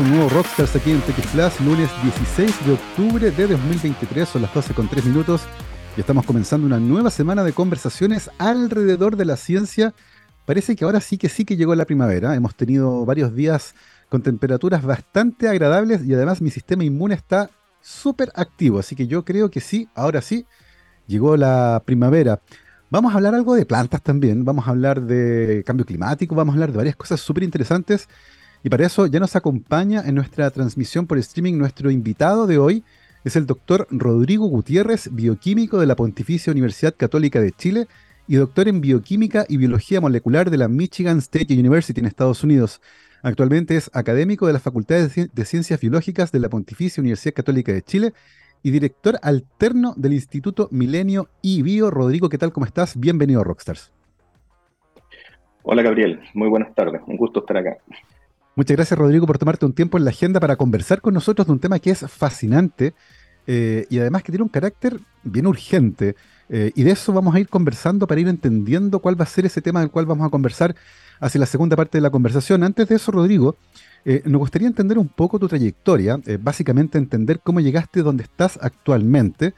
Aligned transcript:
un 0.00 0.10
nuevo 0.12 0.30
Rockstars 0.30 0.74
aquí 0.76 0.92
en 0.92 1.00
TX 1.02 1.26
Plus, 1.26 1.60
lunes 1.60 1.90
16 2.02 2.66
de 2.66 2.72
octubre 2.72 3.30
de 3.30 3.46
2023, 3.46 4.26
son 4.26 4.42
las 4.42 4.54
12 4.54 4.72
con 4.72 4.88
3 4.88 5.04
minutos 5.04 5.42
y 5.94 6.00
estamos 6.00 6.24
comenzando 6.24 6.66
una 6.66 6.80
nueva 6.80 7.10
semana 7.10 7.44
de 7.44 7.52
conversaciones 7.52 8.30
alrededor 8.38 9.16
de 9.16 9.26
la 9.26 9.36
ciencia. 9.36 9.92
Parece 10.46 10.74
que 10.74 10.86
ahora 10.86 11.00
sí 11.00 11.18
que 11.18 11.28
sí 11.28 11.44
que 11.44 11.56
llegó 11.56 11.74
la 11.74 11.84
primavera, 11.84 12.34
hemos 12.34 12.54
tenido 12.54 13.04
varios 13.04 13.34
días 13.34 13.74
con 14.08 14.22
temperaturas 14.22 14.82
bastante 14.82 15.48
agradables 15.48 16.02
y 16.04 16.14
además 16.14 16.40
mi 16.40 16.50
sistema 16.50 16.82
inmune 16.82 17.14
está 17.14 17.50
súper 17.82 18.32
activo, 18.34 18.78
así 18.78 18.96
que 18.96 19.06
yo 19.06 19.24
creo 19.26 19.50
que 19.50 19.60
sí, 19.60 19.88
ahora 19.94 20.22
sí, 20.22 20.46
llegó 21.08 21.36
la 21.36 21.82
primavera. 21.84 22.40
Vamos 22.88 23.12
a 23.12 23.16
hablar 23.16 23.34
algo 23.34 23.54
de 23.54 23.66
plantas 23.66 24.02
también, 24.02 24.46
vamos 24.46 24.66
a 24.66 24.70
hablar 24.70 25.02
de 25.02 25.62
cambio 25.66 25.84
climático, 25.84 26.34
vamos 26.34 26.54
a 26.54 26.56
hablar 26.56 26.72
de 26.72 26.78
varias 26.78 26.96
cosas 26.96 27.20
súper 27.20 27.42
interesantes. 27.42 28.08
Y 28.62 28.68
para 28.68 28.86
eso 28.86 29.06
ya 29.06 29.20
nos 29.20 29.36
acompaña 29.36 30.02
en 30.06 30.14
nuestra 30.14 30.50
transmisión 30.50 31.06
por 31.06 31.18
streaming 31.18 31.56
nuestro 31.56 31.90
invitado 31.90 32.46
de 32.46 32.58
hoy, 32.58 32.84
es 33.24 33.36
el 33.36 33.46
doctor 33.46 33.86
Rodrigo 33.90 34.46
Gutiérrez, 34.46 35.08
bioquímico 35.12 35.78
de 35.78 35.86
la 35.86 35.96
Pontificia 35.96 36.50
Universidad 36.50 36.94
Católica 36.96 37.40
de 37.40 37.52
Chile 37.52 37.86
y 38.26 38.36
doctor 38.36 38.68
en 38.68 38.80
bioquímica 38.80 39.44
y 39.48 39.56
biología 39.56 40.00
molecular 40.00 40.50
de 40.50 40.58
la 40.58 40.68
Michigan 40.68 41.18
State 41.18 41.52
University 41.52 42.00
en 42.00 42.06
Estados 42.06 42.44
Unidos. 42.44 42.80
Actualmente 43.22 43.76
es 43.76 43.90
académico 43.92 44.46
de 44.46 44.54
la 44.54 44.60
Facultad 44.60 45.10
de 45.10 45.44
Ciencias 45.44 45.80
Biológicas 45.80 46.32
de 46.32 46.40
la 46.40 46.48
Pontificia 46.48 47.00
Universidad 47.00 47.34
Católica 47.34 47.72
de 47.72 47.82
Chile 47.82 48.12
y 48.62 48.70
director 48.70 49.18
alterno 49.22 49.94
del 49.96 50.14
Instituto 50.14 50.68
Milenio 50.70 51.28
y 51.42 51.62
Bio. 51.62 51.90
Rodrigo, 51.90 52.28
¿qué 52.28 52.38
tal? 52.38 52.52
¿Cómo 52.52 52.66
estás? 52.66 52.98
Bienvenido 52.98 53.42
Rockstars. 53.42 53.92
Hola 55.62 55.82
Gabriel, 55.82 56.20
muy 56.32 56.48
buenas 56.48 56.74
tardes, 56.74 57.02
un 57.06 57.16
gusto 57.18 57.40
estar 57.40 57.58
acá. 57.58 57.76
Muchas 58.56 58.76
gracias 58.76 58.98
Rodrigo 58.98 59.26
por 59.26 59.38
tomarte 59.38 59.64
un 59.64 59.72
tiempo 59.72 59.96
en 59.96 60.04
la 60.04 60.10
agenda 60.10 60.40
para 60.40 60.56
conversar 60.56 61.00
con 61.00 61.14
nosotros 61.14 61.46
de 61.46 61.52
un 61.52 61.60
tema 61.60 61.78
que 61.78 61.90
es 61.90 62.00
fascinante 62.00 62.94
eh, 63.46 63.86
y 63.90 63.98
además 63.98 64.22
que 64.22 64.32
tiene 64.32 64.42
un 64.42 64.48
carácter 64.48 65.00
bien 65.22 65.46
urgente. 65.46 66.16
Eh, 66.48 66.72
y 66.74 66.82
de 66.82 66.90
eso 66.90 67.12
vamos 67.12 67.34
a 67.34 67.40
ir 67.40 67.48
conversando 67.48 68.06
para 68.06 68.20
ir 68.20 68.28
entendiendo 68.28 68.98
cuál 68.98 69.18
va 69.18 69.24
a 69.24 69.28
ser 69.28 69.46
ese 69.46 69.62
tema 69.62 69.80
del 69.80 69.90
cual 69.90 70.06
vamos 70.06 70.26
a 70.26 70.30
conversar 70.30 70.74
hacia 71.20 71.38
la 71.38 71.46
segunda 71.46 71.76
parte 71.76 71.98
de 71.98 72.02
la 72.02 72.10
conversación. 72.10 72.64
Antes 72.64 72.88
de 72.88 72.96
eso, 72.96 73.12
Rodrigo, 73.12 73.56
eh, 74.04 74.22
nos 74.24 74.40
gustaría 74.40 74.66
entender 74.66 74.98
un 74.98 75.08
poco 75.08 75.38
tu 75.38 75.48
trayectoria, 75.48 76.18
básicamente 76.40 76.98
entender 76.98 77.40
cómo 77.40 77.60
llegaste 77.60 78.02
donde 78.02 78.24
estás 78.24 78.58
actualmente. 78.60 79.54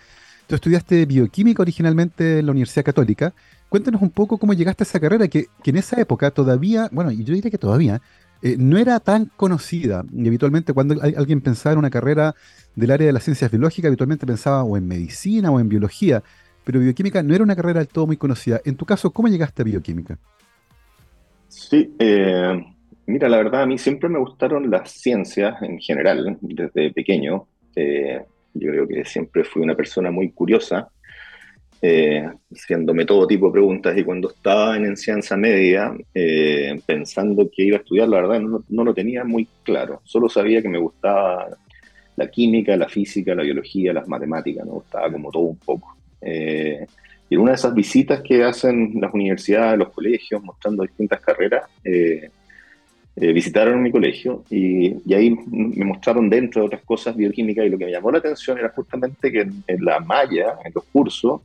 Tú 0.47 0.57
estudiaste 0.57 1.07
bioquímica 1.07 1.63
originalmente 1.63 2.41
en 2.41 2.47
la 2.47 2.53
Universidad 2.53 2.85
Católica. 2.85 3.33
Cuéntanos 3.69 4.03
un 4.03 4.11
poco 4.11 4.39
cómo 4.39 4.53
llegaste 4.53 4.83
a 4.83 4.87
esa 4.87 5.01
carrera 5.01 5.29
que, 5.29 5.47
en 5.65 5.77
esa 5.77 6.01
época 6.01 6.31
todavía, 6.31 6.89
bueno, 6.93 7.11
y 7.11 7.25
yo 7.25 7.33
diría 7.35 7.51
que 7.51 7.59
todavía, 7.59 8.03
eh, 8.43 8.57
no 8.59 8.79
era 8.79 9.01
tan 9.01 9.31
conocida. 9.37 10.05
Y 10.13 10.27
habitualmente 10.27 10.73
cuando 10.73 11.01
alguien 11.03 11.41
pensaba 11.41 11.73
en 11.73 11.79
una 11.79 11.91
carrera 11.91 12.35
del 12.75 12.91
área 12.91 13.07
de 13.07 13.13
las 13.13 13.25
ciencias 13.25 13.51
biológicas, 13.51 13.89
habitualmente 13.89 14.27
pensaba 14.27 14.63
o 14.63 14.77
en 14.77 14.87
medicina 14.87 15.51
o 15.51 15.61
en 15.61 15.69
biología, 15.69 16.23
pero 16.65 16.81
bioquímica 16.81 17.23
no 17.23 17.35
era 17.35 17.45
una 17.45 17.57
carrera 17.57 17.81
del 17.81 17.89
todo 17.89 18.07
muy 18.07 18.17
conocida. 18.17 18.61
En 18.65 18.77
tu 18.77 18.85
caso, 18.85 19.11
¿cómo 19.11 19.29
llegaste 19.29 19.63
a 19.63 19.65
bioquímica? 19.65 20.19
Sí, 21.49 21.95
eh, 21.99 22.63
Mira, 23.07 23.29
la 23.29 23.37
verdad, 23.39 23.63
a 23.63 23.67
mí 23.67 23.79
siempre 23.79 24.09
me 24.09 24.19
gustaron 24.19 24.71
las 24.71 24.91
ciencias 24.91 25.61
en 25.63 25.79
general, 25.81 26.39
desde 26.41 26.93
pequeño. 26.93 27.47
Eh, 27.75 28.21
yo 28.55 28.71
creo 28.71 28.89
que 28.89 29.05
siempre 29.05 29.45
fui 29.45 29.63
una 29.63 29.75
persona 29.75 30.11
muy 30.11 30.31
curiosa, 30.31 30.89
eh, 31.83 32.31
haciéndome 32.51 33.05
todo 33.05 33.27
tipo 33.27 33.47
de 33.47 33.53
preguntas. 33.53 33.97
Y 33.99 34.05
cuando 34.05 34.31
estaba 34.31 34.77
en 34.77 34.87
enseñanza 34.87 35.37
media, 35.37 35.93
eh, 36.15 36.81
pensando 36.87 37.51
que 37.51 37.65
iba 37.65 37.77
a 37.77 37.81
estudiar, 37.81 38.09
la 38.09 38.21
verdad, 38.21 38.41
no, 38.41 38.85
lo 38.85 38.95
tenía 38.95 39.25
muy 39.25 39.49
claro. 39.65 40.01
Solo 40.05 40.29
sabía 40.29 40.63
que 40.63 40.69
me 40.69 40.79
gustaba 40.79 41.49
la 42.17 42.31
química, 42.31 42.77
la 42.77 42.89
física, 42.89 43.35
la 43.35 43.43
biología, 43.43 43.93
las 43.93 44.09
matemáticas. 44.09 44.65
Me 44.65 44.73
gustaba 44.73 45.11
como 45.11 45.31
todo 45.31 45.43
un 45.43 45.59
poco. 45.59 45.97
y 46.23 47.35
en 47.35 47.41
una 47.41 47.53
de 47.53 47.57
esas 47.57 47.75
visitas 47.75 48.23
que 48.23 48.45
hacen 48.45 48.93
las 49.01 49.13
universidades, 49.13 49.79
los 49.79 49.91
colegios, 49.91 50.43
mostrando 50.43 50.85
distintas 50.85 51.21
carreras, 51.21 51.65
eh, 53.15 53.31
visitaron 53.33 53.83
mi 53.83 53.91
colegio 53.91 54.43
y, 54.49 54.95
ahí 55.13 55.37
me 55.51 55.85
mostraron 55.85 56.31
dentro 56.31 56.63
de 56.63 56.67
otras 56.69 56.83
cosas 56.83 57.15
bioquímicas 57.15 57.67
y 57.67 57.69
lo 57.69 57.77
que 57.77 57.85
me 57.85 57.91
llamó 57.91 58.11
la 58.11 58.19
atención 58.19 58.57
era 58.59 58.71
justamente 58.71 59.31
que 59.31 59.41
en, 59.41 59.85
la 59.85 60.01
malla, 60.01 60.57
en 60.65 60.73
los 60.75 60.85
cursos, 60.85 61.43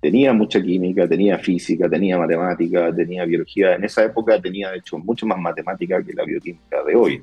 tenía 0.00 0.32
mucha 0.32 0.62
química, 0.62 1.08
tenía 1.08 1.38
física, 1.38 1.88
tenía 1.88 2.18
matemática, 2.18 2.94
tenía 2.94 3.24
biología. 3.24 3.74
En 3.74 3.84
esa 3.84 4.04
época 4.04 4.40
tenía, 4.40 4.70
de 4.70 4.78
hecho, 4.78 4.98
mucho 4.98 5.26
más 5.26 5.38
matemática 5.38 6.02
que 6.02 6.12
la 6.12 6.24
bioquímica 6.24 6.82
de 6.84 6.94
hoy. 6.94 7.22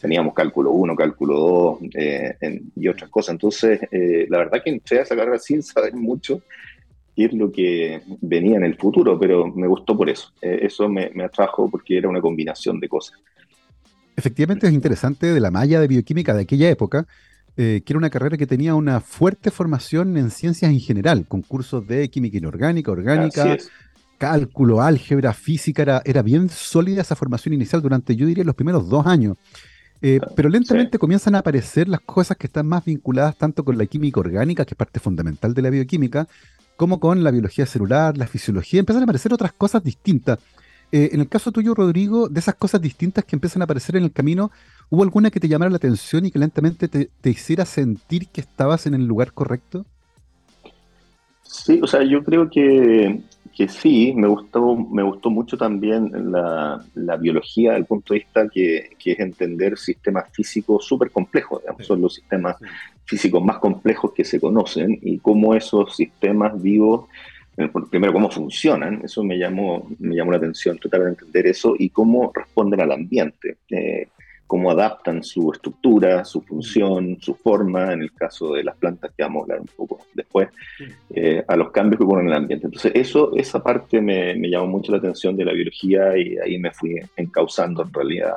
Teníamos 0.00 0.34
cálculo 0.34 0.72
1, 0.72 0.94
cálculo 0.94 1.78
2 1.80 1.90
eh, 1.94 2.60
y 2.74 2.88
otras 2.88 3.10
cosas. 3.10 3.32
Entonces, 3.32 3.80
eh, 3.90 4.26
la 4.28 4.38
verdad 4.38 4.62
que 4.62 4.70
entré 4.70 4.98
a 4.98 5.02
esa 5.02 5.16
carrera 5.16 5.38
sin 5.38 5.62
saber 5.62 5.94
mucho 5.94 6.42
qué 7.14 7.26
es 7.26 7.32
lo 7.32 7.50
que 7.50 8.02
venía 8.20 8.56
en 8.56 8.64
el 8.64 8.76
futuro, 8.76 9.18
pero 9.18 9.46
me 9.46 9.66
gustó 9.66 9.96
por 9.96 10.10
eso. 10.10 10.32
eso 10.40 10.88
me, 10.88 11.10
me 11.14 11.24
atrajo 11.24 11.70
porque 11.70 11.96
era 11.96 12.08
una 12.08 12.20
combinación 12.20 12.78
de 12.78 12.88
cosas. 12.88 13.18
Efectivamente 14.16 14.66
es 14.66 14.72
interesante 14.72 15.32
de 15.32 15.40
la 15.40 15.50
malla 15.50 15.80
de 15.80 15.88
bioquímica 15.88 16.34
de 16.34 16.42
aquella 16.42 16.68
época, 16.68 17.06
eh, 17.56 17.82
que 17.84 17.92
era 17.92 17.98
una 17.98 18.10
carrera 18.10 18.36
que 18.36 18.46
tenía 18.46 18.74
una 18.74 19.00
fuerte 19.00 19.50
formación 19.50 20.16
en 20.16 20.30
ciencias 20.30 20.70
en 20.70 20.80
general, 20.80 21.26
con 21.26 21.42
cursos 21.42 21.86
de 21.86 22.08
química 22.10 22.36
inorgánica, 22.36 22.90
orgánica, 22.90 23.56
cálculo, 24.18 24.82
álgebra, 24.82 25.32
física, 25.32 25.82
era, 25.82 26.02
era, 26.04 26.22
bien 26.22 26.48
sólida 26.48 27.02
esa 27.02 27.16
formación 27.16 27.54
inicial 27.54 27.80
durante, 27.80 28.14
yo 28.14 28.26
diría, 28.26 28.44
los 28.44 28.54
primeros 28.54 28.88
dos 28.88 29.06
años. 29.06 29.36
Eh, 30.02 30.18
ah, 30.22 30.28
pero 30.36 30.50
lentamente 30.50 30.98
comienzan 30.98 31.34
a 31.34 31.38
aparecer 31.38 31.88
las 31.88 32.00
cosas 32.00 32.36
que 32.36 32.46
están 32.46 32.66
más 32.66 32.84
vinculadas 32.84 33.36
tanto 33.36 33.64
con 33.64 33.78
la 33.78 33.86
química 33.86 34.20
orgánica, 34.20 34.64
que 34.64 34.74
es 34.74 34.78
parte 34.78 35.00
fundamental 35.00 35.54
de 35.54 35.62
la 35.62 35.70
bioquímica, 35.70 36.28
como 36.76 37.00
con 37.00 37.24
la 37.24 37.30
biología 37.30 37.64
celular, 37.64 38.18
la 38.18 38.26
fisiología. 38.26 38.80
Empiezan 38.80 39.02
a 39.02 39.04
aparecer 39.04 39.32
otras 39.32 39.52
cosas 39.52 39.82
distintas 39.82 40.38
eh, 40.92 41.10
en 41.12 41.20
el 41.20 41.28
caso 41.28 41.50
tuyo, 41.50 41.74
Rodrigo, 41.74 42.28
de 42.28 42.40
esas 42.40 42.54
cosas 42.54 42.80
distintas 42.80 43.24
que 43.24 43.36
empiezan 43.36 43.62
a 43.62 43.64
aparecer 43.64 43.96
en 43.96 44.04
el 44.04 44.12
camino, 44.12 44.52
¿hubo 44.90 45.02
alguna 45.02 45.30
que 45.30 45.40
te 45.40 45.48
llamara 45.48 45.70
la 45.70 45.76
atención 45.76 46.26
y 46.26 46.30
que 46.30 46.38
lentamente 46.38 46.88
te, 46.88 47.30
hiciera 47.30 47.64
sentir 47.64 48.28
que 48.28 48.40
estabas 48.40 48.86
en 48.86 48.94
el 48.94 49.06
lugar 49.06 49.32
correcto? 49.32 49.84
Sí, 51.42 51.80
o 51.82 51.86
sea, 51.86 52.02
yo 52.02 52.22
creo 52.24 52.50
que, 52.50 53.20
sí, 53.68 54.12
me 54.14 54.28
gustó, 54.28 54.76
me 54.76 55.02
gustó 55.02 55.30
mucho 55.30 55.56
también 55.56 56.10
la, 56.30 56.84
biología 57.20 57.70
desde 57.70 57.80
el 57.80 57.86
punto 57.86 58.14
de 58.14 58.20
vista 58.20 58.48
que, 58.48 58.90
es 59.04 59.20
entender 59.20 59.78
sistemas 59.78 60.24
físicos 60.32 60.84
súper 60.84 61.10
complejos, 61.10 61.62
son 61.80 62.00
los 62.02 62.14
sistemas 62.14 62.56
físicos 63.04 63.42
más 63.44 63.58
complejos 63.58 64.12
que 64.12 64.24
se 64.24 64.40
conocen 64.40 64.98
y 65.02 65.18
cómo 65.18 65.54
esos 65.54 65.94
sistemas 65.94 66.60
vivos 66.60 67.06
eh, 67.56 67.70
primero 67.90 68.12
cómo 68.12 68.30
funcionan, 68.30 69.00
eso 69.02 69.24
me 69.24 69.38
llamó, 69.38 69.88
me 69.98 70.14
llamó 70.14 70.32
la 70.32 70.36
atención 70.36 70.78
tratar 70.78 71.04
de 71.04 71.10
entender 71.10 71.46
eso 71.46 71.74
y 71.78 71.88
cómo 71.88 72.30
responden 72.34 72.82
al 72.82 72.92
ambiente, 72.92 73.56
eh, 73.70 74.08
cómo 74.46 74.70
adaptan 74.70 75.22
su 75.22 75.52
estructura, 75.52 76.24
su 76.24 76.40
función, 76.42 77.18
su 77.20 77.34
forma, 77.34 77.92
en 77.92 78.02
el 78.02 78.12
caso 78.12 78.54
de 78.54 78.64
las 78.64 78.76
plantas 78.76 79.12
que 79.16 79.22
vamos 79.22 79.40
a 79.40 79.42
hablar 79.42 79.60
un 79.60 79.70
poco 79.76 80.06
después, 80.14 80.48
eh, 81.10 81.44
a 81.46 81.56
los 81.56 81.70
cambios 81.70 81.98
que 81.98 82.04
ocurren 82.04 82.26
en 82.26 82.32
el 82.32 82.38
ambiente. 82.38 82.66
Entonces 82.66 82.92
eso, 82.94 83.34
esa 83.36 83.62
parte 83.62 84.00
me, 84.00 84.34
me, 84.36 84.48
llamó 84.48 84.66
mucho 84.66 84.92
la 84.92 84.98
atención 84.98 85.36
de 85.36 85.44
la 85.44 85.52
biología 85.52 86.16
y 86.16 86.36
ahí 86.38 86.58
me 86.58 86.70
fui 86.72 87.00
encauzando 87.16 87.82
en 87.82 87.92
realidad. 87.92 88.34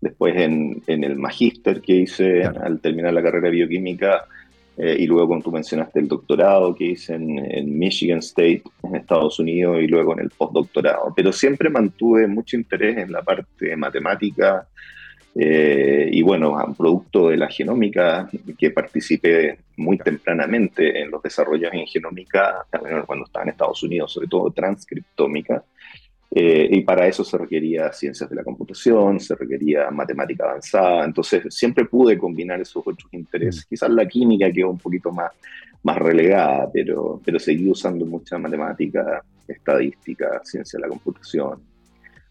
Después 0.00 0.34
en, 0.36 0.82
en 0.86 1.04
el 1.04 1.16
magíster 1.16 1.80
que 1.80 1.94
hice 1.94 2.44
al 2.44 2.80
terminar 2.80 3.12
la 3.12 3.22
carrera 3.22 3.48
de 3.48 3.56
bioquímica, 3.56 4.24
eh, 4.82 4.96
y 4.98 5.06
luego, 5.06 5.28
como 5.28 5.42
tú 5.42 5.52
mencionaste, 5.52 6.00
el 6.00 6.08
doctorado 6.08 6.74
que 6.74 6.84
hice 6.86 7.14
en, 7.14 7.78
Michigan 7.78 8.20
State, 8.20 8.62
en 8.82 8.96
Estados 8.96 9.38
Unidos, 9.38 9.78
y 9.82 9.86
luego 9.86 10.14
en 10.14 10.20
el 10.20 10.30
postdoctorado. 10.30 11.12
Pero 11.14 11.32
siempre 11.32 11.68
mantuve 11.68 12.26
mucho 12.26 12.56
interés 12.56 12.96
en 12.96 13.12
la 13.12 13.20
parte 13.20 13.76
matemática 13.76 14.66
eh, 15.34 16.08
y, 16.10 16.22
bueno, 16.22 16.52
un 16.52 16.74
producto 16.74 17.28
de 17.28 17.36
la 17.36 17.48
genómica, 17.48 18.28
que 18.58 18.70
participé 18.70 19.58
muy 19.76 19.96
tempranamente 19.98 21.00
en 21.00 21.10
los 21.10 21.22
desarrollos 21.22 21.72
en 21.72 21.86
genómica, 21.86 22.66
también 22.70 23.02
cuando 23.06 23.26
estaba 23.26 23.44
en 23.44 23.50
Estados 23.50 23.82
Unidos, 23.82 24.12
sobre 24.12 24.28
todo 24.28 24.50
transcriptómica. 24.50 25.62
Eh, 26.32 26.68
y 26.70 26.82
para 26.82 27.08
eso 27.08 27.24
se 27.24 27.36
requería 27.36 27.92
ciencias 27.92 28.30
de 28.30 28.36
la 28.36 28.44
computación, 28.44 29.18
se 29.18 29.34
requería 29.34 29.90
matemática 29.90 30.44
avanzada, 30.44 31.04
entonces 31.04 31.42
siempre 31.52 31.84
pude 31.86 32.16
combinar 32.16 32.60
esos 32.60 32.86
otros 32.86 33.12
intereses. 33.12 33.64
Mm. 33.66 33.68
Quizás 33.68 33.90
la 33.90 34.06
química 34.06 34.52
quedó 34.52 34.70
un 34.70 34.78
poquito 34.78 35.10
más, 35.10 35.32
más 35.82 35.96
relegada, 35.96 36.70
pero, 36.72 37.20
pero 37.24 37.38
seguí 37.38 37.68
usando 37.68 38.06
mucha 38.06 38.38
matemática, 38.38 39.22
estadística, 39.46 40.40
ciencia 40.44 40.76
de 40.76 40.82
la 40.82 40.88
computación, 40.88 41.60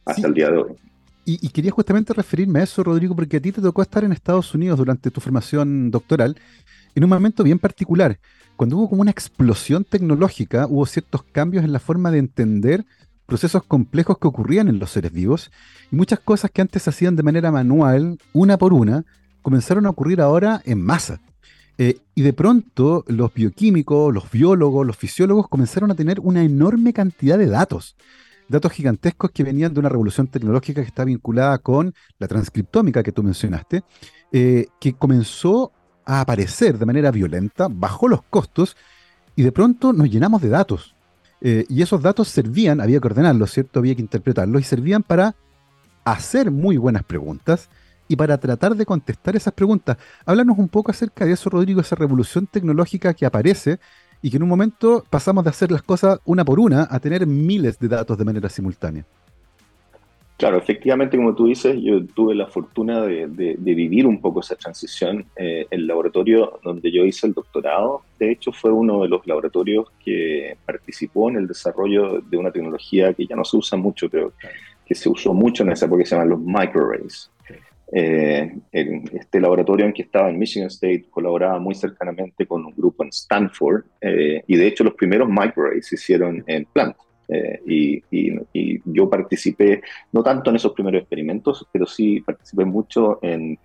hasta 0.05 0.27
el 0.27 0.33
día 0.33 0.49
de 0.49 0.57
hoy. 0.57 0.88
Y, 1.25 1.49
quería 1.49 1.71
justamente 1.71 2.13
referirme 2.13 2.59
a 2.59 2.63
eso, 2.63 2.83
Rodrigo, 2.83 3.15
porque 3.15 3.37
a 3.37 3.39
ti 3.39 3.51
te 3.51 3.61
tocó 3.61 3.83
estar 3.83 4.03
en 4.03 4.11
Estados 4.11 4.55
Unidos 4.55 4.79
durante 4.79 5.11
tu 5.11 5.21
formación 5.21 5.91
doctoral 5.91 6.35
en 6.95 7.03
un 7.03 7.09
momento 7.09 7.43
bien 7.43 7.59
particular. 7.59 8.19
Cuando 8.55 8.77
hubo 8.77 8.89
como 8.89 9.01
una 9.01 9.11
explosión 9.11 9.83
tecnológica, 9.83 10.65
hubo 10.67 10.85
ciertos 10.85 11.23
cambios 11.23 11.63
en 11.63 11.71
la 11.71 11.79
forma 11.79 12.09
de 12.09 12.17
entender 12.17 12.85
procesos 13.27 13.63
complejos 13.63 14.17
que 14.17 14.27
ocurrían 14.27 14.67
en 14.67 14.79
los 14.79 14.89
seres 14.89 15.13
vivos 15.13 15.51
y 15.91 15.95
muchas 15.95 16.19
cosas 16.19 16.51
que 16.51 16.61
antes 16.61 16.83
se 16.83 16.89
hacían 16.89 17.15
de 17.15 17.23
manera 17.23 17.51
manual, 17.51 18.17
una 18.33 18.57
por 18.57 18.73
una, 18.73 19.05
comenzaron 19.41 19.85
a 19.85 19.91
ocurrir 19.91 20.19
ahora 20.19 20.61
en 20.65 20.81
masa. 20.81 21.21
Eh, 21.77 21.99
y 22.13 22.23
de 22.23 22.33
pronto 22.33 23.05
los 23.07 23.33
bioquímicos, 23.33 24.13
los 24.13 24.29
biólogos, 24.29 24.85
los 24.85 24.97
fisiólogos 24.97 25.47
comenzaron 25.47 25.91
a 25.91 25.95
tener 25.95 26.19
una 26.19 26.43
enorme 26.43 26.91
cantidad 26.91 27.37
de 27.37 27.47
datos. 27.47 27.95
Datos 28.49 28.71
gigantescos 28.71 29.29
que 29.31 29.43
venían 29.43 29.73
de 29.73 29.79
una 29.79 29.89
revolución 29.89 30.27
tecnológica 30.27 30.81
que 30.81 30.87
está 30.87 31.05
vinculada 31.05 31.59
con 31.59 31.93
la 32.17 32.27
transcriptómica 32.27 33.03
que 33.03 33.11
tú 33.11 33.21
mencionaste, 33.21 33.83
eh, 34.31 34.65
que 34.81 34.93
comenzó 34.93 35.71
a 36.03 36.21
aparecer 36.21 36.79
de 36.79 36.85
manera 36.87 37.11
violenta, 37.11 37.67
bajó 37.69 38.07
los 38.07 38.23
costos 38.23 38.75
y 39.35 39.43
de 39.43 39.51
pronto 39.51 39.93
nos 39.93 40.09
llenamos 40.09 40.41
de 40.41 40.49
datos. 40.49 40.95
Eh, 41.41 41.65
y 41.69 41.83
esos 41.83 42.01
datos 42.01 42.27
servían, 42.27 42.81
había 42.81 42.99
que 42.99 43.07
ordenarlos, 43.07 43.51
¿cierto? 43.51 43.79
Había 43.79 43.93
que 43.93 44.01
interpretarlos 44.01 44.61
y 44.61 44.65
servían 44.65 45.03
para 45.03 45.35
hacer 46.03 46.49
muy 46.49 46.77
buenas 46.77 47.03
preguntas 47.03 47.69
y 48.07 48.15
para 48.15 48.39
tratar 48.39 48.75
de 48.75 48.85
contestar 48.85 49.35
esas 49.35 49.53
preguntas. 49.53 49.97
Háblanos 50.25 50.57
un 50.57 50.67
poco 50.67 50.89
acerca 50.89 51.23
de 51.25 51.33
eso, 51.33 51.51
Rodrigo, 51.51 51.79
esa 51.81 51.95
revolución 51.95 52.47
tecnológica 52.47 53.13
que 53.13 53.27
aparece 53.27 53.79
y 54.21 54.29
que 54.29 54.37
en 54.37 54.43
un 54.43 54.49
momento 54.49 55.03
pasamos 55.09 55.43
de 55.43 55.49
hacer 55.49 55.71
las 55.71 55.81
cosas 55.81 56.19
una 56.25 56.43
por 56.43 56.59
una 56.59 56.87
a 56.89 56.99
tener 56.99 57.25
miles 57.25 57.79
de 57.79 57.87
datos 57.87 58.17
de 58.17 58.25
manera 58.25 58.49
simultánea. 58.49 59.05
Claro, 60.39 60.57
efectivamente, 60.57 61.17
como 61.17 61.35
tú 61.35 61.47
dices, 61.47 61.75
yo 61.81 62.05
tuve 62.05 62.33
la 62.33 62.47
fortuna 62.47 63.01
de, 63.01 63.27
vivir 63.59 64.07
un 64.07 64.21
poco 64.21 64.39
esa 64.39 64.55
transición. 64.55 65.25
Eh, 65.35 65.67
el 65.69 65.85
laboratorio 65.85 66.61
donde 66.63 66.93
yo 66.93 67.03
hice 67.03 67.27
el 67.27 67.33
doctorado, 67.33 68.03
de 68.17 68.31
hecho, 68.31 68.53
fue 68.53 68.71
uno 68.71 69.01
de 69.01 69.09
los 69.09 69.27
laboratorios 69.27 69.91
que 70.01 70.55
participó 70.65 71.29
en 71.29 71.35
el 71.35 71.47
desarrollo 71.47 72.21
de 72.21 72.37
una 72.37 72.51
tecnología 72.51 73.13
que 73.13 73.27
ya 73.27 73.35
no 73.35 73.43
se 73.43 73.57
usa 73.57 73.77
mucho, 73.77 74.09
pero 74.09 74.31
que 74.85 74.95
se 74.95 75.09
usó 75.09 75.33
mucho 75.33 75.63
en 75.63 75.73
esa 75.73 75.87
época, 75.87 76.03
que 76.03 76.09
se 76.09 76.15
llaman 76.15 76.29
los 76.29 76.39
microarrays. 76.39 77.29
Eh, 77.91 78.55
este 78.71 79.41
laboratorio 79.41 79.85
en 79.85 79.93
que 79.93 80.03
estaba 80.03 80.29
en 80.29 80.37
Michigan 80.37 80.67
State 80.67 81.05
colaboraba 81.09 81.57
muy 81.59 81.73
cercanamente 81.73 82.45
con 82.45 82.63
un 82.65 82.73
grupo 82.75 83.03
en 83.03 83.09
Stanford 83.09 83.83
eh, 83.99 84.43
y 84.45 84.55
de 84.55 84.67
hecho 84.67 84.83
los 84.83 84.93
primeros 84.93 85.27
microarrays 85.27 85.87
se 85.87 85.95
hicieron 85.95 86.43
en 86.45 86.65
planta. 86.65 86.99
Eh, 87.27 87.61
y, 87.67 88.03
yo 88.85 89.09
participé, 89.09 89.81
no 90.11 90.23
tanto 90.23 90.49
en 90.49 90.55
esos 90.55 90.73
primeros 90.73 91.01
experimentos, 91.01 91.65
pero 91.71 91.85
sí 91.85 92.21
participé 92.21 92.65
mucho 92.65 93.19
en, 93.21 93.59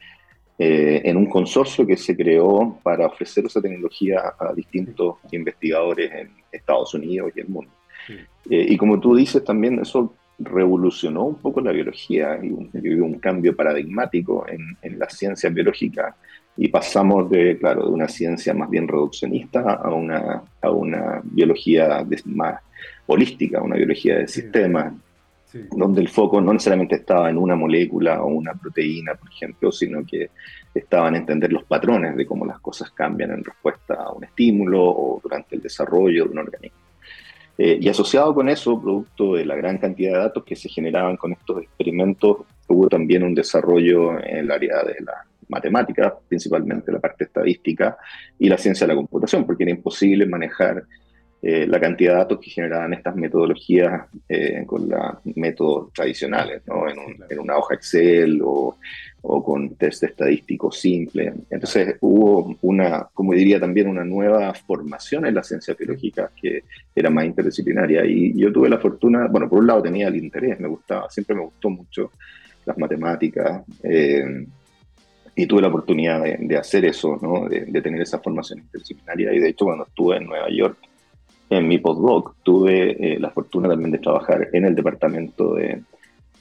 eh, 0.59 1.01
en 1.05 1.17
un 1.17 1.27
consorcio 1.27 1.87
que 1.87 1.97
se 1.97 2.15
creó 2.15 2.79
para 2.83 3.07
ofrecer 3.07 3.47
esa 3.47 3.63
tecnología 3.63 4.35
a 4.39 4.53
distintos 4.53 5.17
investigadores 5.33 6.13
en 6.13 6.31
Estados 6.53 6.95
Unidos 6.95 7.33
y 7.35 7.41
el 7.41 7.49
mundo. 7.49 7.73
Eh, 8.51 8.67
y 8.69 8.77
como 8.77 9.01
tú 9.01 9.17
dices, 9.17 9.43
también 9.43 9.81
eso 9.81 10.13
revolucionó 10.39 11.25
un 11.25 11.37
poco 11.37 11.61
la 11.61 11.73
biología 11.73 12.39
y 12.43 12.51
hubo 12.51 13.07
un, 13.07 13.19
cambio 13.19 13.55
paradigmático 13.55 14.47
en, 14.49 14.77
en 14.83 14.99
la 14.99 15.09
ciencia 15.09 15.51
biológica. 15.51 16.17
Y 16.57 16.69
pasamos 16.69 17.31
de, 17.31 17.59
claro, 17.59 17.87
de 17.87 17.91
una 17.91 18.09
ciencia 18.09 18.55
más 18.55 18.71
bien 18.71 18.87
reduccionista 18.87 19.61
a 19.75 19.93
una, 19.93 20.43
a 20.61 20.71
una 20.71 21.21
biología 21.25 22.07
más 22.27 22.61
holística, 23.07 23.61
una 23.61 23.77
biología 23.77 24.19
de 24.19 24.29
sistemas, 24.29 24.93
donde 25.71 26.01
el 26.01 26.09
foco 26.09 26.41
no 26.41 26.53
necesariamente 26.53 26.97
estaba 26.97 27.31
en 27.31 27.39
una 27.39 27.55
molécula 27.55 28.23
o 28.23 28.27
una 28.27 28.55
proteína, 28.55 29.15
por 29.15 29.31
ejemplo, 29.31 29.71
sino 29.71 30.05
que 30.05 30.31
estaba 30.75 31.09
en 31.09 31.17
entender 31.17 31.53
los 31.53 31.65
patrones 31.65 32.17
de 32.17 32.27
cómo 32.27 32.45
las 32.45 32.59
cosas 32.59 32.91
cambian 32.91 33.31
en 33.31 33.45
respuesta 33.45 33.95
a 33.95 34.13
un 34.13 34.25
estímulo 34.25 34.83
o 34.83 35.21
durante 35.23 35.55
el 35.57 35.63
desarrollo 35.63 36.25
de 36.25 36.31
un 36.31 36.39
organismo. 36.39 36.84
Eh, 37.57 37.79
y 37.81 37.89
asociado 37.89 38.35
con 38.35 38.49
eso, 38.49 38.81
producto 38.81 39.35
de 39.35 39.45
la 39.45 39.55
gran 39.55 39.79
cantidad 39.79 40.13
de 40.13 40.19
datos 40.19 40.45
que 40.45 40.57
se 40.57 40.69
generaban 40.69 41.17
con 41.17 41.33
estos 41.33 41.63
experimentos, 41.63 42.39
hubo 42.69 42.89
también 42.89 43.23
un 43.23 43.35
desarrollo 43.35 44.19
en 44.19 44.39
el 44.39 44.51
área 44.51 44.83
de 44.83 44.97
la 45.01 45.25
matemática, 45.49 46.15
principalmente 46.29 46.91
la 46.91 46.99
parte 46.99 47.25
estadística 47.25 47.97
y 48.39 48.49
la 48.49 48.59
ciencia 48.59 48.87
de 48.87 48.93
la 48.93 48.97
computación, 48.97 49.45
porque 49.45 49.65
era 49.65 49.71
imposible 49.71 50.27
manejar 50.27 50.85
eh, 51.47 51.67
la 51.67 51.79
cantidad 51.79 52.13
de 52.13 52.19
datos 52.21 52.41
que 52.41 52.49
generaban 52.49 52.95
estas 52.95 53.15
metodologías 53.17 54.07
eh, 54.27 54.65
con 54.65 54.89
los 54.89 55.37
métodos 55.37 55.93
tradicionales, 55.93 56.63
¿no? 56.67 56.89
en, 56.89 57.39
una 57.39 57.59
hoja 57.59 57.75
Excel 57.75 58.41
o, 58.43 58.79
con 59.21 59.75
test 59.75 60.05
estadísticos 60.05 60.81
simples. 60.81 61.35
Entonces 61.51 61.97
hubo 62.01 62.57
una, 62.63 63.07
como 63.13 63.35
diría 63.35 63.61
también, 63.61 63.89
una 63.89 64.07
nueva 64.07 64.55
formación 64.55 65.27
en 65.27 65.35
la 65.35 65.43
ciencia 65.43 65.75
biológica 65.79 66.31
que 66.35 66.63
era 66.95 67.11
más 67.11 67.27
interdisciplinaria. 67.27 68.07
Y 68.07 68.33
yo 68.41 68.51
tuve 68.51 68.71
la 68.71 68.79
fortuna, 68.79 69.27
bueno, 69.27 69.47
por 69.47 69.59
un 69.59 69.67
lado 69.67 69.83
tenía 69.83 70.09
el 70.09 70.17
interés, 70.17 70.59
me 70.59 70.69
gustaba, 70.69 71.11
siempre 71.11 71.37
me 71.37 71.43
gustó 71.43 71.69
mucho 71.69 72.13
las 72.65 72.79
matemáticas. 72.79 73.65
Eh, 73.83 74.47
y 75.37 75.47
tuve 75.47 75.61
la 75.61 75.69
oportunidad 75.69 76.23
de, 76.23 76.57
hacer 76.57 76.87
eso, 76.87 77.19
¿no? 77.21 77.51
de, 77.51 77.67
de, 77.67 77.83
tener 77.83 78.01
esa 78.01 78.19
formación 78.19 78.61
interdisciplinaria. 78.61 79.35
Y 79.35 79.41
de 79.41 79.49
hecho, 79.51 79.67
cuando 79.67 79.85
estuve 79.85 80.17
en 80.17 80.25
Nueva 80.25 80.49
York, 80.49 80.79
en 81.55 81.69
mi 81.69 81.79
postdoc 81.79 82.37
tuve 82.43 83.15
eh, 83.15 83.19
la 83.19 83.31
fortuna 83.31 83.69
también 83.69 83.91
de 83.91 83.99
trabajar 83.99 84.49
en 84.53 84.65
el 84.65 84.75
departamento 84.75 85.55
de, 85.55 85.83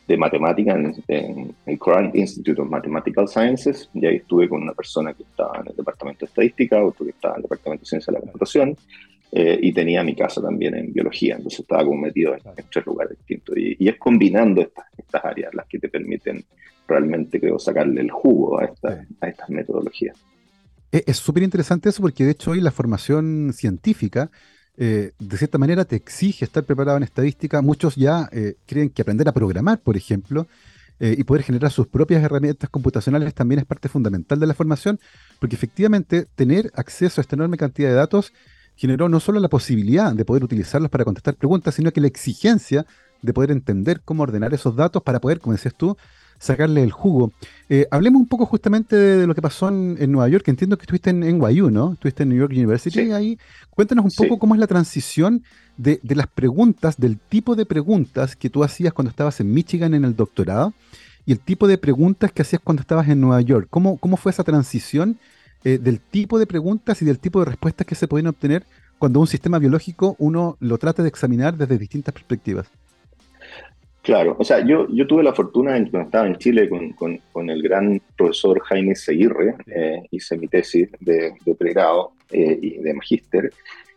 de 0.08 0.18
matemática 0.18 0.74
en, 1.08 1.56
el 1.66 1.80
Current 1.80 2.16
Institute 2.16 2.62
of 2.62 2.70
Mathematical 2.70 3.28
Sciences, 3.28 3.90
y 3.94 4.06
ahí 4.06 4.18
estuve 4.18 4.50
con 4.50 4.62
una 4.62 4.74
persona 4.74 5.14
que 5.14 5.24
estaba 5.24 5.60
en 5.60 5.68
el 5.70 5.76
departamento 5.76 6.26
de 6.26 6.30
estadística, 6.30 6.84
otro 6.84 7.06
que 7.06 7.12
estaba 7.12 7.36
en 7.36 7.38
el 7.40 7.44
departamento 7.44 7.82
de 7.82 7.90
ciencia 7.90 8.12
de 8.12 8.20
la 8.20 8.22
computación, 8.22 8.76
eh, 9.32 9.58
y 9.62 9.74
tenía 9.74 10.04
mi 10.04 10.16
casa 10.16 10.42
también 10.42 10.76
en 10.76 10.94
biología, 10.94 11.36
entonces 11.36 11.62
estaba 11.62 11.84
como 11.84 12.02
metido 12.02 12.34
en, 12.36 12.42
tres 12.72 12.86
lugares 12.86 13.18
distintos. 13.18 13.58
Y, 13.58 13.76
y 13.80 13.88
es 13.88 13.98
combinando 13.98 14.62
estas, 14.62 14.86
estas, 14.98 15.26
áreas 15.26 15.54
las 15.54 15.66
que 15.68 15.80
te 15.80 15.90
permiten 15.90 16.44
realmente, 16.88 17.40
creo, 17.40 17.58
sacarle 17.58 18.02
el 18.02 18.12
jugo 18.12 18.60
a, 18.60 18.70
a 19.22 19.28
estas 19.28 19.50
metodologías. 19.50 20.18
Es 20.92 21.18
súper 21.18 21.42
interesante 21.42 21.90
eso 21.90 22.04
porque 22.04 22.24
de 22.24 22.32
hecho 22.32 22.52
hoy 22.52 22.62
la 22.62 22.70
formación 22.70 23.52
científica 23.54 24.30
eh, 24.76 25.12
de 25.20 25.38
cierta 25.38 25.58
manera 25.58 25.86
te 25.86 25.96
exige 25.96 26.46
estar 26.46 26.64
preparado 26.64 26.98
en 26.98 27.04
estadística. 27.04 27.62
Muchos 27.62 27.96
ya 27.96 28.28
eh, 28.32 28.56
creen 28.66 28.90
que 28.90 29.02
aprender 29.02 29.28
a 29.28 29.32
programar, 29.32 29.80
por 29.80 29.96
ejemplo, 29.96 30.48
eh, 31.00 31.16
y 31.18 31.24
poder 31.24 31.44
generar 31.44 31.72
sus 31.72 31.88
propias 31.88 32.24
herramientas 32.24 32.70
computacionales 32.70 33.34
también 33.34 33.60
es 33.60 33.66
parte 33.66 33.90
fundamental 33.90 34.40
de 34.40 34.48
la 34.48 34.54
formación, 34.54 35.00
porque 35.40 35.56
efectivamente 35.56 36.28
tener 36.36 36.72
acceso 36.76 37.20
a 37.20 37.24
esta 37.24 37.36
enorme 37.36 37.58
cantidad 37.58 37.90
de 37.90 37.96
datos 37.96 38.34
generó 38.76 39.10
no 39.10 39.20
solo 39.20 39.40
la 39.40 39.50
posibilidad 39.50 40.14
de 40.14 40.26
poder 40.26 40.44
utilizarlos 40.44 40.90
para 40.90 41.06
contestar 41.06 41.36
preguntas, 41.36 41.76
sino 41.76 41.92
que 41.92 42.02
la 42.02 42.08
exigencia 42.08 42.86
de 43.22 43.34
poder 43.34 43.52
entender 43.52 44.02
cómo 44.04 44.24
ordenar 44.24 44.54
esos 44.54 44.76
datos 44.76 45.04
para 45.04 45.20
poder, 45.20 45.40
como 45.40 45.54
decías 45.54 45.76
tú, 45.76 45.98
sacarle 46.44 46.84
el 46.84 46.92
jugo. 46.92 47.32
Eh, 47.70 47.88
hablemos 47.90 48.22
un 48.22 48.28
poco 48.28 48.46
justamente 48.46 48.96
de, 48.96 49.26
lo 49.26 49.34
que 49.34 49.42
pasó 49.42 49.70
en, 49.70 50.12
Nueva 50.12 50.28
York, 50.28 50.44
que 50.44 50.52
entiendo 50.52 50.78
que 50.78 50.84
estuviste 50.84 51.10
en 51.10 51.22
NYU, 51.22 51.72
¿no? 51.72 51.94
Estuviste 51.94 52.24
en 52.24 52.30
New 52.30 52.38
York 52.38 52.52
University 52.52 53.02
y 53.02 53.12
ahí. 53.12 53.40
Cuéntanos 53.70 54.06
un 54.06 54.12
poco 54.12 54.40
cómo 54.40 54.54
es 54.54 54.60
la 54.60 54.68
transición 54.68 55.44
de, 55.78 56.00
las 56.04 56.28
preguntas, 56.28 56.98
del 56.98 57.18
tipo 57.18 57.56
de 57.56 57.66
preguntas 57.66 58.36
que 58.36 58.50
tú 58.50 58.64
hacías 58.64 58.94
cuando 58.94 59.10
estabas 59.10 59.40
en 59.40 59.54
Michigan 59.54 59.94
en 59.94 60.04
el 60.04 60.16
doctorado 60.16 60.74
y 61.26 61.32
el 61.32 61.40
tipo 61.40 61.68
de 61.68 61.78
preguntas 61.78 62.32
que 62.34 62.42
hacías 62.42 62.62
cuando 62.62 62.82
estabas 62.82 63.08
en 63.08 63.22
Nueva 63.22 63.40
York. 63.42 63.68
¿Cómo, 63.70 63.98
cómo 63.98 64.18
fue 64.18 64.32
esa 64.34 64.44
transición 64.44 65.18
eh, 65.64 65.78
del 65.78 66.02
tipo 66.02 66.38
de 66.40 66.46
preguntas 66.46 67.02
y 67.02 67.06
del 67.06 67.20
tipo 67.20 67.40
de 67.40 67.46
respuestas 67.46 67.88
que 67.88 67.96
se 67.96 68.10
pueden 68.10 68.28
obtener 68.28 68.66
cuando 69.00 69.22
un 69.22 69.28
sistema 69.28 69.60
biológico 69.60 70.18
uno 70.20 70.58
lo 70.60 70.78
trata 70.78 71.04
de 71.04 71.10
examinar 71.10 71.56
desde 71.56 71.78
distintas 71.78 72.14
perspectivas? 72.14 72.68
Claro, 74.04 74.36
o 74.38 74.44
sea, 74.44 74.60
yo, 74.66 74.86
yo 74.90 75.08
tuve 75.08 75.24
la 75.24 75.34
fortuna, 75.34 75.72
cuando 75.90 76.02
estaba 76.02 76.28
en 76.28 76.36
Chile 76.36 76.68
con, 76.68 76.92
con, 77.32 77.50
el 77.50 77.62
gran 77.64 78.02
profesor 78.18 78.60
Jaime 78.66 78.96
Seguirre, 78.96 79.56
eh, 79.66 80.04
hice 80.12 80.38
mi 80.38 80.50
tesis 80.50 80.90
de, 81.00 81.32
de 81.46 81.56
pregrado 81.56 82.12
eh, 82.30 82.60
y 82.62 82.80
de 82.80 82.94
magíster, 82.94 83.54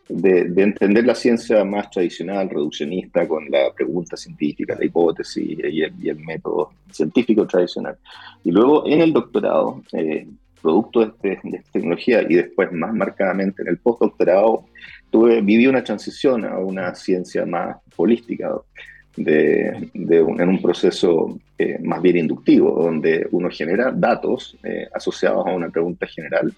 de, 0.08 0.44
de, 0.44 0.62
entender 0.62 1.04
la 1.04 1.16
ciencia 1.16 1.64
más 1.64 1.90
tradicional, 1.90 2.48
reduccionista, 2.48 3.26
con 3.26 3.50
la 3.50 3.72
pregunta 3.74 4.16
científica, 4.16 4.76
la 4.78 4.84
hipótesis 4.84 5.58
y 5.58 5.82
el, 5.82 5.94
y 6.00 6.08
el 6.08 6.20
método 6.20 6.70
científico 6.92 7.44
tradicional. 7.44 7.98
Y 8.44 8.52
luego 8.52 8.86
en 8.86 9.00
el 9.00 9.12
doctorado, 9.12 9.82
eh, 9.92 10.28
producto 10.62 11.00
de, 11.00 11.06
este, 11.06 11.40
de, 11.42 11.56
esta 11.56 11.72
tecnología 11.72 12.22
y 12.22 12.36
después 12.36 12.70
más 12.70 12.94
marcadamente 12.94 13.62
en 13.62 13.68
el 13.68 13.78
postdoctorado, 13.78 14.66
tuve, 15.10 15.40
viví 15.40 15.66
una 15.66 15.82
transición 15.82 16.44
a 16.44 16.60
una 16.60 16.94
ciencia 16.94 17.44
más 17.44 17.78
holística 17.96 18.54
de, 19.16 19.90
en 19.94 20.48
un 20.48 20.60
proceso 20.60 21.38
eh, 21.58 21.78
más 21.82 22.02
bien 22.02 22.18
inductivo, 22.18 22.82
donde 22.82 23.26
uno 23.30 23.48
genera 23.50 23.90
datos 23.90 24.56
eh, 24.62 24.88
asociados 24.92 25.46
a 25.46 25.50
una 25.50 25.70
pregunta 25.70 26.06
general, 26.06 26.52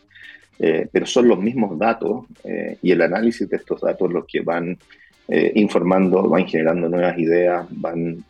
eh, 0.58 0.88
pero 0.90 1.06
son 1.06 1.28
los 1.28 1.38
mismos 1.38 1.78
datos 1.78 2.26
y 2.82 2.90
el 2.90 3.02
análisis 3.02 3.48
de 3.48 3.56
estos 3.56 3.80
datos 3.80 4.12
los 4.12 4.26
que 4.26 4.40
van 4.40 4.76
informando, 5.54 6.26
van 6.26 6.46
generando 6.46 6.88
nuevas 6.88 7.18
ideas, 7.18 7.66
van 7.70 8.24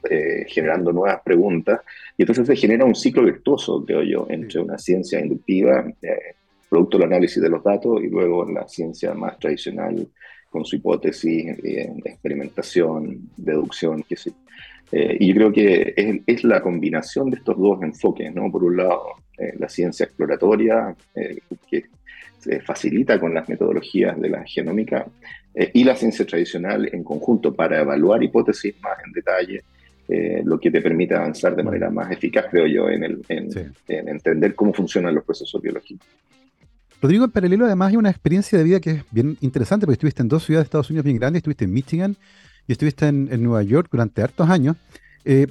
generando 0.48 0.92
nuevas 0.92 1.22
preguntas, 1.22 1.80
y 2.16 2.22
entonces 2.22 2.44
se 2.44 2.56
genera 2.56 2.84
un 2.84 2.96
ciclo 2.96 3.22
virtuoso, 3.22 3.84
creo 3.86 4.02
yo, 4.02 4.26
entre 4.28 4.60
una 4.60 4.76
ciencia 4.76 5.20
inductiva, 5.20 5.84
producto 6.68 6.98
del 6.98 7.06
análisis 7.06 7.40
de 7.40 7.48
los 7.48 7.62
datos, 7.62 8.02
y 8.02 8.08
luego 8.08 8.50
la 8.50 8.66
ciencia 8.66 9.14
más 9.14 9.38
tradicional 9.38 10.08
con 10.50 10.64
su 10.64 10.76
hipótesis, 10.76 11.46
eh, 11.62 11.92
experimentación, 12.04 13.30
deducción, 13.36 14.04
sé. 14.08 14.32
Eh, 14.90 15.16
y 15.20 15.28
yo 15.28 15.34
creo 15.34 15.52
que 15.52 15.94
es, 15.96 16.20
es, 16.26 16.44
la 16.44 16.62
combinación 16.62 17.30
de 17.30 17.36
estos 17.36 17.58
dos 17.58 17.82
enfoques, 17.82 18.34
¿no? 18.34 18.50
Por 18.50 18.64
un 18.64 18.78
lado, 18.78 19.02
la 19.58 19.68
ciencia 19.68 20.04
exploratoria, 20.04 20.96
que 21.70 21.84
se 22.40 22.60
facilita 22.60 23.20
con 23.20 23.32
las 23.32 23.48
metodologías 23.48 24.20
de 24.20 24.30
la 24.30 24.44
genómica, 24.44 25.06
y 25.72 25.84
la 25.84 25.94
ciencia 25.94 26.26
tradicional 26.26 26.88
en 26.92 27.04
conjunto 27.04 27.54
para 27.54 27.80
evaluar 27.80 28.22
hipótesis 28.22 28.74
más 28.80 28.98
en 29.04 29.12
detalle, 29.12 29.62
lo 30.44 30.58
que 30.58 30.72
te 30.72 30.80
permite 30.80 31.14
avanzar 31.14 31.54
de 31.54 31.62
manera 31.62 31.88
más 31.88 32.10
eficaz, 32.10 32.46
creo 32.50 32.66
yo, 32.66 32.88
en, 32.90 33.04
el, 33.04 33.22
en 33.28 34.08
entender 34.08 34.56
cómo 34.56 34.72
funcionan 34.72 35.14
los 35.14 35.24
procesos 35.24 35.62
biológicos. 35.62 36.08
Rodrigo, 37.00 37.24
en 37.24 37.30
paralelo 37.30 37.64
además 37.64 37.90
hay 37.90 37.96
una 37.96 38.10
experiencia 38.10 38.58
de 38.58 38.64
vida 38.64 38.80
que 38.80 38.90
es 38.90 39.04
bien 39.10 39.38
interesante 39.40 39.86
porque 39.86 39.94
estuviste 39.94 40.22
en 40.22 40.28
dos 40.28 40.44
ciudades 40.44 40.64
de 40.64 40.68
Estados 40.68 40.90
Unidos 40.90 41.04
bien 41.04 41.16
grandes, 41.16 41.40
estuviste 41.40 41.64
en 41.64 41.72
Michigan 41.72 42.16
y 42.66 42.72
estuviste 42.72 43.06
en, 43.06 43.42
Nueva 43.42 43.62
York 43.62 43.88
durante 43.90 44.22
hartos 44.22 44.50
años. 44.50 44.76
Eh, 45.24 45.46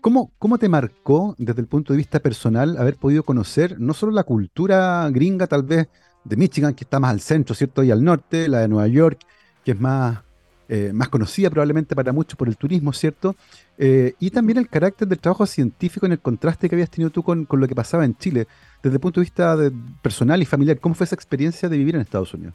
¿cómo, 0.00 0.32
¿Cómo 0.38 0.58
te 0.58 0.68
marcó 0.68 1.36
desde 1.38 1.60
el 1.60 1.68
punto 1.68 1.92
de 1.92 1.98
vista 1.98 2.18
personal 2.18 2.76
haber 2.76 2.96
podido 2.96 3.22
conocer 3.22 3.78
no 3.78 3.94
solo 3.94 4.12
la 4.12 4.24
cultura 4.24 5.08
gringa 5.10 5.46
tal 5.46 5.62
vez 5.62 5.88
de 6.24 6.36
Michigan, 6.36 6.74
que 6.74 6.84
está 6.84 6.98
más 6.98 7.12
al 7.12 7.20
centro, 7.20 7.54
¿cierto? 7.54 7.82
Y 7.84 7.90
al 7.90 8.02
norte, 8.02 8.48
la 8.48 8.60
de 8.60 8.68
Nueva 8.68 8.88
York, 8.88 9.20
que 9.64 9.72
es 9.72 9.80
más, 9.80 10.20
eh, 10.68 10.92
más 10.92 11.08
conocida 11.08 11.50
probablemente 11.50 11.94
para 11.94 12.12
muchos 12.12 12.36
por 12.36 12.48
el 12.48 12.56
turismo, 12.56 12.92
¿cierto? 12.92 13.36
Eh, 13.78 14.14
y 14.20 14.30
también 14.30 14.58
el 14.58 14.68
carácter 14.68 15.08
del 15.08 15.18
trabajo 15.18 15.46
científico 15.46 16.06
en 16.06 16.12
el 16.12 16.20
contraste 16.20 16.68
que 16.68 16.74
habías 16.74 16.90
tenido 16.90 17.10
tú 17.10 17.22
con, 17.22 17.44
con 17.44 17.60
lo 17.60 17.68
que 17.68 17.74
pasaba 17.74 18.04
en 18.04 18.16
Chile 18.16 18.46
desde 18.82 18.96
el 18.96 19.00
punto 19.00 19.20
de 19.20 19.24
vista 19.24 19.56
personal 20.02 20.42
y 20.42 20.44
familiar, 20.44 20.78
¿cómo 20.78 20.94
fue 20.94 21.04
esa 21.04 21.14
experiencia 21.14 21.68
de 21.68 21.78
vivir 21.78 21.94
en 21.94 22.02
Estados 22.02 22.34
Unidos? 22.34 22.54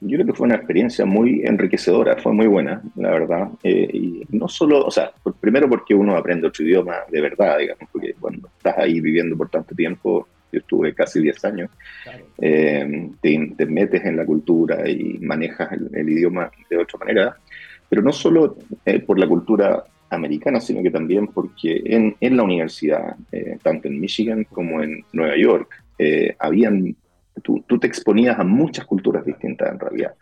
Yo 0.00 0.16
creo 0.16 0.26
que 0.26 0.32
fue 0.34 0.46
una 0.46 0.56
experiencia 0.56 1.06
muy 1.06 1.42
enriquecedora, 1.44 2.16
fue 2.16 2.32
muy 2.32 2.46
buena, 2.46 2.82
la 2.96 3.10
verdad. 3.10 3.48
Eh, 3.62 3.88
y 3.92 4.22
no 4.30 4.48
solo, 4.48 4.84
o 4.84 4.90
sea, 4.90 5.12
primero 5.40 5.68
porque 5.68 5.94
uno 5.94 6.16
aprende 6.16 6.46
otro 6.46 6.64
idioma 6.64 6.96
de 7.10 7.20
verdad, 7.20 7.58
digamos, 7.58 7.88
porque 7.90 8.14
cuando 8.18 8.48
estás 8.48 8.78
ahí 8.78 9.00
viviendo 9.00 9.36
por 9.36 9.48
tanto 9.48 9.74
tiempo, 9.74 10.28
yo 10.52 10.60
estuve 10.60 10.94
casi 10.94 11.20
10 11.20 11.44
años, 11.44 11.70
eh, 12.38 13.10
te, 13.20 13.66
metes 13.66 14.04
en 14.04 14.16
la 14.16 14.24
cultura 14.24 14.88
y 14.88 15.18
manejas 15.20 15.70
el, 15.72 16.08
idioma 16.08 16.50
de 16.70 16.76
otra 16.76 16.98
manera, 16.98 17.36
pero 17.88 18.02
no 18.02 18.12
solo 18.12 18.56
eh, 18.84 19.00
por 19.00 19.18
la 19.18 19.26
cultura 19.26 19.84
americana, 20.10 20.60
sino 20.60 20.82
que 20.82 20.90
también 20.90 21.28
porque 21.28 21.82
en, 21.84 22.16
en 22.20 22.36
la 22.36 22.42
universidad, 22.42 23.16
eh, 23.32 23.58
tanto 23.62 23.88
en 23.88 24.00
Michigan 24.00 24.44
como 24.44 24.82
en 24.82 25.04
Nueva 25.12 25.36
York, 25.36 25.84
eh, 25.98 26.34
habían, 26.38 26.96
tú, 27.42 27.64
tú, 27.66 27.78
te 27.78 27.86
exponías 27.86 28.38
a 28.38 28.44
muchas 28.44 28.86
culturas 28.86 29.24
distintas 29.24 29.72
en 29.72 29.80
realidad. 29.80 30.14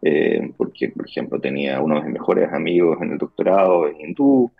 Eh, 0.00 0.52
porque, 0.56 0.88
por 0.90 1.08
ejemplo, 1.08 1.40
tenía 1.40 1.80
uno 1.80 1.96
de 1.96 2.02
mis 2.02 2.14
mejores 2.14 2.52
amigos 2.52 2.98
en 3.02 3.12
el 3.12 3.18
doctorado 3.18 3.88
en 3.88 4.00
hindú, 4.00 4.50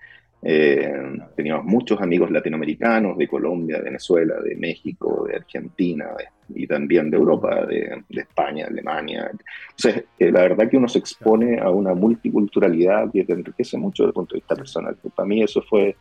eh, 0.41 0.93
teníamos 1.35 1.65
muchos 1.65 2.01
amigos 2.01 2.31
latinoamericanos 2.31 3.19
de 3.19 3.27
Colombia, 3.27 3.79
de 3.79 3.85
Venezuela, 3.85 4.37
de 4.41 4.55
México, 4.55 5.27
de 5.29 5.37
Argentina 5.37 6.11
y 6.55 6.67
también 6.67 7.11
de 7.11 7.17
Europa, 7.17 7.67
de, 7.67 8.05
España, 8.11 8.67
Alemania. 8.67 9.31
Entonces, 9.33 10.05
eh, 10.19 10.31
la 10.31 10.43
verdad 10.43 10.69
que 10.71 10.77
uno 10.77 10.89
se 10.89 11.01
expone 11.01 11.59
a 11.59 11.71
una 11.71 11.93
multiculturalidad 11.95 13.11
que 13.11 13.25
te 13.25 13.33
enriquece 13.33 13.77
mucho 13.77 14.05
desde 14.05 14.11
el 14.11 14.15
punto 14.15 14.35
de 14.35 14.41
vista 14.41 14.55
personal. 14.55 14.97
Para 15.15 15.27
mí 15.27 15.43
eso 15.43 15.61
fue 15.63 15.97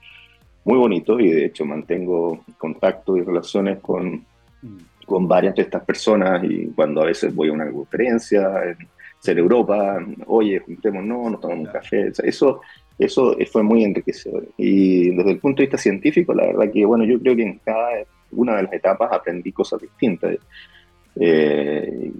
muy 0.65 0.77
bonito 0.77 1.20
y 1.20 1.32
de 1.32 1.46
hecho 1.46 1.65
mantengo 1.65 2.44
contacto 2.58 3.17
y 3.17 3.22
relaciones 3.22 3.79
con, 3.79 4.24
con 5.06 5.27
varias 5.27 5.56
de 5.56 5.63
estas 5.63 5.84
personas 5.84 6.44
y 6.44 6.67
cuando 6.75 7.01
a 7.01 7.06
veces 7.06 7.34
voy 7.34 7.50
a 7.50 7.53
una 7.53 7.72
conferencia 7.72 8.51
en, 8.65 8.77
en 9.25 9.38
Europa, 9.38 9.98
oye, 10.27 10.60
juntémonos, 10.60 11.32
nos 11.32 11.41
tomamos 11.41 11.67
un 11.67 11.74
café. 11.74 12.12
eso 12.24 12.62
eso 12.97 13.35
fue 13.51 13.63
muy 13.63 13.83
enriquecedor. 13.83 14.47
Y 14.57 15.11
desde 15.11 15.31
el 15.31 15.39
punto 15.39 15.61
de 15.61 15.67
vista 15.67 15.77
científico, 15.77 16.33
la 16.33 16.47
verdad 16.47 16.71
que, 16.71 16.85
bueno, 16.85 17.05
yo 17.05 17.19
creo 17.19 17.35
que 17.35 17.43
en 17.43 17.59
cada 17.63 17.89
una 18.31 18.57
de 18.57 18.63
las 18.63 18.73
etapas 18.73 19.11
aprendí 19.11 19.51
cosas 19.51 19.81
distintas. 19.81 20.37
Eh, 21.19 22.11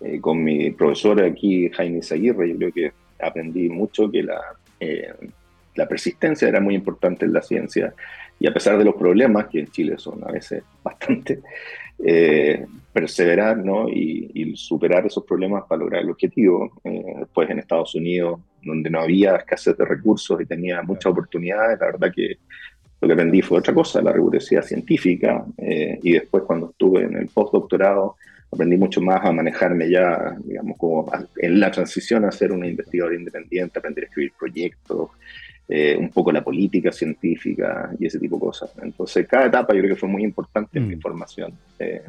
eh, 0.00 0.20
con 0.20 0.42
mi 0.42 0.70
profesor 0.70 1.22
aquí, 1.22 1.70
Jaime 1.70 2.02
Zaguirre, 2.02 2.50
yo 2.50 2.56
creo 2.56 2.72
que 2.72 2.92
aprendí 3.20 3.68
mucho 3.68 4.10
que 4.10 4.22
la, 4.22 4.40
eh, 4.78 5.12
la 5.74 5.88
persistencia 5.88 6.48
era 6.48 6.60
muy 6.60 6.74
importante 6.74 7.24
en 7.24 7.32
la 7.32 7.42
ciencia 7.42 7.94
y 8.38 8.46
a 8.46 8.52
pesar 8.52 8.76
de 8.76 8.84
los 8.84 8.94
problemas, 8.96 9.46
que 9.46 9.60
en 9.60 9.68
Chile 9.68 9.94
son 9.96 10.22
a 10.24 10.32
veces 10.32 10.62
bastante, 10.82 11.40
eh, 11.98 12.66
perseverar 12.92 13.58
¿no? 13.58 13.88
y, 13.88 14.54
superar 14.56 15.04
esos 15.04 15.24
problemas 15.24 15.64
para 15.68 15.80
lograr 15.80 16.02
el 16.02 16.10
objetivo. 16.10 16.70
Eh, 16.84 17.04
después 17.20 17.50
en 17.50 17.58
Estados 17.58 17.94
Unidos, 17.94 18.40
donde 18.62 18.88
no 18.88 19.00
había 19.00 19.36
escasez 19.36 19.76
de 19.76 19.84
recursos 19.84 20.40
y 20.40 20.46
tenía 20.46 20.80
muchas 20.82 21.06
oportunidades, 21.06 21.78
la 21.80 21.86
verdad 21.86 22.12
que 22.14 22.38
lo 23.00 23.08
que 23.08 23.14
aprendí 23.14 23.42
fue 23.42 23.58
otra 23.58 23.74
cosa, 23.74 24.00
la 24.00 24.12
rigurosidad 24.12 24.62
científica. 24.62 25.44
Eh, 25.58 25.98
y 26.02 26.12
después 26.12 26.44
cuando 26.44 26.70
estuve 26.70 27.02
en 27.02 27.16
el 27.16 27.26
postdoctorado, 27.28 28.16
aprendí 28.50 28.76
mucho 28.76 29.00
más 29.00 29.24
a 29.24 29.32
manejarme 29.32 29.90
ya, 29.90 30.36
digamos, 30.44 30.78
como 30.78 31.10
en 31.36 31.60
la 31.60 31.70
transición 31.70 32.24
a 32.24 32.30
ser 32.30 32.52
un 32.52 32.64
investigador 32.64 33.14
independiente, 33.14 33.78
aprender 33.78 34.04
a 34.04 34.06
escribir 34.06 34.32
proyectos, 34.38 35.10
eh, 35.66 35.96
un 35.98 36.10
poco 36.10 36.30
la 36.30 36.44
política 36.44 36.92
científica 36.92 37.90
y 37.98 38.04
ese 38.04 38.18
tipo 38.18 38.36
de 38.36 38.40
cosas. 38.40 38.70
Entonces, 38.82 39.26
cada 39.26 39.46
etapa 39.46 39.72
yo 39.72 39.80
creo 39.80 39.94
que 39.94 40.00
fue 40.00 40.10
muy 40.10 40.22
importante 40.22 40.78
en 40.78 40.88
mi 40.88 40.96
mm. 40.96 41.00
formación. 41.00 41.54
Eh. 41.78 42.02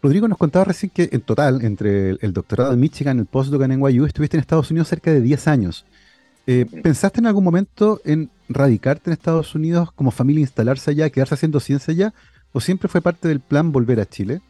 Rodrigo 0.00 0.28
nos 0.28 0.38
contaba 0.38 0.64
recién 0.66 0.90
que 0.94 1.08
en 1.10 1.22
total, 1.22 1.60
entre 1.64 2.10
el, 2.10 2.32
doctorado 2.32 2.72
en 2.72 2.78
Michigan 2.78 3.16
y 3.16 3.20
el 3.22 3.26
postdoc 3.26 3.62
en 3.62 3.80
NYU, 3.80 4.04
estuviste 4.04 4.36
en 4.36 4.42
Estados 4.42 4.70
Unidos 4.70 4.86
cerca 4.86 5.12
de 5.12 5.20
10 5.20 5.48
años. 5.48 5.84
Eh, 6.46 6.66
¿Pensaste 6.84 7.18
en 7.18 7.26
algún 7.26 7.42
momento 7.42 8.00
en 8.04 8.30
radicarte 8.48 9.10
en 9.10 9.14
Estados 9.14 9.56
Unidos 9.56 9.90
como 9.90 10.12
familia, 10.12 10.42
instalarse 10.42 10.92
allá, 10.92 11.10
quedarse 11.10 11.34
haciendo 11.34 11.58
ciencia 11.58 11.92
allá? 11.92 12.14
¿O 12.52 12.60
siempre 12.60 12.88
fue 12.88 13.02
parte 13.02 13.26
del 13.26 13.40
plan 13.40 13.72
volver 13.72 13.98
a 13.98 14.06
Chile? 14.06 14.40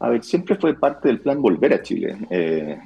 A 0.00 0.10
ver, 0.10 0.22
siempre 0.22 0.54
fue 0.56 0.78
parte 0.78 1.08
del 1.08 1.20
plan 1.20 1.40
volver 1.40 1.72
a 1.72 1.82
Chile. 1.82 2.14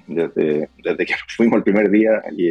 desde, 0.06 0.70
desde 0.84 1.04
que 1.04 1.14
fuimos 1.36 1.56
el 1.56 1.64
primer 1.64 1.90
día 1.90 2.22
y 2.30 2.46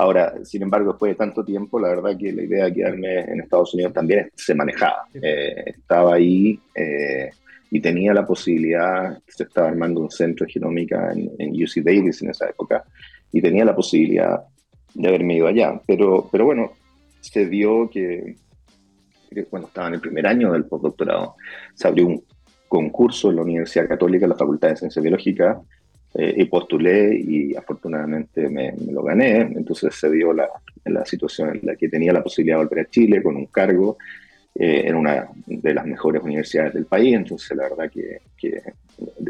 Ahora, 0.00 0.32
sin 0.44 0.62
embargo, 0.62 0.92
después 0.92 1.12
de 1.12 1.16
tanto 1.16 1.44
tiempo, 1.44 1.78
la 1.78 1.88
verdad 1.88 2.16
que 2.16 2.32
la 2.32 2.42
idea 2.42 2.64
de 2.64 2.72
quedarme 2.72 3.18
en 3.20 3.40
Estados 3.40 3.74
Unidos 3.74 3.92
también 3.92 4.30
se 4.34 4.54
manejaba. 4.54 5.04
Eh, 5.12 5.74
estaba 5.76 6.14
ahí 6.14 6.58
eh, 6.74 7.28
y 7.70 7.80
tenía 7.80 8.14
la 8.14 8.26
posibilidad, 8.26 9.18
se 9.28 9.42
estaba 9.42 9.68
armando 9.68 10.00
un 10.00 10.10
centro 10.10 10.46
de 10.46 10.52
genómica 10.54 11.12
en, 11.12 11.50
UC 11.50 11.84
Davis 11.84 12.22
en 12.22 12.30
esa 12.30 12.48
época, 12.48 12.82
y 13.30 13.42
tenía 13.42 13.62
la 13.62 13.76
posibilidad 13.76 14.42
de 14.94 15.06
haberme 15.06 15.36
ido 15.36 15.48
allá. 15.48 15.78
Pero, 15.86 16.26
pero 16.32 16.46
bueno, 16.46 16.72
se 17.20 17.46
dio 17.46 17.90
que, 17.90 18.36
cuando 19.50 19.68
estaba 19.68 19.88
en 19.88 19.94
el 19.94 20.00
primer 20.00 20.26
año 20.26 20.52
del 20.52 20.64
postdoctorado, 20.64 21.34
se 21.74 21.86
abrió 21.86 22.06
un 22.06 22.24
concurso 22.68 23.28
en 23.28 23.36
la 23.36 23.42
Universidad 23.42 23.86
Católica, 23.86 24.24
en 24.24 24.30
la 24.30 24.36
Facultad 24.36 24.70
de 24.70 24.76
Ciencia 24.76 25.02
Biológica, 25.02 25.60
eh, 26.14 26.34
y 26.38 26.44
postulé 26.46 27.14
y 27.14 27.54
afortunadamente 27.54 28.48
me, 28.48 28.74
lo 28.90 29.02
gané. 29.02 29.42
Entonces 29.42 29.94
se 29.94 30.10
dio 30.10 30.32
la, 30.32 30.48
la, 30.84 31.04
situación 31.04 31.50
en 31.50 31.60
la 31.62 31.76
que 31.76 31.88
tenía 31.88 32.12
la 32.12 32.22
posibilidad 32.22 32.58
de 32.58 32.64
volver 32.64 32.86
a 32.86 32.90
Chile 32.90 33.22
con 33.22 33.36
un 33.36 33.46
cargo 33.46 33.96
eh, 34.54 34.82
en 34.86 34.96
una 34.96 35.28
de 35.46 35.74
las 35.74 35.86
mejores 35.86 36.22
universidades 36.22 36.74
del 36.74 36.86
país. 36.86 37.14
Entonces 37.14 37.56
la 37.56 37.68
verdad 37.68 37.90
que, 37.90 38.22
que, 38.36 38.60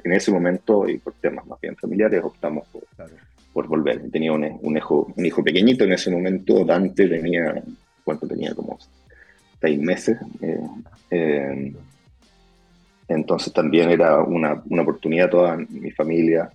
en 0.05 0.13
ese 0.13 0.33
momento 0.33 0.89
y 0.89 0.99
por 0.99 1.13
temas 1.15 1.47
más 1.47 1.61
bien 1.61 1.77
familiares 1.77 2.23
optamos 2.25 2.67
por, 2.69 2.85
por 3.53 3.69
volver. 3.69 4.11
Tenía 4.11 4.33
un, 4.33 4.59
un, 4.63 4.77
hijo, 4.77 5.13
un 5.15 5.27
hijo 5.27 5.45
pequeñito 5.45 5.85
en 5.85 5.93
ese 5.93 6.11
momento, 6.11 6.65
Dante 6.65 7.09
tenía, 7.09 7.63
¿cuánto 8.05 8.27
tenía? 8.27 8.55
Como 8.55 8.79
seis 9.61 9.79
meses. 9.79 10.17
Eh, 11.11 11.75
entonces 13.11 13.53
también 13.53 13.91
era 13.91 14.19
una, 14.23 14.63
una 14.69 14.83
oportunidad 14.83 15.31
toda 15.31 15.57
mi 15.57 15.91
familia 15.91 16.51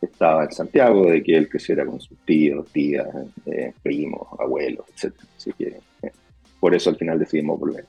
estaba 0.00 0.44
en 0.44 0.52
Santiago, 0.52 1.10
de 1.10 1.22
que 1.22 1.36
él 1.36 1.48
creciera 1.48 1.84
con 1.84 2.00
sus 2.00 2.18
tíos, 2.18 2.66
tías, 2.72 3.06
eh, 3.46 3.72
primos, 3.82 4.28
abuelos, 4.38 4.84
etc. 4.94 5.14
Así 5.36 5.52
que 5.52 5.80
eh, 6.02 6.12
por 6.60 6.74
eso 6.74 6.90
al 6.90 6.96
final 6.96 7.18
decidimos 7.18 7.58
volver. 7.58 7.86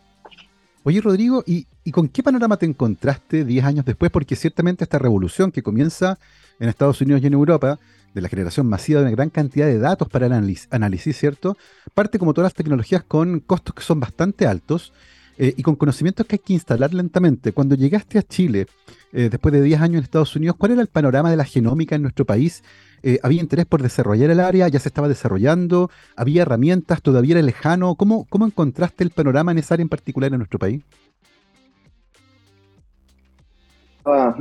Oye, 0.83 1.01
Rodrigo, 1.01 1.43
¿y, 1.45 1.65
con 1.91 2.07
qué 2.07 2.23
panorama 2.23 2.57
te 2.57 2.65
encontraste 2.65 3.43
10 3.43 3.65
años 3.65 3.85
después? 3.85 4.09
Porque 4.09 4.35
ciertamente 4.35 4.85
esta 4.85 4.99
revolución 4.99 5.51
que 5.51 5.61
comienza 5.61 6.17
en 6.59 6.69
Estados 6.69 7.01
Unidos 7.01 7.21
y 7.21 7.27
en 7.27 7.33
Europa, 7.33 7.77
de 8.13 8.21
la 8.21 8.29
generación 8.29 8.67
masiva 8.67 9.01
de 9.01 9.07
una 9.07 9.15
gran 9.15 9.29
cantidad 9.29 9.67
de 9.67 9.77
datos 9.77 10.07
para 10.07 10.25
el 10.25 10.55
análisis, 10.71 11.17
¿cierto? 11.17 11.57
Parte 11.93 12.17
como 12.17 12.33
todas 12.33 12.47
las 12.47 12.53
tecnologías 12.53 13.03
con 13.03 13.41
costos 13.41 13.75
que 13.75 13.83
son 13.83 13.99
bastante 13.99 14.47
altos 14.47 14.93
eh, 15.37 15.53
y 15.55 15.61
con 15.61 15.75
conocimientos 15.75 16.25
que 16.25 16.35
hay 16.35 16.39
que 16.39 16.53
instalar 16.53 16.93
lentamente. 16.93 17.51
Cuando 17.51 17.75
llegaste 17.75 18.17
a 18.17 18.23
Chile, 18.23 18.65
eh, 19.13 19.29
después 19.29 19.53
de 19.53 19.61
10 19.61 19.81
años 19.81 19.97
en 19.99 20.03
Estados 20.03 20.35
Unidos, 20.35 20.55
¿cuál 20.57 20.71
era 20.71 20.81
el 20.81 20.87
panorama 20.87 21.29
de 21.29 21.37
la 21.37 21.45
genómica 21.45 21.95
en 21.95 22.01
nuestro 22.01 22.25
país? 22.25 22.63
Eh, 23.03 23.19
¿Había 23.21 23.41
interés 23.41 23.67
por 23.67 23.83
desarrollar 23.83 24.31
el 24.31 24.39
área? 24.39 24.67
¿Ya 24.67 24.79
se 24.79 24.89
estaba 24.89 25.07
desarrollando? 25.07 25.91
¿Había 26.15 26.41
herramientas? 26.41 27.03
¿Todavía 27.03 27.33
era 27.35 27.43
lejano? 27.43 27.93
¿Cómo, 27.95 28.25
cómo 28.29 28.47
encontraste 28.47 29.03
el 29.03 29.11
panorama 29.11 29.51
en 29.51 29.59
esa 29.59 29.75
área 29.75 29.83
en 29.83 29.89
particular 29.89 30.31
en 30.31 30.39
nuestro 30.39 30.59
país? 30.59 30.83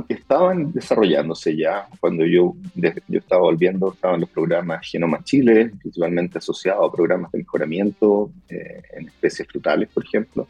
estaban 0.07 0.71
desarrollándose 0.71 1.53
ya. 1.57 1.89
Cuando 1.99 2.25
yo, 2.25 2.55
yo 2.73 3.19
estaba 3.19 3.41
volviendo, 3.41 3.91
estaban 3.91 4.21
los 4.21 4.29
programas 4.29 4.89
Genoma 4.89 5.21
Chile, 5.25 5.73
principalmente 5.81 6.37
asociados 6.37 6.87
a 6.87 6.95
programas 6.95 7.33
de 7.33 7.39
mejoramiento 7.39 8.31
en 8.47 9.07
especies 9.09 9.45
frutales, 9.45 9.89
por 9.93 10.05
ejemplo 10.05 10.47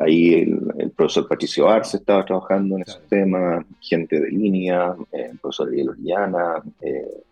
Ahí 0.00 0.32
el, 0.32 0.90
profesor 0.96 1.28
Patricio 1.28 1.68
Arce 1.68 1.98
estaba 1.98 2.24
trabajando 2.24 2.76
en 2.76 2.82
ese 2.82 3.00
tema, 3.06 3.64
gente 3.80 4.18
de 4.18 4.30
línea, 4.30 4.94
eh, 5.12 5.28
el 5.32 5.38
profesor 5.38 5.68
Ariel 5.68 5.90
Orellana, 5.90 6.62
eh, 6.80 7.22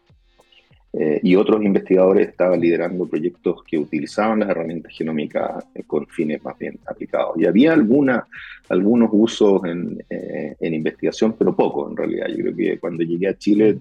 eh, 0.92 1.20
y 1.22 1.34
otros 1.34 1.64
investigadores 1.64 2.28
estaban 2.28 2.60
liderando 2.60 3.06
proyectos 3.06 3.62
que 3.64 3.78
utilizaban 3.78 4.40
las 4.40 4.50
herramientas 4.50 4.92
genómicas 4.94 5.64
con 5.86 6.06
fines 6.08 6.44
más 6.44 6.58
bien 6.58 6.78
aplicados. 6.86 7.38
Y 7.38 7.46
había 7.46 7.72
alguna, 7.72 8.26
algunos 8.68 9.08
usos 9.12 9.64
en, 9.64 10.04
en 10.10 10.74
investigación, 10.74 11.36
pero 11.38 11.56
poco 11.56 11.88
en 11.88 11.96
realidad. 11.96 12.26
Yo 12.28 12.36
creo 12.36 12.56
que 12.56 12.78
cuando 12.78 13.02
llegué 13.02 13.28
a 13.28 13.38
Chile, 13.38 13.78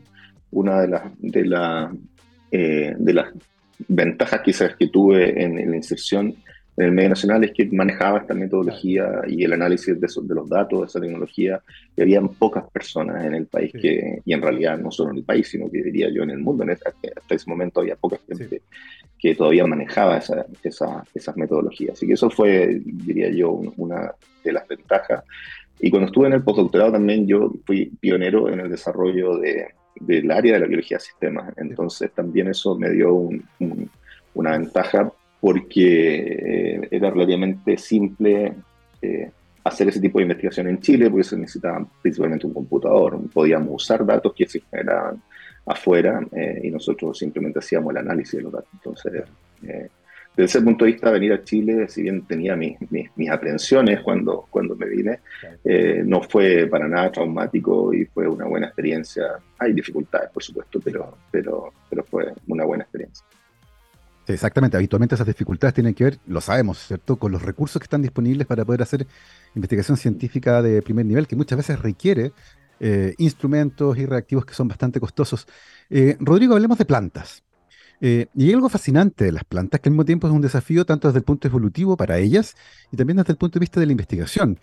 una 0.51 0.81
de 0.81 0.87
las, 0.87 1.03
de, 1.19 1.45
la, 1.45 1.93
de 2.51 3.13
las 3.13 3.33
ventajas 3.87 4.41
quizás 4.41 4.77
que 4.77 4.87
tuve 4.87 5.43
en, 5.43 5.59
en 5.59 5.71
la 5.71 5.77
inserción 5.77 6.35
medio 6.77 7.09
nacional 7.09 7.43
es 7.43 7.51
que 7.53 7.65
manejaba 7.71 8.19
esta 8.19 8.35
metodología 8.35 9.21
y 9.27 9.43
el 9.43 9.53
análisis 9.53 9.99
de, 9.99 10.07
de, 10.07 10.35
los 10.35 10.47
datos 10.47 10.81
de 10.81 10.85
esa 10.85 10.99
tecnología 10.99 11.59
y 11.95 12.01
habían 12.03 12.29
pocas 12.29 12.69
personas 12.69 13.25
en 13.25 13.33
el 13.33 13.47
país 13.47 13.73
que, 13.73 14.21
y 14.23 14.33
en 14.33 14.41
realidad 14.43 14.77
no 14.77 14.91
solo 14.91 15.09
en 15.09 15.17
el 15.17 15.23
país, 15.23 15.47
sino 15.47 15.71
que 15.71 15.81
diría 15.81 16.07
yo 16.13 16.21
en 16.21 16.29
el 16.29 16.39
mundo, 16.39 16.63
en 16.63 16.69
hasta 16.69 16.91
ese 17.29 17.49
momento 17.49 17.79
había 17.79 17.95
poca 17.95 18.19
gente 18.27 18.61
que 19.17 19.33
todavía 19.33 19.65
manejaba 19.65 20.17
esa, 20.17 20.45
esa, 20.63 21.03
esas 21.15 21.35
metodologías. 21.35 21.93
Así 21.93 22.05
que 22.05 22.13
eso 22.13 22.29
fue, 22.29 22.79
diría 22.85 23.31
yo, 23.31 23.59
una 23.77 24.13
de 24.43 24.51
las 24.51 24.67
ventajas. 24.67 25.23
Y 25.79 25.89
cuando 25.89 26.07
estuve 26.07 26.27
en 26.27 26.33
el 26.33 26.43
postdoctorado 26.43 26.91
también 26.91 27.27
yo 27.27 27.51
fui 27.65 27.91
pionero 27.99 28.49
en 28.49 28.59
el 28.59 28.69
desarrollo 28.69 29.37
de, 29.37 29.67
del 29.99 30.29
área 30.29 30.53
de 30.53 30.59
la 30.59 30.67
biología 30.67 30.97
de 30.97 31.03
sistemas. 31.03 31.51
Entonces 31.57 32.11
también 32.11 32.49
eso 32.49 32.77
me 32.77 32.91
dio 32.91 33.13
un, 33.13 33.43
una 34.35 34.51
ventaja 34.51 35.11
porque 35.39 36.81
eh, 36.81 36.87
era 36.91 37.09
relativamente 37.11 37.77
simple 37.77 38.53
eh, 39.01 39.31
hacer 39.63 39.89
ese 39.89 39.99
tipo 39.99 40.19
de 40.19 40.23
investigación 40.23 40.67
en 40.67 40.79
Chile, 40.79 41.09
porque 41.09 41.23
se 41.23 41.37
necesitaba 41.37 41.85
principalmente 42.01 42.47
un 42.47 42.53
computador. 42.53 43.19
Podíamos 43.31 43.83
usar 43.83 44.05
datos 44.05 44.33
que 44.33 44.47
se 44.47 44.61
generaban 44.61 45.21
afuera 45.65 46.25
eh, 46.31 46.61
y 46.63 46.71
nosotros 46.71 47.17
simplemente 47.17 47.59
hacíamos 47.59 47.91
el 47.91 47.97
análisis 47.97 48.37
de 48.37 48.43
los 48.43 48.53
datos. 48.53 48.69
Entonces, 48.73 49.23
desde 49.61 49.89
ese 50.37 50.61
punto 50.61 50.85
de 50.85 50.91
vista, 50.91 51.11
venir 51.11 51.33
a 51.33 51.43
Chile, 51.43 51.87
si 51.89 52.03
bien 52.03 52.25
tenía 52.25 52.55
mis, 52.55 52.77
mis, 52.91 53.29
aprensiones 53.29 54.01
cuando, 54.01 54.45
cuando 54.49 54.75
me 54.75 54.85
vine, 54.85 55.19
no 56.05 56.21
fue 56.21 56.67
para 56.67 56.87
nada 56.87 57.11
traumático 57.11 57.93
y 57.93 58.05
fue 58.05 58.27
una 58.27 58.45
buena 58.45 58.67
experiencia. 58.67 59.23
Hay 59.57 59.73
dificultades, 59.73 60.29
por 60.29 60.43
supuesto, 60.43 60.79
pero, 60.79 61.17
pero, 61.31 61.73
pero 61.89 62.03
fue 62.03 62.31
una 62.47 62.63
buena 62.65 62.83
experiencia. 62.83 63.25
Exactamente, 64.27 64.75
habitualmente 64.75 65.15
esas 65.15 65.27
dificultades 65.27 65.73
tienen 65.73 65.93
que 65.93 66.03
ver, 66.03 66.19
lo 66.27 66.41
sabemos, 66.41 66.79
¿cierto?, 66.79 67.15
con 67.17 67.31
los 67.31 67.41
recursos 67.41 67.79
que 67.79 67.85
están 67.85 68.01
disponibles 68.01 68.45
para 68.45 68.65
poder 68.65 68.81
hacer 68.81 69.07
investigación 69.55 69.95
científica 69.97 70.61
de 70.61 70.81
primer 70.81 71.05
nivel, 71.05 71.27
que 71.27 71.37
muchas 71.37 71.57
veces 71.57 71.79
requiere 71.79 72.33
eh, 72.79 73.15
instrumentos 73.17 73.97
y 73.97 74.05
reactivos 74.05 74.45
que 74.45 74.53
son 74.53 74.67
bastante 74.67 74.99
costosos. 74.99 75.47
Eh, 75.89 76.17
Rodrigo, 76.19 76.53
hablemos 76.55 76.77
de 76.77 76.85
plantas. 76.85 77.43
Eh, 77.99 78.27
y 78.35 78.47
hay 78.47 78.53
algo 78.53 78.69
fascinante 78.69 79.23
de 79.23 79.31
las 79.31 79.43
plantas, 79.43 79.79
que 79.79 79.89
al 79.89 79.93
mismo 79.93 80.05
tiempo 80.05 80.27
es 80.27 80.33
un 80.33 80.41
desafío 80.41 80.85
tanto 80.85 81.07
desde 81.07 81.19
el 81.19 81.23
punto 81.23 81.47
evolutivo 81.47 81.97
para 81.97 82.19
ellas 82.19 82.55
y 82.91 82.97
también 82.97 83.17
desde 83.17 83.31
el 83.31 83.37
punto 83.37 83.57
de 83.57 83.61
vista 83.61 83.79
de 83.79 83.87
la 83.87 83.93
investigación. 83.93 84.59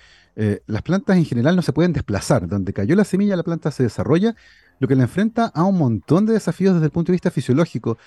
las 0.67 0.83
plantas 0.83 1.17
en 1.17 1.25
general 1.25 1.57
no 1.57 1.63
se 1.63 1.73
pueden 1.73 1.93
desplazar. 1.93 2.47
Donde 2.47 2.73
cayó 2.73 2.95
la 2.95 3.05
semilla, 3.05 3.35
la 3.35 3.43
planta 3.43 3.71
se 3.73 3.83
desarrolla, 3.83 4.37
lo 4.79 4.87
que 4.87 4.95
le 4.95 5.03
enfrenta 5.03 5.47
a 5.47 5.65
un 5.65 5.79
montón 5.79 6.27
de 6.27 6.35
desafíos 6.35 6.75
desde 6.75 6.87
el 6.87 6.93
punto 6.93 7.11
de 7.11 7.15
vista 7.15 7.31
fisiológico 7.31 7.99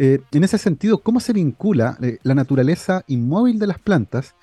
eh, 0.00 0.20
en 0.30 0.44
ese 0.44 0.58
sentido, 0.58 0.98
¿cómo 0.98 1.18
se 1.18 1.32
vincula 1.32 1.98
eh, 2.00 2.18
la 2.22 2.36
naturaleza 2.36 3.02
inmóvil 3.08 3.58
de 3.58 3.66
las 3.66 3.80
plantas 3.80 4.36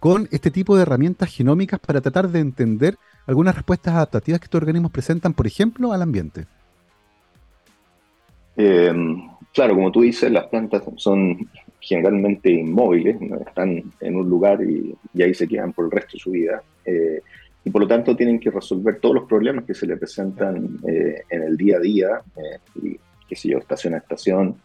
con 0.00 0.26
este 0.32 0.50
tipo 0.50 0.74
de 0.74 0.82
herramientas 0.82 1.28
genómicas 1.28 1.78
para 1.80 2.00
tratar 2.00 2.30
de 2.30 2.40
entender 2.40 2.96
algunas 3.26 3.54
respuestas 3.54 3.94
adaptativas 3.94 4.40
que 4.40 4.46
estos 4.46 4.62
organismos 4.62 4.90
presentan, 4.90 5.34
por 5.34 5.46
ejemplo, 5.46 5.92
al 5.92 6.00
ambiente? 6.00 6.46
Em, 8.56 9.28
claro, 9.52 9.74
como 9.74 9.92
tú 9.92 10.00
dices, 10.00 10.32
las 10.32 10.46
plantas 10.46 10.82
son 10.96 11.46
generalmente 11.78 12.50
inmóviles, 12.50 13.18
están 13.46 13.82
en 14.00 14.16
un 14.16 14.30
lugar 14.30 14.62
y, 14.62 14.94
ahí 15.22 15.34
se 15.34 15.46
quedan 15.46 15.74
por 15.74 15.84
el 15.84 15.90
resto 15.90 16.12
de 16.14 16.20
su 16.20 16.30
vida. 16.30 16.62
Eh, 16.86 17.20
y 17.64 17.70
por 17.70 17.82
lo 17.82 17.88
tanto 17.88 18.16
tienen 18.16 18.40
que 18.40 18.50
resolver 18.50 18.98
todos 18.98 19.16
los 19.16 19.24
problemas 19.28 19.66
que 19.66 19.74
se 19.74 19.86
le 19.86 19.98
presentan 19.98 20.78
en 20.84 21.42
el 21.42 21.56
día 21.56 21.76
a 21.76 21.80
día, 21.80 22.22
y 22.82 22.98
qué 23.28 23.48
yo, 23.48 23.58
estación 23.58 23.94
a 23.94 23.98
estación, 23.98 24.56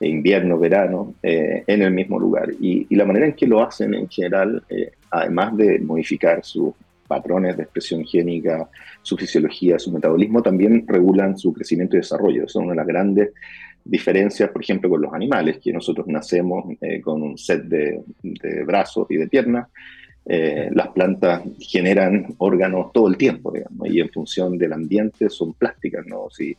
invierno, 0.00 0.58
verano, 0.58 1.14
eh, 1.22 1.64
en 1.66 1.82
el 1.82 1.90
mismo 1.92 2.18
lugar. 2.18 2.50
Y, 2.60 2.86
la 2.94 3.04
manera 3.04 3.26
en 3.26 3.32
que 3.32 3.46
lo 3.46 3.62
hacen 3.62 3.94
en 3.94 4.08
general, 4.08 4.62
eh, 4.68 4.92
además 5.10 5.56
de 5.56 5.78
modificar 5.80 6.44
sus 6.44 6.72
patrones 7.06 7.56
de 7.56 7.62
expresión 7.64 8.04
génica, 8.04 8.68
su 9.02 9.16
fisiología, 9.16 9.78
su 9.78 9.90
metabolismo, 9.92 10.42
también 10.42 10.84
regulan 10.86 11.36
su 11.36 11.52
crecimiento 11.52 11.96
y 11.96 12.00
desarrollo. 12.00 12.48
Son 12.48 12.64
una 12.64 12.72
de 12.72 12.76
las 12.76 12.86
grandes 12.86 13.30
diferencias, 13.84 14.50
por 14.50 14.62
ejemplo, 14.62 14.90
con 14.90 15.00
los 15.00 15.12
animales, 15.12 15.58
que 15.58 15.72
nosotros 15.72 16.06
nacemos 16.06 16.64
eh, 16.80 17.00
con 17.00 17.22
un 17.22 17.38
set 17.38 17.64
de, 17.64 18.02
brazos 18.66 19.06
y 19.10 19.16
de 19.16 19.26
piernas. 19.26 19.68
las 20.26 20.88
plantas 20.88 21.40
generan 21.58 22.34
órganos 22.36 22.92
todo 22.92 23.08
el 23.08 23.16
tiempo, 23.16 23.50
digamos, 23.50 23.88
y 23.88 23.98
en 23.98 24.10
función 24.10 24.58
del 24.58 24.74
ambiente 24.74 25.30
son 25.30 25.54
plásticas, 25.54 26.04
¿no? 26.06 26.28
Si 26.28 26.54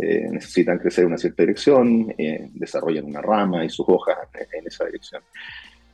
eh, 0.00 0.28
necesitan 0.30 0.78
crecer 0.78 1.02
en 1.02 1.08
una 1.08 1.18
cierta 1.18 1.42
dirección, 1.42 2.14
eh, 2.16 2.48
desarrollan 2.54 3.04
una 3.04 3.20
rama 3.20 3.64
y 3.64 3.68
sus 3.68 3.86
hojas 3.88 4.16
en, 4.52 4.66
esa 4.66 4.86
dirección. 4.86 5.22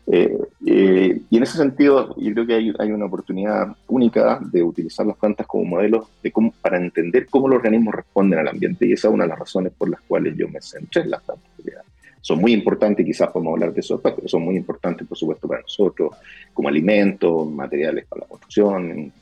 Eh, 0.06 0.38
y 0.64 1.36
en 1.36 1.42
ese 1.42 1.56
sentido, 1.56 2.14
yo 2.16 2.32
creo 2.32 2.46
que 2.46 2.54
hay, 2.54 2.72
hay, 2.78 2.92
una 2.92 3.06
oportunidad 3.06 3.76
única 3.88 4.38
de 4.40 4.62
utilizar 4.62 5.04
las 5.04 5.16
plantas 5.16 5.46
como 5.48 5.64
modelos 5.64 6.06
de 6.22 6.30
cómo, 6.30 6.52
para 6.62 6.76
entender 6.76 7.26
cómo 7.26 7.48
los 7.48 7.56
organismos 7.56 7.96
responden 7.96 8.38
al 8.38 8.48
ambiente, 8.48 8.86
y 8.86 8.92
esa 8.92 9.08
es 9.08 9.14
una 9.14 9.24
de 9.24 9.30
las 9.30 9.40
razones 9.40 9.72
por 9.76 9.88
las 9.88 10.00
cuales 10.02 10.36
yo 10.36 10.48
me 10.48 10.60
centré 10.60 11.02
en 11.02 11.10
las 11.10 11.22
plantas. 11.22 11.50
Son 12.20 12.40
muy 12.40 12.52
importantes, 12.52 13.06
quizás 13.06 13.28
podemos 13.30 13.54
hablar 13.54 13.72
de 13.72 13.80
eso 13.80 14.00
pero 14.00 14.26
son 14.26 14.42
muy 14.42 14.56
importantes, 14.56 15.06
por 15.06 15.16
supuesto, 15.16 15.46
para 15.46 15.62
nosotros, 15.62 16.10
como 16.52 16.68
alimentos, 16.68 17.48
materiales 17.50 18.04
para 18.06 18.22
la 18.22 18.26
construcción, 18.26 19.12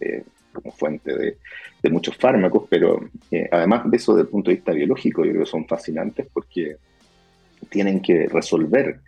como 0.55 0.71
fuente 0.73 1.37
de, 1.83 1.91
muchos 1.91 2.17
fármacos, 2.17 2.65
pero 2.71 2.99
eh, 3.31 3.47
además 3.53 3.91
de 3.91 3.97
eso, 3.99 4.15
desde 4.15 4.23
el 4.27 4.31
punto 4.31 4.51
de 4.51 4.57
vista 4.57 4.73
biológico, 4.73 5.23
yo 5.23 5.33
creo 5.33 5.45
que 5.45 5.51
son 5.51 5.67
fascinantes 5.67 6.27
porque 6.33 6.77
tienen 7.69 8.01
que 8.01 8.27
resolver 8.27 9.01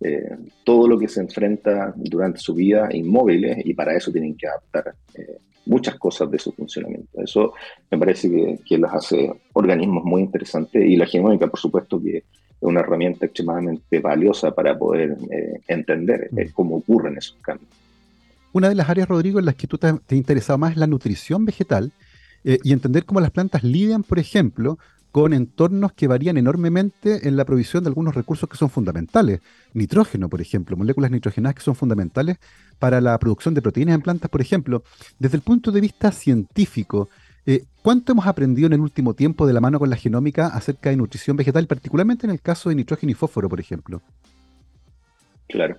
eh, 0.00 0.36
todo 0.64 0.88
lo 0.88 0.98
que 0.98 1.06
se 1.06 1.20
enfrenta 1.20 1.92
durante 1.94 2.40
su 2.40 2.54
vida 2.54 2.88
inmóviles 2.90 3.58
y 3.64 3.72
para 3.74 3.94
eso 3.94 4.10
tienen 4.10 4.36
que 4.36 4.48
adaptar 4.48 4.94
eh, 5.14 5.38
muchas 5.66 5.94
cosas 5.96 6.28
de 6.28 6.40
su 6.40 6.50
funcionamiento. 6.50 7.22
Eso 7.22 7.54
me 7.88 7.98
parece 7.98 8.28
que, 8.28 8.58
que 8.66 8.78
las 8.78 8.94
hace 8.94 9.32
organismos 9.52 10.02
muy 10.04 10.22
interesantes 10.22 10.84
y 10.84 10.96
la 10.96 11.06
genómica, 11.06 11.46
por 11.46 11.60
supuesto, 11.60 12.02
que 12.02 12.16
es 12.18 12.24
una 12.60 12.80
herramienta 12.80 13.26
extremadamente 13.26 14.00
valiosa 14.00 14.52
para 14.52 14.76
poder 14.76 15.16
entender 15.68 16.30
cómo 16.52 16.76
ocurren 16.76 17.16
esos 17.16 17.36
cambios. 17.40 17.83
Una 18.54 18.68
de 18.68 18.76
las 18.76 18.88
áreas, 18.88 19.08
Rodrigo, 19.08 19.40
en 19.40 19.46
las 19.46 19.56
que 19.56 19.66
tú 19.66 19.78
te, 19.78 19.92
te 20.06 20.14
interesado 20.14 20.58
más 20.58 20.70
es 20.70 20.76
la 20.76 20.86
nutrición 20.86 21.44
vegetal 21.44 21.92
eh, 22.44 22.60
y 22.62 22.72
entender 22.72 23.04
cómo 23.04 23.20
las 23.20 23.32
plantas 23.32 23.64
lidian, 23.64 24.04
por 24.04 24.20
ejemplo, 24.20 24.78
con 25.10 25.32
entornos 25.32 25.92
que 25.92 26.06
varían 26.06 26.36
enormemente 26.36 27.26
en 27.26 27.36
la 27.36 27.44
provisión 27.44 27.82
de 27.82 27.88
algunos 27.88 28.14
recursos 28.14 28.48
que 28.48 28.56
son 28.56 28.70
fundamentales. 28.70 29.40
Nitrógeno, 29.72 30.28
por 30.28 30.40
ejemplo, 30.40 30.76
moléculas 30.76 31.10
nitrogenadas 31.10 31.56
que 31.56 31.62
son 31.62 31.74
fundamentales 31.74 32.38
para 32.78 33.00
la 33.00 33.18
producción 33.18 33.54
de 33.54 33.62
proteínas 33.62 33.96
en 33.96 34.02
plantas, 34.02 34.30
por 34.30 34.40
ejemplo. 34.40 34.84
Desde 35.18 35.36
el 35.36 35.42
punto 35.42 35.72
de 35.72 35.80
vista 35.80 36.12
científico, 36.12 37.08
eh, 37.46 37.64
¿cuánto 37.82 38.12
hemos 38.12 38.28
aprendido 38.28 38.68
en 38.68 38.74
el 38.74 38.80
último 38.80 39.14
tiempo 39.14 39.48
de 39.48 39.52
la 39.52 39.60
mano 39.60 39.80
con 39.80 39.90
la 39.90 39.96
genómica 39.96 40.46
acerca 40.46 40.90
de 40.90 40.96
nutrición 40.96 41.36
vegetal, 41.36 41.66
particularmente 41.66 42.24
en 42.24 42.30
el 42.30 42.40
caso 42.40 42.68
de 42.68 42.76
nitrógeno 42.76 43.10
y 43.10 43.14
fósforo, 43.14 43.48
por 43.48 43.58
ejemplo? 43.58 44.00
Claro. 45.48 45.76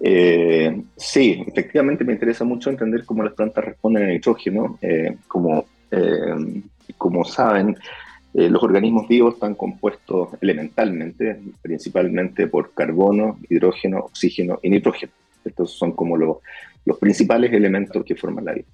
Eh, 0.00 0.82
sí, 0.96 1.42
efectivamente 1.46 2.04
me 2.04 2.12
interesa 2.12 2.44
mucho 2.44 2.70
entender 2.70 3.04
cómo 3.04 3.22
las 3.22 3.34
plantas 3.34 3.64
responden 3.64 4.04
al 4.04 4.10
nitrógeno. 4.10 4.78
Eh, 4.82 5.16
como, 5.26 5.64
eh, 5.90 6.62
como 6.96 7.24
saben, 7.24 7.76
los 8.34 8.62
organismos 8.62 9.08
vivos 9.08 9.34
están 9.34 9.54
compuestos 9.54 10.28
elementalmente, 10.42 11.40
principalmente 11.62 12.46
por 12.48 12.74
carbono, 12.74 13.38
hidrógeno, 13.48 14.00
oxígeno 14.00 14.58
y 14.62 14.68
nitrógeno. 14.68 15.12
Estos 15.42 15.70
son 15.72 15.92
como 15.92 16.18
los 16.18 16.98
principales 17.00 17.50
elementos 17.52 18.04
que 18.04 18.14
forman 18.14 18.44
la 18.44 18.52
vida. 18.52 18.66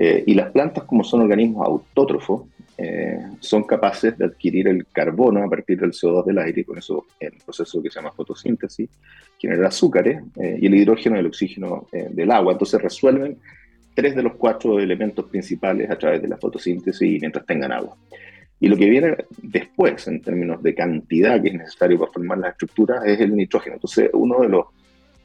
Y 0.00 0.34
las 0.34 0.52
plantas, 0.52 0.84
como 0.84 1.02
son 1.02 1.22
organismos 1.22 1.66
autótrofos, 1.66 2.42
eh, 2.80 3.18
son 3.40 3.64
capaces 3.64 4.16
de 4.16 4.26
adquirir 4.26 4.68
el 4.68 4.86
carbono 4.86 5.42
a 5.42 5.50
partir 5.50 5.80
del 5.80 5.90
CO2 5.90 6.24
del 6.24 6.38
aire, 6.38 6.64
con 6.64 6.78
eso 6.78 7.06
en 7.18 7.34
el 7.34 7.40
proceso 7.44 7.82
que 7.82 7.90
se 7.90 7.96
llama 7.96 8.12
fotosíntesis, 8.12 8.88
genera 9.36 9.66
azúcares, 9.66 10.22
eh, 10.36 10.58
y 10.60 10.66
el 10.66 10.76
hidrógeno 10.76 11.16
y 11.16 11.18
el 11.18 11.26
oxígeno 11.26 11.88
eh, 11.90 12.06
del 12.08 12.30
agua. 12.30 12.52
Entonces 12.52 12.80
resuelven 12.80 13.36
tres 13.94 14.14
de 14.14 14.22
los 14.22 14.36
cuatro 14.36 14.78
elementos 14.78 15.24
principales 15.24 15.90
a 15.90 15.98
través 15.98 16.22
de 16.22 16.28
la 16.28 16.36
fotosíntesis 16.36 17.20
mientras 17.20 17.44
tengan 17.44 17.72
agua. 17.72 17.96
Y 18.60 18.68
lo 18.68 18.76
que 18.76 18.88
viene 18.88 19.16
después, 19.42 20.06
en 20.06 20.22
términos 20.22 20.62
de 20.62 20.72
cantidad 20.76 21.42
que 21.42 21.48
es 21.48 21.54
necesario 21.54 21.98
para 21.98 22.12
formar 22.12 22.38
las 22.38 22.52
estructuras, 22.52 23.04
es 23.04 23.18
el 23.18 23.34
nitrógeno. 23.34 23.74
Entonces, 23.74 24.08
uno 24.12 24.40
de 24.42 24.50
los 24.50 24.66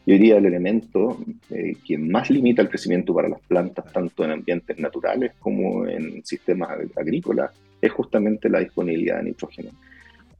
yo 0.05 0.13
diría 0.13 0.37
el 0.37 0.45
elemento 0.45 1.17
eh, 1.49 1.75
que 1.85 1.97
más 1.97 2.29
limita 2.29 2.61
el 2.61 2.69
crecimiento 2.69 3.13
para 3.13 3.29
las 3.29 3.39
plantas, 3.41 3.85
tanto 3.91 4.25
en 4.25 4.31
ambientes 4.31 4.77
naturales 4.77 5.31
como 5.39 5.87
en 5.87 6.23
sistemas 6.25 6.71
agrícolas, 6.95 7.51
es 7.81 7.91
justamente 7.91 8.49
la 8.49 8.59
disponibilidad 8.59 9.17
de 9.17 9.23
nitrógeno. 9.23 9.69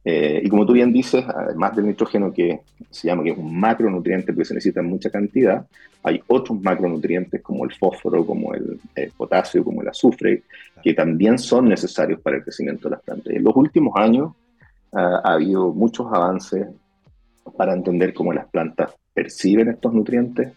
Eh, 0.04 0.42
y 0.44 0.48
como 0.50 0.66
tú 0.66 0.74
bien 0.74 0.92
dices, 0.92 1.24
además 1.26 1.74
del 1.74 1.86
nitrógeno 1.86 2.30
que 2.30 2.60
se 2.90 3.08
llama 3.08 3.22
que 3.22 3.30
es 3.30 3.38
un 3.38 3.58
macronutriente 3.58 4.34
porque 4.34 4.44
se 4.44 4.54
necesita 4.54 4.80
en 4.80 4.86
mucha 4.86 5.08
cantidad, 5.08 5.66
hay 6.02 6.20
otros 6.26 6.60
macronutrientes 6.60 7.40
como 7.40 7.64
el 7.64 7.72
fósforo, 7.72 8.26
como 8.26 8.52
el, 8.52 8.78
potasio, 9.16 9.64
como 9.64 9.80
el 9.80 9.88
azufre, 9.88 10.42
que 10.82 10.92
también 10.92 11.38
son 11.38 11.70
necesarios 11.70 12.20
para 12.20 12.36
el 12.36 12.42
crecimiento 12.42 12.90
de 12.90 12.96
las 12.96 13.02
plantas. 13.02 13.32
En 13.32 13.42
los 13.42 13.56
últimos 13.56 13.94
años 13.96 14.32
ha 14.92 15.32
habido 15.32 15.72
muchos 15.72 16.06
avances 16.12 16.66
para 17.56 17.72
entender 17.72 18.12
cómo 18.12 18.32
las 18.34 18.46
plantas 18.48 18.94
perciben 19.14 19.68
estos 19.68 19.94
nutrientes, 19.94 20.52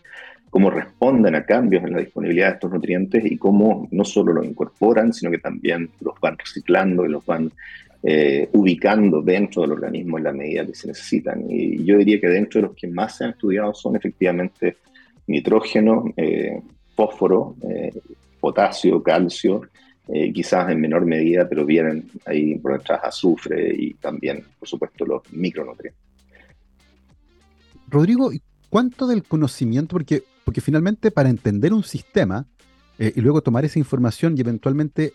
cómo 0.49 0.69
responden 0.69 1.35
a 1.35 1.45
cambios 1.45 1.83
en 1.83 1.93
la 1.93 1.99
disponibilidad 1.99 2.47
de 2.47 2.53
estos 2.53 2.71
nutrientes 2.71 3.23
y 3.25 3.37
cómo 3.37 3.87
no 3.91 4.03
solo 4.03 4.33
los 4.33 4.45
incorporan, 4.45 5.13
sino 5.13 5.31
que 5.31 5.37
también 5.37 5.89
los 6.01 6.19
van 6.19 6.37
reciclando 6.37 7.05
y 7.05 7.09
los 7.09 7.25
van 7.25 7.51
eh, 8.03 8.47
ubicando 8.53 9.21
dentro 9.21 9.63
del 9.63 9.73
organismo 9.73 10.17
en 10.17 10.23
la 10.23 10.31
medida 10.31 10.65
que 10.65 10.75
se 10.75 10.87
necesitan. 10.87 11.45
Y 11.49 11.83
yo 11.83 11.97
diría 11.97 12.19
que 12.19 12.27
dentro 12.27 12.61
de 12.61 12.67
los 12.67 12.75
que 12.75 12.87
más 12.87 13.17
se 13.17 13.25
han 13.25 13.31
estudiado 13.31 13.73
son 13.73 13.95
efectivamente 13.95 14.77
nitrógeno, 15.27 16.05
eh, 16.15 16.61
fósforo, 16.95 17.55
eh, 17.69 17.91
potasio, 18.39 19.01
calcio, 19.01 19.61
quizás 20.33 20.71
en 20.71 20.79
menor 20.79 21.05
medida, 21.05 21.49
pero 21.49 21.65
vienen 21.65 22.09
ahí 22.25 22.57
por 22.59 22.77
detrás 22.77 23.01
azufre 23.03 23.75
y 23.77 23.95
también, 23.95 24.41
por 24.57 24.65
supuesto, 24.65 25.05
los 25.05 25.21
micronutrientes. 25.33 26.01
Rodrigo, 27.89 28.31
¿cuánto 28.69 29.07
del 29.07 29.23
conocimiento? 29.23 29.93
Porque, 29.93 30.23
porque 30.45 30.61
finalmente 30.61 31.11
para 31.11 31.29
entender 31.29 31.73
un 31.73 31.83
sistema 31.83 32.45
y 32.99 33.21
luego 33.21 33.41
tomar 33.41 33.63
esa 33.63 33.77
información 33.77 34.35
y 34.35 34.41
eventualmente 34.41 35.13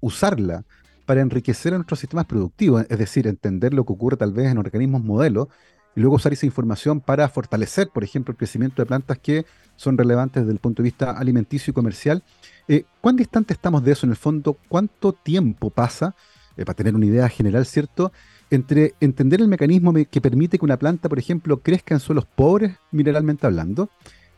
usarla 0.00 0.64
para 1.06 1.20
enriquecer 1.20 1.72
nuestros 1.72 2.00
sistemas 2.00 2.26
productivos, 2.26 2.84
es 2.88 2.98
decir, 2.98 3.26
entender 3.26 3.74
lo 3.74 3.84
que 3.84 3.92
ocurre 3.92 4.16
tal 4.16 4.32
vez 4.32 4.50
en 4.50 4.58
organismos 4.58 5.02
modelos 5.02 5.48
y 5.94 6.00
luego 6.00 6.16
usar 6.16 6.32
esa 6.32 6.46
información 6.46 7.00
para 7.00 7.28
fortalecer, 7.28 7.88
por 7.88 8.04
ejemplo, 8.04 8.32
el 8.32 8.38
crecimiento 8.38 8.82
de 8.82 8.86
plantas 8.86 9.18
que 9.18 9.44
son 9.76 9.98
relevantes 9.98 10.42
desde 10.42 10.52
el 10.52 10.58
punto 10.58 10.82
de 10.82 10.88
vista 10.88 11.12
alimenticio 11.12 11.70
y 11.70 11.74
comercial. 11.74 12.22
Eh, 12.68 12.84
¿Cuán 13.00 13.16
distante 13.16 13.52
estamos 13.52 13.84
de 13.84 13.92
eso 13.92 14.06
en 14.06 14.10
el 14.10 14.16
fondo? 14.16 14.56
¿Cuánto 14.68 15.12
tiempo 15.12 15.70
pasa, 15.70 16.14
eh, 16.56 16.64
para 16.64 16.76
tener 16.76 16.94
una 16.94 17.06
idea 17.06 17.28
general, 17.28 17.66
¿cierto?, 17.66 18.12
entre 18.52 18.92
entender 19.00 19.40
el 19.40 19.48
mecanismo 19.48 19.94
que 19.94 20.20
permite 20.20 20.58
que 20.58 20.64
una 20.64 20.76
planta, 20.76 21.08
por 21.08 21.18
ejemplo, 21.18 21.60
crezca 21.60 21.94
en 21.94 22.00
suelos 22.00 22.26
pobres, 22.26 22.76
mineralmente 22.90 23.46
hablando, 23.46 23.88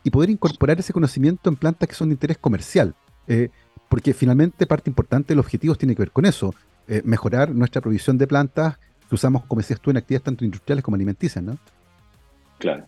y 0.05 0.09
poder 0.09 0.29
incorporar 0.29 0.79
ese 0.79 0.93
conocimiento 0.93 1.49
en 1.49 1.57
plantas 1.57 1.89
que 1.89 1.95
son 1.95 2.07
de 2.07 2.13
interés 2.13 2.37
comercial. 2.37 2.95
Eh, 3.27 3.49
porque 3.89 4.13
finalmente 4.13 4.65
parte 4.65 4.89
importante 4.89 5.33
del 5.33 5.39
objetivo 5.39 5.75
tiene 5.75 5.95
que 5.95 6.01
ver 6.01 6.11
con 6.11 6.25
eso, 6.25 6.55
eh, 6.87 7.01
mejorar 7.03 7.49
nuestra 7.49 7.81
provisión 7.81 8.17
de 8.17 8.25
plantas 8.25 8.77
que 9.09 9.15
usamos, 9.15 9.43
como 9.45 9.59
decías 9.59 9.81
tú, 9.81 9.91
en 9.91 9.97
actividades 9.97 10.23
tanto 10.23 10.45
industriales 10.45 10.81
como 10.81 10.95
alimenticias, 10.95 11.43
¿no? 11.43 11.57
Claro. 12.57 12.85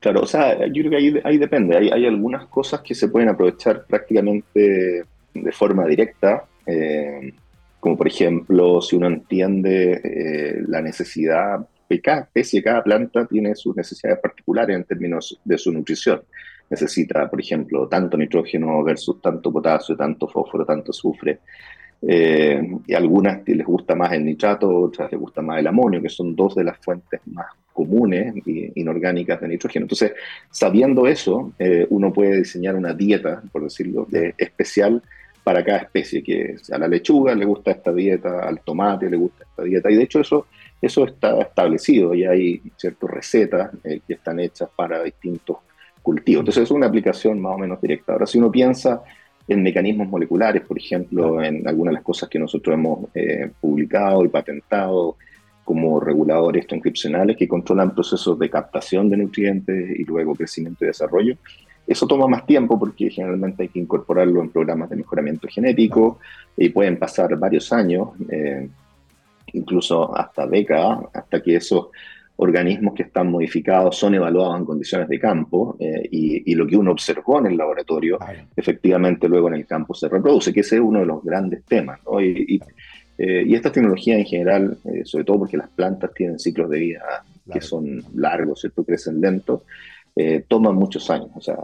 Claro, 0.00 0.22
o 0.22 0.26
sea, 0.26 0.66
yo 0.68 0.82
creo 0.84 0.90
que 0.90 1.20
ahí, 1.24 1.38
depende. 1.38 1.76
Hay, 1.76 2.06
algunas 2.06 2.46
cosas 2.46 2.80
que 2.80 2.94
se 2.94 3.08
pueden 3.08 3.28
aprovechar 3.28 3.84
prácticamente 3.84 5.04
de 5.34 5.52
forma 5.52 5.84
directa, 5.86 6.44
eh, 6.66 7.34
como 7.80 7.96
por 7.96 8.08
ejemplo, 8.08 8.80
si 8.80 8.96
uno 8.96 9.06
entiende 9.06 10.00
eh, 10.02 10.62
la 10.66 10.80
necesidad, 10.82 11.66
de 11.88 12.00
cada 12.02 12.22
especie, 12.22 12.62
cada 12.62 12.84
planta 12.84 13.26
tiene 13.26 13.54
sus 13.54 13.74
necesidades 13.74 14.20
particulares 14.20 14.76
en 14.76 14.84
términos 14.84 15.40
de 15.42 15.56
su 15.56 15.72
nutrición 15.72 16.20
necesita, 16.70 17.28
por 17.28 17.40
ejemplo, 17.40 17.88
tanto 17.88 18.16
nitrógeno 18.16 18.82
versus 18.82 19.20
tanto 19.20 19.52
potasio, 19.52 19.96
tanto 19.96 20.28
fósforo, 20.28 20.64
tanto 20.64 20.90
azufre. 20.90 21.40
Eh, 22.00 22.62
y 22.86 22.94
algunas 22.94 23.46
les 23.48 23.66
gusta 23.66 23.94
más 23.94 24.12
el 24.12 24.24
nitrato, 24.24 24.68
otras 24.68 25.10
les 25.10 25.20
gusta 25.20 25.42
más 25.42 25.58
el 25.58 25.66
amonio, 25.66 26.00
que 26.00 26.08
son 26.08 26.36
dos 26.36 26.54
de 26.54 26.64
las 26.64 26.78
fuentes 26.78 27.20
más 27.26 27.46
comunes 27.72 28.34
e 28.46 28.72
inorgánicas 28.76 29.40
de 29.40 29.48
nitrógeno. 29.48 29.84
Entonces, 29.84 30.12
sabiendo 30.50 31.06
eso, 31.06 31.52
eh, 31.58 31.86
uno 31.90 32.12
puede 32.12 32.38
diseñar 32.38 32.76
una 32.76 32.92
dieta, 32.92 33.42
por 33.50 33.64
decirlo, 33.64 34.06
de, 34.08 34.34
especial 34.38 35.02
para 35.48 35.64
cada 35.64 35.78
especie, 35.78 36.22
que 36.22 36.56
a 36.70 36.76
la 36.76 36.86
lechuga 36.86 37.34
le 37.34 37.46
gusta 37.46 37.70
esta 37.70 37.90
dieta, 37.90 38.46
al 38.46 38.60
tomate 38.60 39.08
le 39.08 39.16
gusta 39.16 39.44
esta 39.44 39.62
dieta, 39.62 39.90
y 39.90 39.94
de 39.94 40.02
hecho 40.02 40.20
eso, 40.20 40.46
eso 40.78 41.06
está 41.06 41.40
establecido 41.40 42.12
y 42.14 42.26
hay 42.26 42.60
ciertas 42.76 43.08
recetas 43.08 43.70
eh, 43.82 44.00
que 44.06 44.12
están 44.12 44.40
hechas 44.40 44.68
para 44.76 45.02
distintos 45.02 45.56
cultivo. 46.02 46.40
Entonces 46.40 46.64
es 46.64 46.70
una 46.70 46.86
aplicación 46.86 47.40
más 47.40 47.54
o 47.54 47.58
menos 47.60 47.80
directa. 47.80 48.12
Ahora, 48.12 48.26
si 48.26 48.36
uno 48.36 48.50
piensa 48.50 49.00
en 49.48 49.62
mecanismos 49.62 50.06
moleculares, 50.06 50.60
por 50.66 50.76
ejemplo, 50.76 51.42
en 51.42 51.66
algunas 51.66 51.92
de 51.92 51.94
las 51.94 52.04
cosas 52.04 52.28
que 52.28 52.38
nosotros 52.38 52.74
hemos 52.74 53.08
eh, 53.14 53.50
publicado 53.58 54.26
y 54.26 54.28
patentado 54.28 55.16
como 55.64 55.98
reguladores 55.98 56.66
transcripcionales 56.66 57.38
que 57.38 57.48
controlan 57.48 57.94
procesos 57.94 58.38
de 58.38 58.50
captación 58.50 59.08
de 59.08 59.16
nutrientes 59.16 59.98
y 59.98 60.04
luego 60.04 60.34
crecimiento 60.34 60.84
y 60.84 60.88
desarrollo. 60.88 61.38
Eso 61.88 62.06
toma 62.06 62.28
más 62.28 62.46
tiempo 62.46 62.78
porque 62.78 63.10
generalmente 63.10 63.62
hay 63.62 63.68
que 63.68 63.80
incorporarlo 63.80 64.42
en 64.42 64.50
programas 64.50 64.90
de 64.90 64.96
mejoramiento 64.96 65.48
genético 65.48 66.18
y 66.56 66.68
pueden 66.68 66.98
pasar 66.98 67.36
varios 67.38 67.72
años, 67.72 68.10
eh, 68.30 68.68
incluso 69.54 70.16
hasta 70.16 70.46
décadas, 70.46 71.00
hasta 71.14 71.42
que 71.42 71.56
eso 71.56 71.90
organismos 72.40 72.94
que 72.94 73.02
están 73.02 73.30
modificados 73.30 73.96
son 73.96 74.14
evaluados 74.14 74.60
en 74.60 74.64
condiciones 74.64 75.08
de 75.08 75.18
campo 75.18 75.76
eh, 75.80 76.08
y, 76.10 76.54
lo 76.54 76.66
que 76.68 76.76
uno 76.76 76.92
observó 76.92 77.40
en 77.40 77.46
el 77.46 77.56
laboratorio, 77.56 78.18
efectivamente 78.54 79.28
luego 79.28 79.48
en 79.48 79.54
el 79.54 79.66
campo 79.66 79.92
se 79.92 80.08
reproduce, 80.08 80.52
que 80.52 80.60
ese 80.60 80.76
es 80.76 80.80
uno 80.80 81.00
de 81.00 81.06
los 81.06 81.22
grandes 81.24 81.64
temas. 81.64 81.98
Y, 82.20 82.60
eh, 83.18 83.42
y, 83.44 83.54
esta 83.54 83.72
tecnología 83.72 84.16
en 84.16 84.24
general, 84.24 84.78
eh, 84.84 85.04
sobre 85.04 85.24
todo 85.24 85.40
porque 85.40 85.56
las 85.56 85.68
plantas 85.68 86.14
tienen 86.14 86.38
ciclos 86.38 86.70
de 86.70 86.78
vida 86.78 87.24
que 87.52 87.60
son 87.60 88.04
largos, 88.14 88.60
¿cierto? 88.60 88.84
crecen 88.84 89.20
lento, 90.18 90.44
toman 90.48 90.74
muchos 90.74 91.08
años, 91.10 91.30
o 91.34 91.40
sea, 91.40 91.56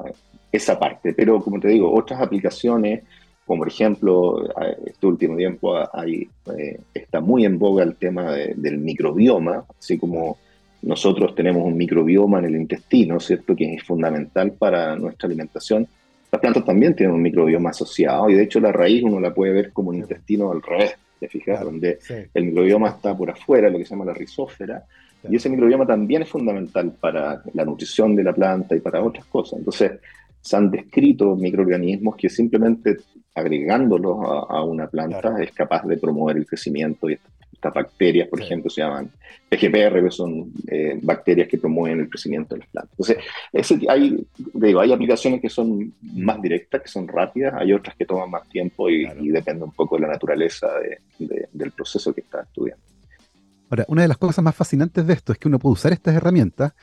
esa 0.51 0.79
parte. 0.79 1.13
Pero 1.13 1.41
como 1.41 1.61
te 1.61 1.69
digo, 1.69 1.93
otras 1.93 2.21
aplicaciones, 2.21 3.03
como 3.47 3.61
por 3.61 3.69
ejemplo, 3.69 4.49
este 4.87 5.07
último 5.07 5.37
tiempo 5.37 5.77
hay, 5.93 6.29
está 6.95 7.21
muy 7.21 7.45
en 7.45 7.59
boga 7.59 7.83
el 7.83 7.97
tema 7.97 8.33
del 8.33 8.79
microbioma, 8.79 9.65
así 9.79 9.99
como 9.99 10.39
nosotros 10.83 11.35
tenemos 11.35 11.65
un 11.65 11.77
microbioma 11.77 12.39
en 12.39 12.47
el 12.47 12.57
intestino, 12.57 13.19
¿cierto? 13.21 13.57
Que 13.57 13.75
es 13.75 13.83
fundamental 13.83 14.53
para 14.53 14.97
nuestra 14.97 15.27
alimentación. 15.27 15.87
Las 16.31 16.41
plantas 16.41 16.65
también 16.65 16.95
tienen 16.95 17.15
un 17.15 17.23
microbioma 17.23 17.71
asociado 17.71 18.29
y 18.29 18.35
de 18.35 18.43
hecho 18.43 18.61
la 18.61 18.73
raíz 18.73 19.03
uno 19.03 19.21
la 19.21 19.33
puede 19.33 19.53
ver 19.53 19.73
como 19.73 19.91
un 19.91 19.97
intestino 19.97 20.51
al 20.51 20.63
revés, 20.63 20.95
¿te 21.21 21.29
fijas? 21.29 21.63
Donde 21.63 21.99
el 22.35 22.45
microbioma 22.45 22.89
está 22.89 23.17
por 23.17 23.31
afuera, 23.31 23.71
lo 23.71 23.79
que 23.79 23.85
se 23.85 23.91
llama 23.91 24.05
la 24.05 24.15
rizósfera, 24.15 24.85
y 25.29 25.37
ese 25.37 25.49
microbioma 25.49 25.87
también 25.87 26.23
es 26.23 26.29
fundamental 26.29 26.93
para 27.01 27.43
la 27.53 27.65
nutrición 27.65 28.15
de 28.15 28.25
la 28.25 28.33
planta 28.33 28.77
y 28.77 28.81
para 28.81 29.03
otras 29.03 29.25
cosas. 29.27 29.59
Entonces, 29.59 29.93
se 30.41 30.57
han 30.57 30.71
descrito 30.71 31.35
microorganismos 31.37 32.17
que 32.17 32.29
simplemente 32.29 32.99
agregándolos 33.35 34.19
a, 34.49 34.63
una 34.63 34.87
planta 34.87 35.43
es 35.43 35.53
capaz 35.53 35.85
de 35.87 35.97
promover 35.97 36.37
el 36.37 36.47
crecimiento 36.47 37.09
y 37.09 37.19
estas 37.53 37.73
bacterias, 37.73 38.29
por 38.29 38.41
ejemplo, 38.43 38.69
se 38.69 38.83
llaman 38.83 39.11
PGPR, 39.49 40.05
que 40.05 40.11
son 40.11 40.53
eh, 40.69 40.99
bacterias 41.03 41.49
que 41.49 41.57
promueven 41.57 42.01
el 42.01 42.11
crecimiento 42.11 42.55
de 42.55 42.61
las 42.61 42.69
plantas. 42.69 42.93
Entonces, 42.93 43.89
hay, 43.89 44.27
digo, 44.53 44.81
hay 44.81 44.93
aplicaciones 44.93 45.41
que 45.41 45.49
son 45.49 45.95
más 46.03 46.43
directas, 46.43 46.83
que 46.83 46.89
son 46.89 47.09
rápidas, 47.09 47.55
hay 47.57 47.73
otras 47.73 47.97
que 47.97 48.05
toman 48.05 48.31
más 48.31 48.47
tiempo 48.49 48.91
y, 48.91 49.07
depende 49.31 49.65
un 49.65 49.73
poco 49.73 49.97
de 49.97 50.03
la 50.03 50.09
naturaleza 50.09 50.69
del 51.19 51.73
proceso 51.73 52.13
que 52.13 52.21
está 52.21 52.43
estudiando. 52.43 52.94
Ahora, 53.75 53.87
una 53.89 54.03
de 54.03 54.09
las 54.09 54.19
cosas 54.19 54.45
más 54.45 54.55
fascinantes 54.55 55.05
de 55.05 55.15
esto 55.15 55.33
es 55.33 55.39
que 55.39 55.49
uno 55.49 55.59
puede 55.59 55.73
usar 55.73 55.93
estas 55.93 56.15
herramientas 56.15 56.75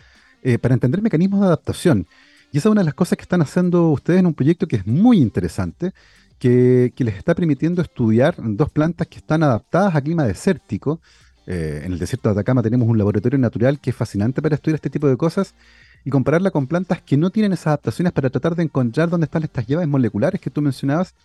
eh, 0.44 0.58
para 0.58 0.74
entender 0.74 1.02
mecanismos 1.02 1.40
de 1.40 1.46
adaptación. 1.46 2.06
Y 2.52 2.58
esa 2.58 2.68
es 2.68 2.72
una 2.74 2.82
de 2.82 2.86
las 2.86 2.96
cosas 2.96 3.18
que 3.18 3.22
están 3.22 3.42
haciendo 3.42 3.92
ustedes 3.92 4.20
en 4.20 4.26
un 4.26 4.34
proyecto 4.34 4.68
que 4.68 4.76
es 4.76 4.86
muy 4.86 5.20
interesante, 5.20 5.94
que, 6.38 6.92
les 6.98 7.16
está 7.16 7.34
permitiendo 7.34 7.82
estudiar 7.82 8.36
dos 8.38 8.70
plantas 8.72 9.08
que 9.08 9.20
están 9.20 9.42
adaptadas 9.42 9.96
a 9.96 10.02
clima 10.02 10.26
desértico. 10.26 11.00
Eh, 11.48 11.84
en 11.86 11.94
el 11.94 11.98
desierto 11.98 12.28
de 12.28 12.34
Atacama 12.34 12.62
tenemos 12.62 12.90
un 12.90 12.98
laboratorio 12.98 13.40
natural 13.40 13.80
que 13.80 13.92
es 13.92 13.96
fascinante 13.96 14.42
para 14.42 14.56
estudiar 14.56 14.76
este 14.76 14.90
tipo 14.90 15.08
de 15.08 15.16
cosas 15.16 15.56
y 16.04 16.10
compararla 16.10 16.52
con 16.52 16.68
plantas 16.68 17.02
que 17.02 17.16
no 17.16 17.30
tienen 17.30 17.54
esas 17.54 17.68
adaptaciones 17.68 18.12
para 18.12 18.30
tratar 18.30 18.54
de 18.54 18.64
encontrar 18.64 19.10
dónde 19.10 19.28
están 19.28 19.44
estas 19.44 19.66
llaves 19.66 19.88
moleculares 19.88 20.42
que 20.42 20.50
tú 20.50 20.62
mencionabas 20.62 21.16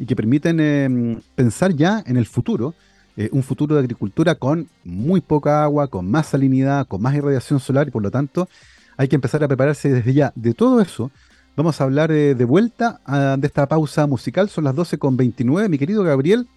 y 0.00 0.04
que 0.04 0.16
permiten 0.16 0.58
em, 0.58 1.20
pensar 1.36 1.72
ya 1.76 2.02
en 2.06 2.16
el 2.16 2.26
futuro, 2.26 2.74
eh, 3.16 3.28
un 3.32 3.42
futuro 3.42 3.74
de 3.74 3.80
agricultura 3.80 4.34
con 4.34 4.68
muy 4.84 5.20
poca 5.20 5.62
agua, 5.62 5.88
con 5.88 6.10
más 6.10 6.28
salinidad, 6.28 6.86
con 6.86 7.02
más 7.02 7.14
irradiación 7.14 7.60
solar 7.60 7.88
y 7.88 7.90
por 7.90 8.02
lo 8.02 8.10
tanto 8.10 8.48
hay 8.96 9.08
que 9.08 9.16
empezar 9.16 9.42
a 9.42 9.48
prepararse 9.48 9.90
desde 9.90 10.14
ya 10.14 10.32
de 10.34 10.54
todo 10.54 10.80
eso 10.80 11.10
Vamos 11.54 11.78
a 11.80 11.84
hablar 11.84 12.10
eh, 12.10 12.34
de 12.34 12.44
vuelta 12.46 13.00
de 13.36 13.46
esta 13.46 13.68
pausa 13.68 14.06
musical. 14.06 14.48
Son 14.48 14.64
las 14.64 14.74
12.29. 14.74 15.68
Mi 15.68 15.76
querido 15.76 16.02
Gabriel, 16.02 16.48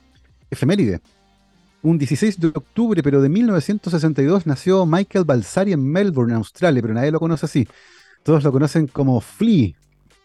efeméride. 0.50 1.02
Un 1.82 1.98
16 1.98 2.40
de 2.40 2.48
octubre, 2.48 3.04
pero 3.04 3.22
de 3.22 3.28
1962, 3.28 4.48
nació 4.48 4.86
Michael 4.86 5.26
Balsari 5.26 5.74
en 5.74 5.84
Melbourne, 5.84 6.34
Australia, 6.34 6.82
pero 6.82 6.94
nadie 6.94 7.12
lo 7.12 7.20
conoce 7.20 7.46
así. 7.46 7.68
Todos 8.24 8.44
lo 8.44 8.52
conocen 8.54 8.88
como 8.88 9.20
Flea, 9.20 9.74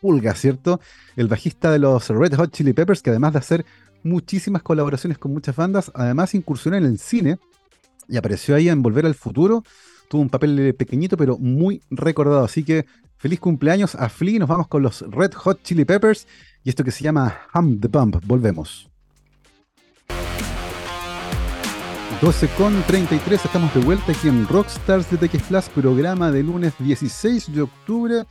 Pulga, 0.01 0.35
¿cierto? 0.35 0.81
El 1.17 1.27
bajista 1.27 1.73
de 1.73 1.81
los 1.81 2.09
Red 2.09 2.35
Hot 2.37 2.53
Chili 2.53 2.73
Peppers, 2.73 3.03
que 3.03 3.11
además 3.11 3.33
de 3.33 3.41
hacer 3.41 3.67
muchísimas 4.03 4.63
colaboraciones 4.63 5.19
con 5.19 5.33
muchas 5.33 5.57
bandas, 5.57 5.91
además 5.95 6.35
incursionó 6.35 6.77
en 6.77 6.85
el 6.85 6.99
cine 6.99 7.39
y 8.09 8.17
apareció 8.17 8.55
ahí 8.55 8.69
en 8.69 8.83
Volver 8.83 9.07
al 9.07 9.15
Futuro. 9.15 9.63
Tuvo 10.09 10.23
un 10.23 10.31
papel 10.31 10.75
pequeñito, 10.75 11.17
pero 11.17 11.39
muy 11.39 11.83
recordado. 11.91 12.45
Así 12.45 12.65
que 12.65 12.87
feliz 13.17 13.39
cumpleaños 13.39 13.95
a 13.95 14.09
Flea. 14.09 14.41
Nos 14.41 14.49
vamos 14.49 14.67
con 14.67 14.83
los 14.83 15.03
Red 15.03 15.35
Hot 15.35 15.63
Chili 15.63 15.85
Peppers 15.85 16.27
y 16.65 16.71
esto 16.71 16.83
que 16.83 16.91
se 16.91 17.05
llama 17.05 17.39
Hum 17.55 17.79
the 17.79 17.89
Bump. 17.89 18.17
Volvemos. 18.27 18.91
12 22.21 22.49
con 22.49 22.83
33, 22.83 23.47
estamos 23.47 23.73
de 23.73 23.81
vuelta 23.81 24.13
aquí 24.13 24.29
en 24.29 24.47
Rockstars 24.47 25.11
de 25.11 25.17
TX 25.17 25.43
Plus, 25.45 25.69
programa 25.71 26.31
de 26.31 26.43
lunes 26.43 26.75
16 26.79 27.55
de 27.55 27.63
octubre 27.63 28.25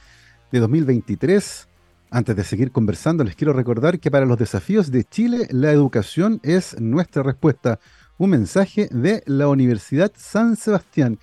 de 0.51 0.60
2023. 0.60 1.68
Antes 2.12 2.36
de 2.36 2.43
seguir 2.43 2.72
conversando, 2.72 3.24
les 3.24 3.36
quiero 3.36 3.54
recordar 3.54 4.00
que 4.00 4.10
para 4.10 4.26
los 4.26 4.39
desafíos 4.39 4.89
de 4.89 5.04
Chile, 5.04 5.48
la 5.52 5.72
educación 5.72 6.39
es 6.41 6.80
nuestra 6.82 7.22
respuesta. 7.22 7.80
Un 8.17 8.32
mensaje 8.32 8.89
de 8.91 9.22
la 9.28 9.48
Universidad 9.48 10.12
San 10.17 10.56
Sebastián. 10.56 11.19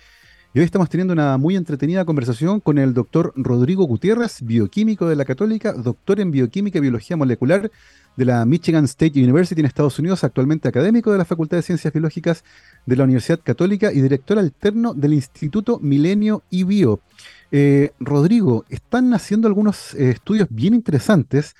Y 0.53 0.59
hoy 0.59 0.65
estamos 0.65 0.89
teniendo 0.89 1.11
una 1.11 1.37
muy 1.37 1.57
entretenida 1.57 2.05
conversación 2.05 2.61
con 2.61 2.77
el 2.77 2.93
doctor 2.93 3.33
Rodrigo 3.35 3.83
Gutiérrez, 3.83 4.41
bioquímico 4.41 5.07
de 5.09 5.17
la 5.17 5.25
Católica, 5.25 5.73
doctor 5.73 6.21
en 6.21 6.31
bioquímica 6.31 6.77
y 6.77 6.81
biología 6.81 7.17
molecular 7.17 7.69
de 8.15 8.25
la 8.25 8.45
Michigan 8.45 8.85
State 8.85 9.21
University 9.21 9.59
en 9.59 9.65
Estados 9.65 9.99
Unidos, 9.99 10.23
actualmente 10.23 10.69
académico 10.69 11.11
de 11.11 11.17
la 11.17 11.25
Facultad 11.25 11.57
de 11.57 11.63
Ciencias 11.63 11.93
Biológicas 11.93 12.45
de 12.85 12.95
la 12.95 13.03
Universidad 13.03 13.41
Católica 13.43 13.91
y 13.91 13.99
director 13.99 14.39
alterno 14.39 14.93
del 14.93 15.13
Instituto 15.13 15.79
Milenio 15.79 16.43
y 16.49 16.63
Bio. 16.63 17.01
Eh, 17.51 17.91
Rodrigo, 17.99 18.65
están 18.69 19.13
haciendo 19.13 19.47
algunos 19.47 19.93
eh, 19.95 20.11
estudios 20.11 20.47
bien 20.49 20.73
interesantes 20.73 21.55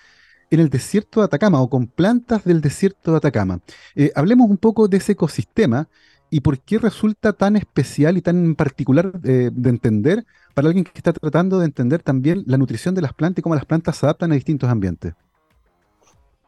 en 0.49 0.59
el 0.59 0.69
desierto 0.69 1.19
de 1.19 1.25
Atacama 1.25 1.61
o 1.61 1.69
con 1.69 1.87
plantas 1.87 2.43
del 2.43 2.61
desierto 2.61 3.11
de 3.11 3.17
Atacama. 3.17 3.59
Eh, 3.95 4.11
hablemos 4.15 4.49
un 4.49 4.57
poco 4.57 4.87
de 4.87 4.97
ese 4.97 5.13
ecosistema 5.13 5.87
y 6.29 6.41
por 6.41 6.59
qué 6.59 6.77
resulta 6.77 7.33
tan 7.33 7.55
especial 7.55 8.17
y 8.17 8.21
tan 8.21 8.55
particular 8.55 9.13
de 9.21 9.69
entender 9.69 10.25
para 10.53 10.67
alguien 10.67 10.83
que 10.83 10.91
está 10.93 11.13
tratando 11.13 11.59
de 11.59 11.65
entender 11.65 12.01
también 12.01 12.43
la 12.47 12.57
nutrición 12.57 12.93
de 12.95 13.01
las 13.01 13.13
plantas 13.13 13.39
y 13.39 13.43
cómo 13.43 13.55
las 13.55 13.65
plantas 13.65 13.95
se 13.95 14.05
adaptan 14.05 14.31
a 14.31 14.35
distintos 14.35 14.69
ambientes. 14.69 15.13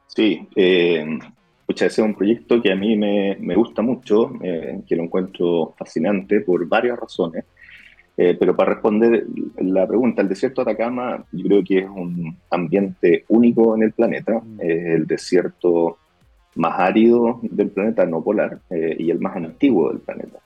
Sí, 0.08 0.48
eh, 0.56 1.06
ese 1.68 1.86
es 1.86 2.00
un 2.00 2.16
proyecto 2.16 2.62
que 2.62 2.72
a 2.72 2.76
mí 2.76 2.98
me, 2.98 3.38
me 3.40 3.56
gusta 3.56 3.82
mucho, 3.82 4.34
eh, 4.42 4.82
que 4.88 4.96
lo 4.96 5.04
encuentro 5.04 5.74
fascinante 5.78 6.42
por 6.42 6.68
varias 6.68 7.00
razones. 7.00 7.46
Eh, 8.22 8.36
pero 8.38 8.54
para 8.54 8.74
responder 8.74 9.26
la 9.60 9.88
pregunta, 9.88 10.22
el 10.22 10.28
desierto 10.28 10.62
de 10.62 10.72
Atacama 10.72 11.24
yo 11.32 11.46
creo 11.46 11.64
que 11.64 11.80
es 11.80 11.90
un 11.90 12.36
ambiente 12.52 13.24
único 13.30 13.78
en 13.78 13.84
el 13.84 13.94
planeta, 13.94 14.42
mm. 14.44 14.60
es 14.60 14.86
el 14.88 15.08
desierto 15.08 15.98
más 16.56 16.78
árido 16.78 17.40
del 17.44 17.70
planeta 17.70 18.06
no 18.06 18.22
polar 18.22 18.60
eh, 18.72 18.94
y 19.00 19.10
el 19.10 19.22
más 19.22 19.38
antiguo 19.38 19.90
del 19.90 20.02
planeta. 20.02 20.38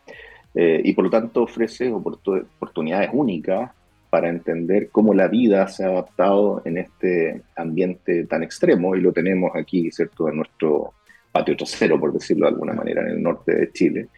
y 0.54 0.94
por 0.94 1.06
lo 1.06 1.10
tanto 1.10 1.42
ofrece 1.44 1.92
oportunidades 1.92 3.10
únicas 3.12 3.72
para 4.12 4.30
entender 4.30 4.90
cómo 4.92 5.16
la 5.16 5.28
vida 5.28 5.68
se 5.68 5.84
ha 5.84 5.88
adaptado 5.88 6.62
en 6.66 6.78
este 6.78 7.42
ambiente 7.56 8.26
tan 8.26 8.44
extremo, 8.44 8.96
y 8.96 9.02
lo 9.02 9.12
tenemos 9.12 9.52
aquí, 9.56 9.90
¿cierto?, 9.90 10.30
en 10.30 10.36
nuestro 10.36 10.94
patio 11.32 11.58
trasero, 11.58 12.00
por 12.00 12.14
decirlo 12.14 12.46
de 12.46 12.52
alguna 12.54 12.74
manera, 12.74 13.02
en 13.02 13.08
el 13.08 13.24
norte 13.24 13.56
de 13.56 13.72
Chile. 13.72 14.10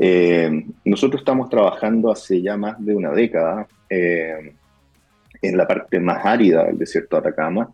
Eh, 0.00 0.64
nosotros 0.84 1.22
estamos 1.22 1.48
trabajando 1.48 2.10
hace 2.10 2.42
ya 2.42 2.56
más 2.56 2.82
de 2.84 2.94
una 2.94 3.12
década 3.12 3.66
eh, 3.88 4.52
en 5.42 5.56
la 5.56 5.66
parte 5.66 6.00
más 6.00 6.24
árida 6.24 6.64
del 6.64 6.78
desierto 6.78 7.16
de 7.16 7.20
Atacama, 7.20 7.70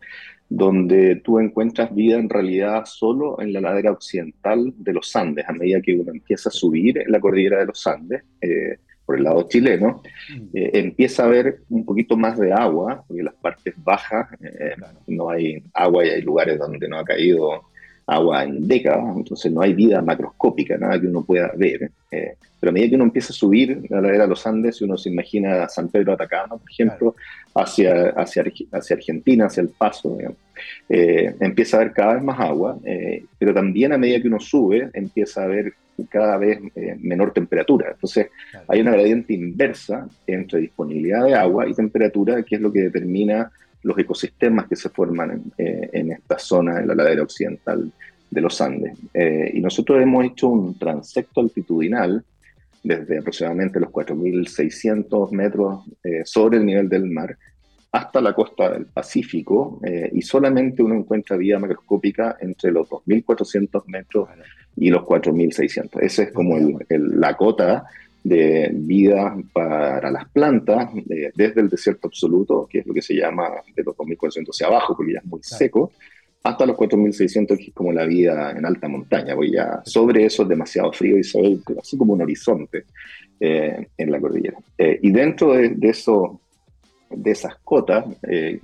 donde 0.49 1.17
tú 1.17 1.39
encuentras 1.39 1.95
vida 1.95 2.19
en 2.19 2.29
realidad 2.29 2.85
solo 2.85 3.41
en 3.41 3.53
la 3.53 3.61
ladera 3.61 3.93
occidental 3.93 4.73
de 4.77 4.93
los 4.93 5.15
Andes, 5.17 5.49
a 5.49 5.53
medida 5.53 5.81
que 5.81 5.95
uno 5.95 6.13
empieza 6.13 6.51
a 6.51 6.53
subir 6.53 6.99
en 6.99 7.11
la 7.11 7.21
cordillera 7.21 7.59
de 7.59 7.67
los 7.67 7.87
Andes. 7.87 8.23
Eh, 8.41 8.77
por 9.05 9.17
el 9.17 9.25
lado 9.25 9.49
chileno, 9.49 10.01
mm. 10.31 10.57
eh, 10.57 10.71
empieza 10.75 11.23
a 11.25 11.27
haber 11.27 11.61
un 11.71 11.85
poquito 11.85 12.17
más 12.17 12.39
de 12.39 12.53
agua, 12.53 13.05
porque 13.07 13.23
las 13.23 13.35
partes 13.35 13.75
bajas 13.83 14.29
eh, 14.41 14.75
no 15.09 15.29
hay 15.31 15.63
agua 15.75 16.07
y 16.07 16.11
hay 16.11 16.23
lugares 16.23 16.59
donde 16.59 16.89
no 16.89 16.99
ha 16.99 17.05
caído 17.05 17.65
agua 18.07 18.45
en 18.45 18.67
décadas, 18.67 19.17
entonces 19.17 19.53
no 19.53 19.61
hay 19.61 19.73
vida 19.75 20.03
macroscópica, 20.03 20.77
nada 20.77 21.01
que 21.01 21.07
uno 21.07 21.25
pueda 21.25 21.51
ver. 21.57 21.91
Eh, 22.11 22.37
pero 22.61 22.71
a 22.71 22.73
medida 22.73 22.91
que 22.91 22.95
uno 22.97 23.05
empieza 23.05 23.33
a 23.33 23.37
subir 23.37 23.83
la 23.88 24.01
ladera 24.01 24.25
de 24.25 24.31
los 24.31 24.47
Andes, 24.47 24.81
uno 24.83 24.97
se 24.97 25.11
imagina 25.11 25.69
San 25.69 25.88
Pedro 25.88 26.12
Atacama, 26.12 26.57
por 26.57 26.71
ejemplo, 26.71 27.17
hacia, 27.55 28.11
hacia, 28.11 28.45
hacia 28.73 28.97
Argentina, 28.97 29.47
hacia 29.47 29.62
el 29.62 29.71
Paso, 29.71 30.17
empieza 30.88 31.77
a 31.77 31.81
haber 31.81 31.93
cada 31.93 32.15
vez 32.15 32.23
más 32.23 32.38
agua, 32.38 32.79
pero 33.38 33.53
también 33.53 33.93
a 33.93 33.99
medida 33.99 34.21
que 34.21 34.29
uno 34.29 34.38
sube, 34.38 34.91
empieza 34.95 35.43
a 35.43 35.45
haber 35.45 35.73
cada 36.09 36.37
vez 36.38 36.59
eh, 36.75 36.97
menor 37.01 37.33
temperatura. 37.33 37.91
Entonces, 37.93 38.29
hay 38.69 38.81
una 38.81 38.93
gradiente 38.93 39.35
inversa 39.35 40.09
entre 40.27 40.61
disponibilidad 40.61 41.25
de 41.25 41.35
agua 41.35 41.69
y 41.69 41.75
temperatura, 41.75 42.43
que 42.43 42.57
es 42.57 42.61
lo 42.61 42.73
que 42.73 42.83
determina 42.83 43.51
los 43.83 43.99
ecosistemas 43.99 44.66
que 44.68 44.77
se 44.77 44.88
forman 44.88 45.53
en, 45.57 46.11
eh, 46.11 46.16
esta 46.18 46.38
zona, 46.38 46.81
en 46.81 46.88
la 46.88 46.95
ladera 46.95 47.23
occidental 47.23 47.90
de 48.31 48.40
los 48.40 48.61
Andes. 48.61 48.97
Eh, 49.12 49.51
y 49.55 49.61
nosotros 49.61 50.01
hemos 50.01 50.25
hecho 50.25 50.49
un 50.49 50.79
transecto 50.79 51.40
altitudinal 51.40 52.25
desde 52.83 53.18
aproximadamente 53.18 53.79
los 53.79 53.90
4.600 53.90 55.31
metros 55.31 55.85
sobre 56.25 56.59
el 56.59 56.66
nivel 56.66 56.88
del 56.88 57.07
mar 57.07 57.37
hasta 57.92 58.21
la 58.21 58.35
costa 58.35 58.73
del 58.73 58.87
Pacífico 58.87 59.81
y 60.11 60.21
solamente 60.23 60.83
uno 60.83 60.97
encuentra 60.97 61.37
vida 61.37 61.61
macroscópica 61.61 62.38
entre 62.40 62.73
los 62.73 62.88
2.400 62.88 63.85
metros 63.87 64.29
y 64.77 64.90
los 64.90 65.03
4.600. 65.03 66.01
Esa 66.01 66.23
es 66.25 66.33
como 66.33 66.59
la 66.88 67.37
cota 67.37 67.85
de 68.23 68.71
vida 68.73 69.37
para 69.53 70.11
las 70.11 70.29
plantas 70.31 70.91
desde 71.35 71.61
el 71.61 71.69
desierto 71.69 72.09
absoluto, 72.09 72.69
que 72.71 72.81
es 72.81 72.87
lo 72.87 72.95
que 72.95 73.03
se 73.03 73.15
llama 73.15 73.51
de 73.75 73.83
los 73.83 73.97
2.400 73.97 74.49
hacia 74.51 74.67
abajo, 74.69 74.97
porque 74.97 75.15
ya 75.15 75.19
es 75.19 75.25
muy 75.25 75.41
seco, 75.43 75.93
hasta 76.45 76.67
los 76.67 76.77
4.600, 76.77 77.57
que 77.57 77.65
es 77.65 77.75
como 77.75 77.93
la 77.93 78.05
vida 78.05 78.53
en 78.53 78.65
alta 78.65 78.89
montaña, 78.89 79.35
porque 79.35 79.53
ya 79.53 79.83
sobre 79.85 80.25
eso 80.25 80.43
es 80.43 80.49
demasiado 80.49 80.93
frío 80.93 81.19
y 81.19 81.25
se 81.25 81.41
ve 81.41 81.59
así 81.81 81.97
como 81.97 82.13
un 82.15 82.23
horizonte 82.23 82.85
eh, 83.41 83.89
en 83.97 84.11
la 84.11 84.21
cordillera. 84.21 84.59
Eh, 84.79 84.99
y 85.03 85.11
dentro 85.11 85.55
de, 85.55 85.77
eso, 85.83 86.41
de 87.11 87.31
esas 87.31 87.57
cotas, 87.65 88.05
eh, 88.29 88.61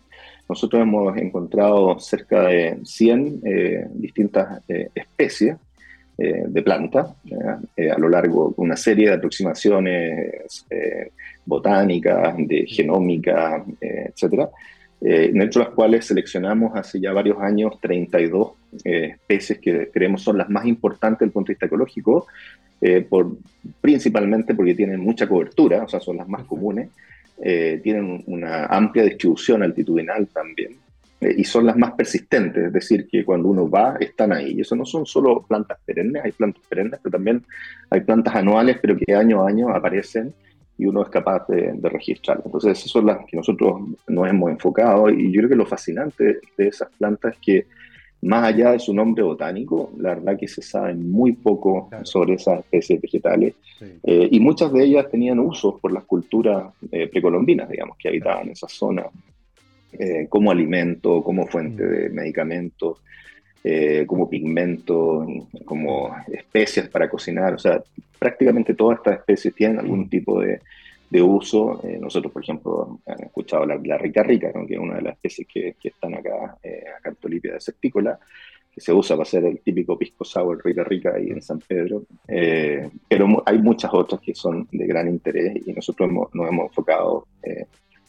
nosotros 0.49 0.83
hemos 0.83 1.17
encontrado 1.17 1.99
cerca 1.99 2.45
de 2.45 2.79
100 2.83 3.43
distintas 4.01 4.63
especies 4.95 5.57
eh, 6.21 6.47
de 6.49 6.63
planta 6.63 7.15
eh, 7.77 7.93
a 7.93 7.97
lo 7.97 8.09
largo 8.09 8.49
de 8.49 8.55
una 8.57 8.75
serie 8.75 9.07
de 9.07 9.15
aproximaciones 9.15 10.67
eh, 10.69 11.13
botánicas, 11.47 12.35
de 12.39 12.67
genómica, 12.67 13.65
etcétera, 13.81 14.51
dentro 15.01 15.61
de 15.61 15.67
las 15.69 15.75
cuales 15.77 16.07
seleccionamos 16.07 16.73
hace 16.75 16.99
ya 16.99 17.13
varios 17.13 17.41
años 17.41 17.81
32 17.81 18.51
especies 18.83 19.61
que 19.61 19.91
creemos 19.93 20.21
son 20.23 20.39
las 20.39 20.51
más 20.51 20.67
importantes 20.67 21.21
desde 21.21 21.27
el 21.27 21.33
punto 21.33 21.47
de 21.47 21.55
vista 21.55 21.67
ecológico, 21.67 22.27
por, 23.09 23.37
principalmente 23.81 24.57
porque 24.57 24.75
tienen 24.75 24.99
mucha 24.99 25.29
cobertura, 25.29 25.85
o 25.85 25.89
sea, 25.89 26.01
son 26.01 26.17
las 26.17 26.29
más 26.29 26.43
comunes, 26.47 26.89
tienen 27.41 28.25
una 28.27 28.67
amplia 28.67 29.05
distribución 29.05 29.63
altitudinal 29.63 30.27
también, 30.27 30.73
eh, 30.73 30.88
y 31.21 31.45
son 31.45 31.67
las 31.67 31.77
más 31.77 31.93
persistentes, 31.93 32.67
es 32.67 32.73
decir, 32.73 33.09
que 33.09 33.25
cuando 33.25 33.49
uno 33.49 33.69
va, 33.69 33.97
están 33.99 34.33
ahí. 34.33 34.53
Y 34.57 34.61
eso 34.61 34.77
no 34.77 34.85
son 34.85 35.05
solo 35.05 35.45
plantas 35.47 35.79
perennes, 35.85 36.25
hay 36.25 36.33
plantas 36.33 36.63
perennes, 36.69 37.01
pero 37.03 37.13
también 37.13 37.45
hay 37.91 38.01
plantas 38.01 38.37
anuales, 38.37 38.79
pero 38.81 38.97
que 38.97 39.15
año 39.15 39.43
a 39.43 39.49
año 39.49 39.69
aparecen 39.71 40.33
y 40.77 40.87
uno 40.87 41.03
es 41.03 41.09
capaz 41.09 41.47
de, 41.49 41.73
de 41.73 41.89
registrarlas. 41.89 42.47
Entonces, 42.47 42.79
esas 42.79 42.91
son 42.91 43.07
las 43.07 43.19
que 43.27 43.37
nosotros 43.37 43.81
nos 44.07 44.29
hemos 44.29 44.51
enfocado 44.51 45.11
y 45.11 45.33
yo 45.33 45.41
creo 45.41 45.49
que 45.51 45.57
lo 45.57 45.67
fascinante 45.67 46.41
de 46.57 46.69
esas 46.69 46.89
plantas 46.97 47.35
es 47.35 47.39
que 47.41 47.67
más 48.21 48.45
allá 48.45 48.73
de 48.73 48.79
su 48.79 48.93
nombre 48.93 49.23
botánico, 49.23 49.93
la 49.99 50.15
verdad 50.15 50.37
que 50.39 50.49
se 50.49 50.61
sabe 50.61 50.95
muy 50.95 51.33
poco 51.33 51.89
sobre 52.03 52.35
esas 52.35 52.61
especies 52.61 53.01
vegetales 53.01 53.55
eh, 54.03 54.29
y 54.31 54.41
muchas 54.41 54.73
de 54.73 54.85
ellas 54.85 55.09
tenían 55.11 55.39
usos 55.39 55.81
por 55.81 55.93
las 55.93 56.05
culturas 56.05 56.73
eh, 56.91 57.09
precolombinas, 57.09 57.69
digamos, 57.69 57.97
que 57.97 58.09
habitaban 58.09 58.47
en 58.47 58.53
esa 58.53 58.69
zona 58.69 59.05
eh, 59.93 60.27
como 60.29 60.51
alimento, 60.51 61.23
como 61.23 61.47
fuente 61.47 61.83
mm. 61.83 61.91
de 61.91 62.09
medicamentos, 62.11 62.99
eh, 63.65 64.05
como 64.07 64.29
pigmento, 64.29 65.27
como 65.65 66.15
especias 66.31 66.89
para 66.89 67.09
cocinar. 67.09 67.55
O 67.55 67.59
sea, 67.59 67.83
prácticamente 68.19 68.75
todas 68.75 68.99
estas 68.99 69.21
especies 69.21 69.55
tienen 69.55 69.79
algún 69.79 70.01
mm. 70.01 70.09
tipo 70.11 70.41
de, 70.41 70.61
de 71.09 71.23
uso. 71.23 71.81
Eh, 71.85 71.99
nosotros, 71.99 72.33
por 72.33 72.43
ejemplo, 72.43 73.01
han 73.07 73.25
escuchado 73.25 73.65
la, 73.65 73.97
rica 73.97 74.23
rica, 74.23 74.53
que 74.67 74.75
es 74.75 74.81
una 74.81 74.97
de 74.97 75.03
las 75.03 75.15
especies 75.15 75.49
que, 75.49 75.77
que 75.81 75.89
están 75.89 76.15
acá, 76.15 76.59
acá 76.99 77.09
en 77.09 77.17
Tolipia 77.17 77.55
de 77.55 77.61
Septícola, 77.61 78.19
que 78.71 78.83
se 78.83 78.93
usa 78.93 79.17
para 79.17 79.27
hacer 79.27 79.45
el 79.47 79.61
típico 79.61 79.99
pisco 79.99 80.23
sour 80.23 80.63
rica 80.63 80.85
rica 80.85 81.15
ahí 81.17 81.31
en 81.31 81.41
San 81.41 81.61
Pedro. 81.61 82.03
pero 82.27 83.43
hay 83.47 83.59
muchas 83.59 83.93
otras 83.95 84.21
que 84.21 84.35
son 84.35 84.69
de 84.71 84.87
gran 84.87 85.09
interés 85.09 85.67
y 85.67 85.73
nosotros 85.73 86.11
nos 86.13 86.49
hemos 86.49 86.67
enfocado 86.67 87.27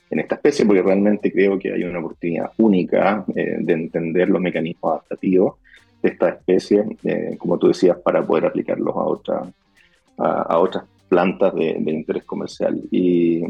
en 0.09 0.19
esta 0.19 0.35
especie, 0.35 0.65
porque 0.65 0.81
realmente 0.81 1.31
creo 1.31 1.59
que 1.59 1.71
hay 1.71 1.83
una 1.83 1.99
oportunidad 1.99 2.51
única 2.57 3.23
eh, 3.35 3.57
de 3.59 3.73
entender 3.73 4.29
los 4.29 4.41
mecanismos 4.41 4.91
adaptativos 4.93 5.55
de 6.01 6.09
esta 6.09 6.29
especie, 6.29 6.85
eh, 7.03 7.35
como 7.37 7.57
tú 7.57 7.67
decías, 7.67 7.97
para 7.97 8.25
poder 8.25 8.45
aplicarlos 8.45 8.95
a, 8.95 8.99
otra, 8.99 9.51
a, 10.17 10.57
otras 10.57 10.85
plantas 11.07 11.53
de, 11.53 11.71
interés 11.87 12.23
comercial. 12.23 12.79
Y, 12.89 13.43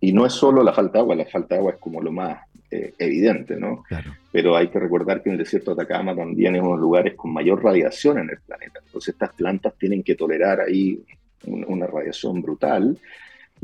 y, 0.00 0.12
no 0.12 0.26
es 0.26 0.32
solo 0.34 0.62
la 0.62 0.72
falta 0.72 0.98
de 0.98 0.98
agua, 1.00 1.16
la 1.16 1.24
falta 1.24 1.54
de 1.54 1.60
agua 1.60 1.72
es 1.72 1.78
como 1.78 2.00
lo 2.02 2.12
más 2.12 2.38
eh, 2.70 2.92
evidente, 2.98 3.56
¿no? 3.56 3.84
Pero 4.30 4.56
hay 4.56 4.68
que 4.68 4.78
recordar 4.78 5.22
que 5.22 5.30
en 5.30 5.34
el 5.34 5.44
desierto 5.44 5.74
de 5.74 5.82
Atacama 5.82 6.14
también 6.14 6.56
es 6.56 6.60
uno 6.60 6.72
de 6.72 6.76
los 6.76 6.82
lugares 6.82 7.14
con 7.14 7.32
mayor 7.32 7.62
radiación 7.62 8.18
en 8.18 8.30
el 8.30 8.40
planeta. 8.40 8.80
Entonces 8.84 9.14
estas 9.14 9.32
plantas 9.32 9.74
tienen 9.78 10.02
que 10.02 10.14
tolerar 10.14 10.60
ahí 10.60 11.00
una 11.46 11.86
radiación 11.86 12.42
brutal 12.42 12.98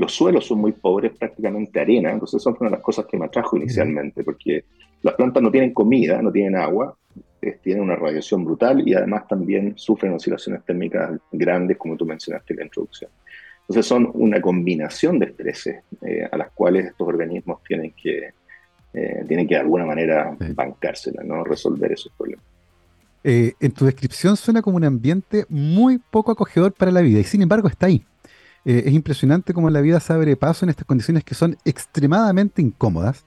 los 0.01 0.15
suelos 0.15 0.47
son 0.47 0.61
muy 0.61 0.73
pobres, 0.73 1.13
prácticamente 1.13 1.79
arena, 1.79 2.11
entonces 2.11 2.43
son 2.43 2.57
una 2.59 2.71
de 2.71 2.77
las 2.77 2.83
cosas 2.83 3.05
que 3.05 3.19
me 3.19 3.27
atrajo 3.27 3.59
inicialmente, 3.59 4.25
porque 4.25 4.65
las 5.03 5.15
plantas 5.15 5.43
no 5.43 5.51
tienen 5.51 5.75
comida, 5.75 6.23
no 6.23 6.33
tienen 6.33 6.57
agua, 6.57 6.97
tienen 7.63 7.83
una 7.83 7.97
radiación 7.97 8.43
brutal 8.47 8.83
y 8.89 8.95
además 8.95 9.29
también 9.29 9.75
sufren 9.77 10.15
oscilaciones 10.15 10.65
térmicas 10.65 11.21
grandes, 11.31 11.77
como 11.77 11.99
tú 11.99 12.07
mencionaste 12.07 12.55
en 12.55 12.59
la 12.61 12.65
introducción. 12.65 13.11
Entonces 13.61 13.85
son 13.85 14.11
una 14.15 14.41
combinación 14.41 15.19
de 15.19 15.27
estreses 15.27 15.83
eh, 16.01 16.27
a 16.33 16.35
las 16.35 16.51
cuales 16.53 16.87
estos 16.87 17.07
organismos 17.07 17.63
tienen 17.63 17.93
que, 17.93 18.31
eh, 18.95 19.25
tienen 19.29 19.47
que 19.47 19.55
de 19.55 19.61
alguna 19.61 19.85
manera 19.85 20.35
bancárselas, 20.55 21.27
¿no? 21.27 21.45
resolver 21.45 21.93
esos 21.93 22.11
problemas. 22.17 22.45
Eh, 23.23 23.53
en 23.61 23.73
tu 23.73 23.85
descripción 23.85 24.39
suena 24.39 24.63
como 24.63 24.79
un 24.79 24.85
ambiente 24.85 25.45
muy 25.51 25.99
poco 25.99 26.33
acogedor 26.33 26.73
para 26.73 26.91
la 26.91 27.03
vida 27.03 27.19
y 27.19 27.25
sin 27.25 27.43
embargo 27.43 27.69
está 27.69 27.85
ahí. 27.85 28.03
Eh, 28.65 28.83
es 28.87 28.93
impresionante 28.93 29.55
cómo 29.55 29.71
la 29.71 29.81
vida 29.81 30.01
se 30.01 30.13
abre 30.13 30.37
paso 30.37 30.65
en 30.65 30.71
estas 30.71 30.85
condiciones 30.85 31.25
que 31.25 31.35
son 31.35 31.57
extremadamente 31.65 32.61
incómodas. 32.61 33.25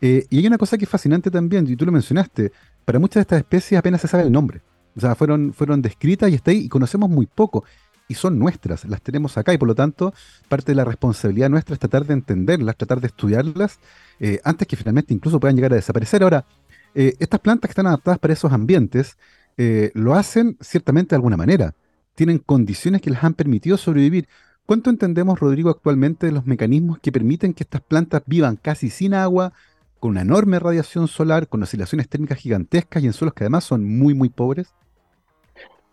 Eh, 0.00 0.26
y 0.30 0.38
hay 0.38 0.46
una 0.46 0.58
cosa 0.58 0.78
que 0.78 0.84
es 0.84 0.90
fascinante 0.90 1.30
también, 1.30 1.66
y 1.66 1.74
tú 1.74 1.84
lo 1.84 1.92
mencionaste, 1.92 2.52
para 2.84 2.98
muchas 2.98 3.16
de 3.16 3.20
estas 3.22 3.38
especies 3.40 3.78
apenas 3.78 4.00
se 4.00 4.08
sabe 4.08 4.24
el 4.24 4.32
nombre. 4.32 4.62
O 4.96 5.00
sea, 5.00 5.14
fueron, 5.14 5.52
fueron 5.52 5.82
descritas 5.82 6.30
y 6.30 6.34
está 6.34 6.50
ahí 6.50 6.58
y 6.58 6.68
conocemos 6.68 7.10
muy 7.10 7.26
poco. 7.26 7.64
Y 8.10 8.14
son 8.14 8.38
nuestras, 8.38 8.86
las 8.86 9.02
tenemos 9.02 9.36
acá 9.36 9.52
y 9.52 9.58
por 9.58 9.68
lo 9.68 9.74
tanto 9.74 10.14
parte 10.48 10.72
de 10.72 10.76
la 10.76 10.84
responsabilidad 10.84 11.50
nuestra 11.50 11.74
es 11.74 11.78
tratar 11.78 12.06
de 12.06 12.14
entenderlas, 12.14 12.74
tratar 12.74 13.02
de 13.02 13.08
estudiarlas 13.08 13.80
eh, 14.18 14.40
antes 14.44 14.66
que 14.66 14.76
finalmente 14.76 15.12
incluso 15.12 15.38
puedan 15.38 15.56
llegar 15.56 15.72
a 15.72 15.76
desaparecer. 15.76 16.22
Ahora, 16.22 16.46
estas 16.94 17.38
plantas 17.40 17.68
que 17.68 17.72
están 17.72 17.86
adaptadas 17.86 18.18
para 18.18 18.32
esos 18.32 18.50
ambientes 18.50 19.18
lo 19.94 20.14
hacen 20.14 20.56
ciertamente 20.60 21.10
de 21.10 21.16
alguna 21.16 21.36
manera. 21.36 21.74
Tienen 22.14 22.38
condiciones 22.38 23.02
que 23.02 23.10
les 23.10 23.22
han 23.22 23.34
permitido 23.34 23.76
sobrevivir. 23.76 24.26
¿Cuánto 24.68 24.90
entendemos, 24.90 25.40
Rodrigo, 25.40 25.70
actualmente 25.70 26.26
de 26.26 26.32
los 26.32 26.44
mecanismos 26.44 26.98
que 26.98 27.10
permiten 27.10 27.54
que 27.54 27.62
estas 27.62 27.80
plantas 27.80 28.22
vivan 28.26 28.56
casi 28.56 28.90
sin 28.90 29.14
agua, 29.14 29.54
con 29.98 30.10
una 30.10 30.20
enorme 30.20 30.58
radiación 30.58 31.08
solar, 31.08 31.48
con 31.48 31.62
oscilaciones 31.62 32.06
térmicas 32.06 32.36
gigantescas 32.36 33.02
y 33.02 33.06
en 33.06 33.14
suelos 33.14 33.32
que 33.32 33.44
además 33.44 33.64
son 33.64 33.82
muy, 33.82 34.12
muy 34.12 34.28
pobres? 34.28 34.74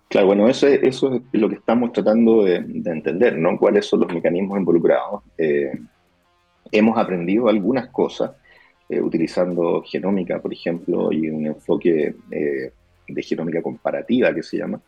Claro, 0.10 0.28
bueno, 0.28 0.50
eso, 0.50 0.68
eso 0.68 1.16
es 1.32 1.40
lo 1.40 1.48
que 1.48 1.56
estamos 1.56 1.94
tratando 1.94 2.44
de, 2.44 2.56
entender, 2.58 3.38
¿no? 3.38 3.58
¿Cuáles 3.58 3.86
son 3.86 4.02
los 4.02 4.14
mecanismos 4.14 4.60
involucrados? 4.60 5.24
Eh, 5.38 5.72
hemos 6.70 6.98
aprendido 6.98 7.48
algunas 7.48 7.88
cosas 7.88 8.32
eh, 8.90 9.00
utilizando 9.00 9.84
genómica, 9.84 10.42
por 10.42 10.52
ejemplo, 10.52 11.14
y 11.14 11.30
un 11.30 11.46
enfoque 11.46 12.14
eh, 12.30 12.74
de 13.08 13.24
genómica 13.24 13.62
comparativa 13.62 14.36
que 14.36 14.44
se 14.44 14.58
llama, 14.58 14.82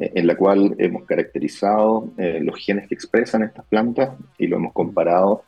en 0.00 0.26
la 0.26 0.34
cual 0.34 0.74
hemos 0.78 1.04
caracterizado 1.04 2.10
eh, 2.16 2.40
los 2.42 2.58
genes 2.58 2.88
que 2.88 2.94
expresan 2.94 3.42
estas 3.42 3.66
plantas 3.66 4.16
y 4.38 4.46
lo 4.46 4.56
hemos 4.56 4.72
comparado 4.72 5.44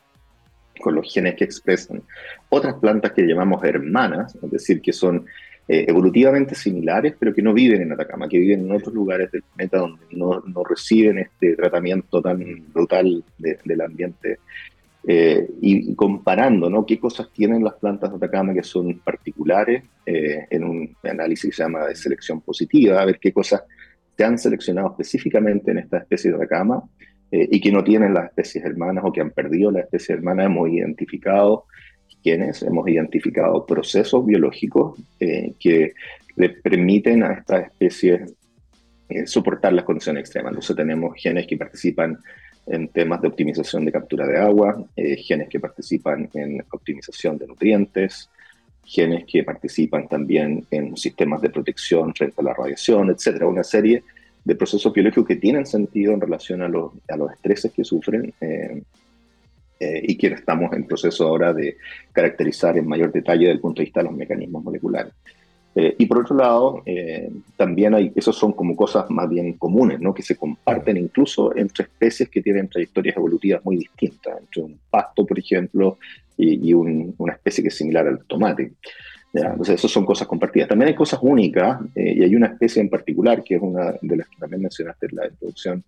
con 0.79 0.93
los 0.93 1.11
genes 1.11 1.35
que 1.35 1.43
expresan 1.43 2.03
otras 2.49 2.75
plantas 2.75 3.13
que 3.13 3.23
llamamos 3.23 3.63
hermanas, 3.63 4.37
es 4.41 4.51
decir, 4.51 4.79
que 4.81 4.93
son 4.93 5.25
eh, 5.67 5.85
evolutivamente 5.87 6.53
similares, 6.53 7.15
pero 7.17 7.33
que 7.33 7.41
no 7.41 7.51
viven 7.51 7.81
en 7.81 7.93
Atacama, 7.93 8.27
que 8.27 8.37
viven 8.37 8.61
en 8.61 8.71
otros 8.71 8.93
lugares 8.93 9.31
del 9.31 9.41
planeta 9.41 9.77
donde 9.79 10.03
no, 10.11 10.43
no 10.45 10.63
reciben 10.63 11.17
este 11.17 11.55
tratamiento 11.55 12.21
tan 12.21 12.71
brutal 12.71 13.23
del 13.37 13.81
ambiente. 13.81 14.39
y, 15.05 15.95
comparando 15.95 16.69
¿no? 16.69 16.85
qué 16.85 16.99
cosas 16.99 17.27
tienen 17.33 17.63
las 17.63 17.73
plantas 17.73 18.11
de 18.11 18.17
Atacama 18.17 18.53
que 18.53 18.63
son 18.63 18.99
particulares 18.99 19.83
en 20.05 20.63
un 20.63 20.95
análisis 21.03 21.49
que 21.49 21.55
se 21.55 21.63
llama 21.63 21.87
de 21.87 21.95
selección 21.95 22.39
positiva, 22.41 23.01
a 23.01 23.05
ver 23.05 23.19
qué 23.19 23.33
cosas 23.33 23.63
se 24.17 24.23
han 24.23 24.37
seleccionado 24.37 24.89
específicamente 24.91 25.71
en 25.71 25.79
esta 25.79 25.97
especie 25.97 26.31
de 26.31 26.37
racama 26.37 26.83
eh, 27.31 27.47
y 27.51 27.59
que 27.59 27.71
no 27.71 27.83
tienen 27.83 28.13
las 28.13 28.25
especies 28.25 28.63
hermanas 28.63 29.03
o 29.07 29.11
que 29.11 29.21
han 29.21 29.31
perdido 29.31 29.71
la 29.71 29.81
especie 29.81 30.15
hermana, 30.15 30.45
hemos 30.45 30.69
identificado 30.69 31.65
quiénes, 32.21 32.61
hemos 32.61 32.87
identificado 32.87 33.65
procesos 33.65 34.25
biológicos 34.25 34.99
eh, 35.19 35.53
que 35.59 35.93
le 36.35 36.49
permiten 36.49 37.23
a 37.23 37.33
estas 37.33 37.65
especies 37.65 38.33
eh, 39.09 39.27
soportar 39.27 39.73
las 39.73 39.83
condiciones 39.83 40.21
extremas. 40.21 40.51
Entonces 40.51 40.75
tenemos 40.75 41.13
genes 41.15 41.47
que 41.47 41.57
participan 41.57 42.17
en 42.65 42.87
temas 42.87 43.21
de 43.21 43.27
optimización 43.27 43.83
de 43.83 43.91
captura 43.91 44.25
de 44.25 44.37
agua, 44.37 44.81
genes 44.95 45.49
que 45.49 45.59
participan 45.59 46.29
en 46.33 46.63
optimización 46.71 47.37
de 47.37 47.47
nutrientes, 47.47 48.29
genes 48.85 49.25
que 49.25 49.43
participan 49.43 50.07
también 50.07 50.65
en 50.69 50.95
sistemas 50.97 51.41
de 51.41 51.49
protección 51.49 52.13
frente 52.13 52.35
a 52.39 52.43
la 52.43 52.53
radiación, 52.53 53.09
etcétera, 53.09 53.47
una 53.47 53.63
serie 53.63 54.03
de 54.43 54.55
procesos 54.55 54.91
biológicos 54.93 55.27
que 55.27 55.35
tienen 55.37 55.65
sentido 55.65 56.13
en 56.13 56.21
relación 56.21 56.61
a 56.61 56.67
los, 56.67 56.91
a 57.07 57.15
los 57.15 57.31
estreses 57.31 57.71
que 57.71 57.83
sufren 57.83 58.33
eh, 58.41 58.81
eh, 59.79 60.03
y 60.03 60.17
que 60.17 60.27
estamos 60.27 60.73
en 60.73 60.85
proceso 60.85 61.27
ahora 61.27 61.53
de 61.53 61.77
caracterizar 62.11 62.77
en 62.77 62.87
mayor 62.87 63.11
detalle 63.11 63.45
desde 63.45 63.53
el 63.53 63.61
punto 63.61 63.79
de 63.79 63.85
vista 63.85 64.01
de 64.01 64.05
los 64.05 64.15
mecanismos 64.15 64.63
moleculares. 64.63 65.13
Eh, 65.75 65.95
y 65.97 66.05
por 66.05 66.19
otro 66.19 66.35
lado, 66.35 66.83
también 67.57 67.95
hay, 67.95 68.11
esos 68.15 68.37
son 68.37 68.51
como 68.51 68.75
cosas 68.75 69.09
más 69.09 69.27
bien 69.27 69.53
comunes, 69.53 69.99
¿no? 69.99 70.13
que 70.13 70.21
se 70.21 70.35
comparten 70.35 70.97
incluso 70.97 71.55
entre 71.55 71.85
especies 71.85 72.29
que 72.29 72.43
tienen 72.43 72.67
trayectorias 72.67 73.17
evolutivas 73.17 73.65
muy 73.65 73.77
distintas, 73.77 74.39
entre 74.39 74.61
un 74.61 74.79
pasto, 74.91 75.25
por 75.25 75.39
ejemplo, 75.39 75.97
y, 76.37 76.73
una 76.73 77.33
especie 77.33 77.63
que 77.63 77.69
es 77.69 77.75
similar 77.75 78.07
al 78.07 78.23
tomate. 78.25 78.73
Entonces, 79.33 79.75
esas 79.75 79.89
son 79.89 80.05
cosas 80.05 80.27
compartidas. 80.27 80.69
También 80.69 80.89
hay 80.89 80.95
cosas 80.95 81.19
únicas, 81.23 81.79
eh, 81.95 82.13
y 82.17 82.23
hay 82.23 82.35
una 82.35 82.47
especie 82.47 82.81
en 82.81 82.89
particular, 82.89 83.43
que 83.43 83.55
es 83.55 83.61
una 83.61 83.95
de 83.99 84.17
las 84.17 84.27
que 84.29 84.37
también 84.37 84.61
mencionaste 84.61 85.07
en 85.07 85.15
la 85.15 85.27
introducción, 85.27 85.83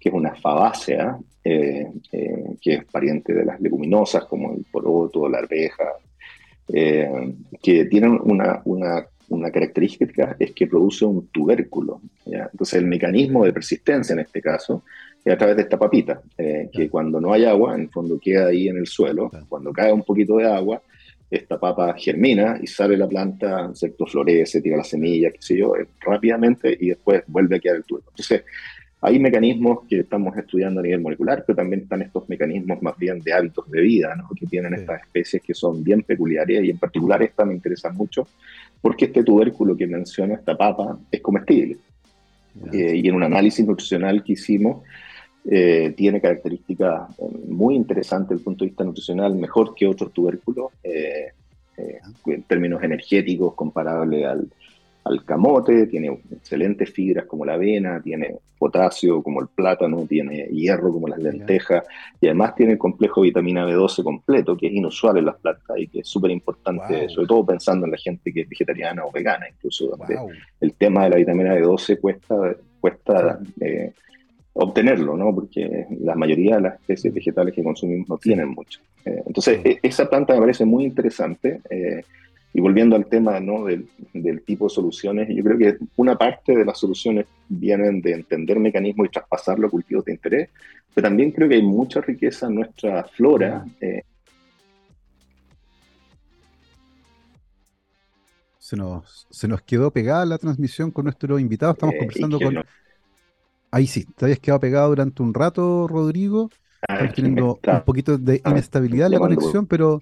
que 0.00 0.08
es 0.08 0.14
una 0.14 0.34
fabácea, 0.34 1.18
eh, 1.44 1.86
eh, 2.12 2.44
que 2.60 2.74
es 2.74 2.84
pariente 2.86 3.34
de 3.34 3.44
las 3.44 3.60
leguminosas, 3.60 4.24
como 4.24 4.54
el 4.54 4.64
poroto, 4.70 5.28
la 5.28 5.38
arveja, 5.38 5.84
que 6.68 7.84
tienen 7.84 8.18
una, 8.24 8.60
una, 8.64 9.06
una, 9.28 9.50
característica, 9.52 10.34
es 10.36 10.50
que 10.50 10.66
produce 10.66 11.04
un 11.04 11.28
tubérculo. 11.28 12.00
Entonces, 12.24 12.80
el 12.80 12.86
mecanismo 12.86 13.44
de 13.44 13.52
persistencia 13.52 14.14
en 14.14 14.20
este 14.20 14.42
caso 14.42 14.82
a 15.32 15.36
través 15.36 15.56
de 15.56 15.62
esta 15.62 15.78
papita, 15.78 16.20
eh, 16.38 16.68
que 16.72 16.88
cuando 16.88 17.20
no 17.20 17.32
hay 17.32 17.44
agua, 17.44 17.74
en 17.74 17.82
el 17.82 17.90
fondo 17.90 18.18
queda 18.20 18.48
ahí 18.48 18.68
en 18.68 18.76
el 18.76 18.86
suelo, 18.86 19.30
cuando 19.48 19.72
cae 19.72 19.92
un 19.92 20.02
poquito 20.02 20.36
de 20.36 20.46
agua, 20.46 20.80
esta 21.30 21.58
papa 21.58 21.94
germina 21.98 22.58
y 22.62 22.66
sale 22.66 22.96
la 22.96 23.08
planta, 23.08 23.70
¿cierto? 23.74 24.06
florece, 24.06 24.60
tira 24.60 24.76
las 24.76 24.88
semillas, 24.88 25.32
qué 25.32 25.42
sé 25.42 25.58
yo, 25.58 25.74
eh, 25.76 25.86
rápidamente 26.00 26.76
y 26.78 26.88
después 26.88 27.24
vuelve 27.26 27.56
a 27.56 27.58
quedar 27.58 27.76
el 27.76 27.84
tubo. 27.84 28.02
Entonces, 28.10 28.44
hay 29.00 29.18
mecanismos 29.18 29.80
que 29.88 30.00
estamos 30.00 30.36
estudiando 30.36 30.80
a 30.80 30.82
nivel 30.82 31.00
molecular, 31.00 31.44
pero 31.46 31.56
también 31.56 31.82
están 31.82 32.02
estos 32.02 32.28
mecanismos 32.28 32.80
más 32.80 32.96
bien 32.96 33.20
de 33.20 33.32
hábitos 33.32 33.70
de 33.70 33.80
vida, 33.80 34.14
¿no? 34.16 34.28
que 34.38 34.46
tienen 34.46 34.74
estas 34.74 35.02
especies 35.02 35.42
que 35.42 35.54
son 35.54 35.82
bien 35.84 36.02
peculiares 36.02 36.64
y 36.64 36.70
en 36.70 36.78
particular 36.78 37.22
esta 37.22 37.44
me 37.44 37.54
interesa 37.54 37.90
mucho 37.90 38.26
porque 38.80 39.06
este 39.06 39.22
tubérculo 39.22 39.76
que 39.76 39.86
menciona 39.86 40.34
esta 40.34 40.56
papa 40.56 40.98
es 41.10 41.20
comestible. 41.20 41.76
Eh, 42.72 42.96
y 42.96 43.08
en 43.08 43.14
un 43.14 43.22
análisis 43.22 43.66
nutricional 43.66 44.24
que 44.24 44.32
hicimos, 44.32 44.82
eh, 45.48 45.94
tiene 45.96 46.20
características 46.20 47.08
eh, 47.18 47.24
muy 47.46 47.76
interesantes 47.76 48.30
desde 48.30 48.40
el 48.40 48.44
punto 48.44 48.64
de 48.64 48.70
vista 48.70 48.84
nutricional, 48.84 49.34
mejor 49.36 49.74
que 49.76 49.86
otros 49.86 50.12
tubérculos, 50.12 50.72
eh, 50.82 51.30
en 52.26 52.42
términos 52.44 52.82
energéticos 52.82 53.54
comparable 53.54 54.26
al, 54.26 54.48
al, 55.04 55.24
camote, 55.24 55.86
tiene 55.86 56.18
excelentes 56.32 56.90
fibras 56.90 57.26
como 57.26 57.44
la 57.44 57.52
avena, 57.52 58.00
tiene 58.02 58.36
potasio 58.58 59.22
como 59.22 59.40
el 59.40 59.48
plátano, 59.48 60.06
tiene 60.08 60.46
hierro 60.46 60.90
como 60.90 61.06
las 61.06 61.18
lentejas, 61.18 61.84
y 62.20 62.26
además 62.26 62.56
tiene 62.56 62.72
el 62.72 62.78
complejo 62.78 63.20
vitamina 63.20 63.66
B12 63.66 64.02
completo, 64.02 64.56
que 64.56 64.66
es 64.66 64.72
inusual 64.72 65.18
en 65.18 65.26
las 65.26 65.36
plantas 65.36 65.78
y 65.78 65.86
que 65.86 66.00
es 66.00 66.08
súper 66.08 66.30
importante, 66.30 67.08
sobre 67.10 67.28
todo 67.28 67.46
pensando 67.46 67.84
en 67.84 67.92
la 67.92 67.98
gente 67.98 68.32
que 68.32 68.40
es 68.40 68.48
vegetariana 68.48 69.04
o 69.04 69.12
vegana, 69.12 69.46
incluso 69.48 69.96
el 70.60 70.72
tema 70.72 71.04
de 71.04 71.10
la 71.10 71.16
vitamina 71.16 71.54
B12 71.54 72.00
cuesta, 72.00 72.56
cuesta 72.80 73.38
obtenerlo, 74.58 75.16
¿no? 75.16 75.34
Porque 75.34 75.86
la 76.00 76.14
mayoría 76.14 76.56
de 76.56 76.62
las 76.62 76.74
especies 76.80 77.12
mm. 77.12 77.16
vegetales 77.16 77.54
que 77.54 77.62
consumimos 77.62 78.08
no 78.08 78.18
tienen 78.18 78.48
mucho. 78.48 78.80
Eh, 79.04 79.22
entonces, 79.26 79.58
mm. 79.58 79.66
e-, 79.66 79.78
esa 79.82 80.08
planta 80.08 80.34
me 80.34 80.40
parece 80.40 80.64
muy 80.64 80.84
interesante. 80.84 81.60
Eh, 81.70 82.02
y 82.54 82.60
volviendo 82.60 82.96
al 82.96 83.04
tema 83.04 83.38
¿no? 83.38 83.66
del, 83.66 83.86
del, 84.14 84.40
tipo 84.40 84.64
de 84.64 84.70
soluciones, 84.70 85.28
yo 85.28 85.44
creo 85.44 85.58
que 85.58 85.76
una 85.96 86.16
parte 86.16 86.56
de 86.56 86.64
las 86.64 86.78
soluciones 86.78 87.26
vienen 87.50 88.00
de 88.00 88.12
entender 88.12 88.58
mecanismos 88.58 89.08
y 89.08 89.10
traspasarlo 89.10 89.66
a 89.66 89.70
cultivos 89.70 90.06
de 90.06 90.12
interés, 90.12 90.48
pero 90.94 91.06
también 91.06 91.32
creo 91.32 91.50
que 91.50 91.56
hay 91.56 91.62
mucha 91.62 92.00
riqueza 92.00 92.46
en 92.46 92.54
nuestra 92.54 93.04
flora. 93.04 93.62
Mm. 93.66 93.84
Eh. 93.84 94.02
Se, 98.58 98.74
nos, 98.74 99.26
se 99.30 99.46
nos 99.46 99.60
quedó 99.60 99.90
pegada 99.90 100.24
la 100.24 100.38
transmisión 100.38 100.90
con 100.90 101.04
nuestros 101.04 101.38
invitados, 101.38 101.74
estamos 101.76 101.94
eh, 101.94 101.98
conversando 101.98 102.40
con... 102.40 102.54
No 102.54 102.62
Ahí 103.76 103.86
sí, 103.86 104.06
te 104.06 104.24
habías 104.24 104.38
quedado 104.38 104.58
pegado 104.60 104.88
durante 104.88 105.22
un 105.22 105.34
rato, 105.34 105.86
Rodrigo. 105.86 106.48
Ah, 106.88 106.94
Estamos 106.94 107.14
teniendo 107.14 107.60
un 107.70 107.80
poquito 107.82 108.16
de 108.16 108.40
ah, 108.42 108.50
inestabilidad 108.50 109.08
en 109.08 109.12
la 109.12 109.18
conexión, 109.18 109.66
pero 109.66 110.00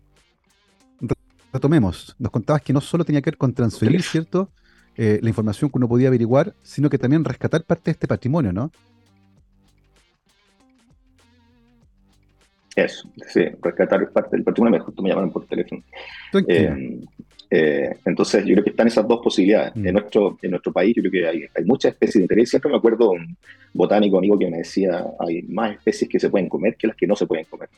re- 1.01 1.17
retomemos. 1.53 2.15
Nos 2.21 2.31
contabas 2.31 2.63
que 2.63 2.73
no 2.73 2.81
solo 2.81 3.05
tenía 3.05 3.21
que 3.21 3.31
ver 3.31 3.37
con 3.37 3.53
transferir, 3.53 4.01
¿cierto? 4.05 4.49
Eh, 4.97 5.19
la 5.21 5.29
información 5.29 5.71
que 5.71 5.79
uno 5.79 5.89
podía 5.89 6.07
averiguar, 6.07 6.55
sino 6.63 6.89
que 6.89 6.99
también 6.99 7.25
rescatar 7.25 7.65
parte 7.65 7.87
de 7.87 7.91
este 7.95 8.07
patrimonio, 8.07 8.53
¿no? 8.53 8.71
Eso, 12.77 13.09
sí, 13.29 13.45
rescatar 13.61 14.09
parte 14.13 14.37
del 14.37 14.45
patrimonio, 14.45 14.79
me 14.79 14.85
justo 14.85 15.03
me 15.03 15.09
llamaron 15.09 15.33
por 15.33 15.47
teléfono. 15.47 15.83
Eh, 16.49 17.01
eh, 17.51 17.97
entonces, 18.05 18.45
yo 18.45 18.53
creo 18.55 18.65
que 18.65 18.71
están 18.71 18.87
esas 18.87 19.07
dos 19.07 19.21
posibilidades. 19.23 19.75
Mm. 19.77 19.87
En, 19.87 19.93
nuestro, 19.95 20.39
en 20.43 20.51
nuestro 20.51 20.73
país, 20.73 20.95
yo 20.97 21.03
creo 21.03 21.13
que 21.13 21.27
hay, 21.29 21.45
hay 21.55 21.65
muchas 21.65 21.93
especies 21.93 22.15
de 22.15 22.23
interés. 22.23 22.51
Siempre 22.51 22.71
me 22.71 22.77
acuerdo 22.79 23.11
un 23.13 23.37
botánico 23.73 24.19
amigo 24.19 24.39
que 24.39 24.49
me 24.51 24.59
decía, 24.59 25.05
hay 25.19 25.43
más 25.43 25.73
especies 25.73 26.09
que 26.11 26.21
se 26.21 26.31
pueden 26.31 26.49
comer 26.49 26.77
que 26.77 26.87
las 26.87 26.97
que 26.97 27.07
no 27.07 27.17
se 27.17 27.27
pueden 27.27 27.45
comer. 27.47 27.69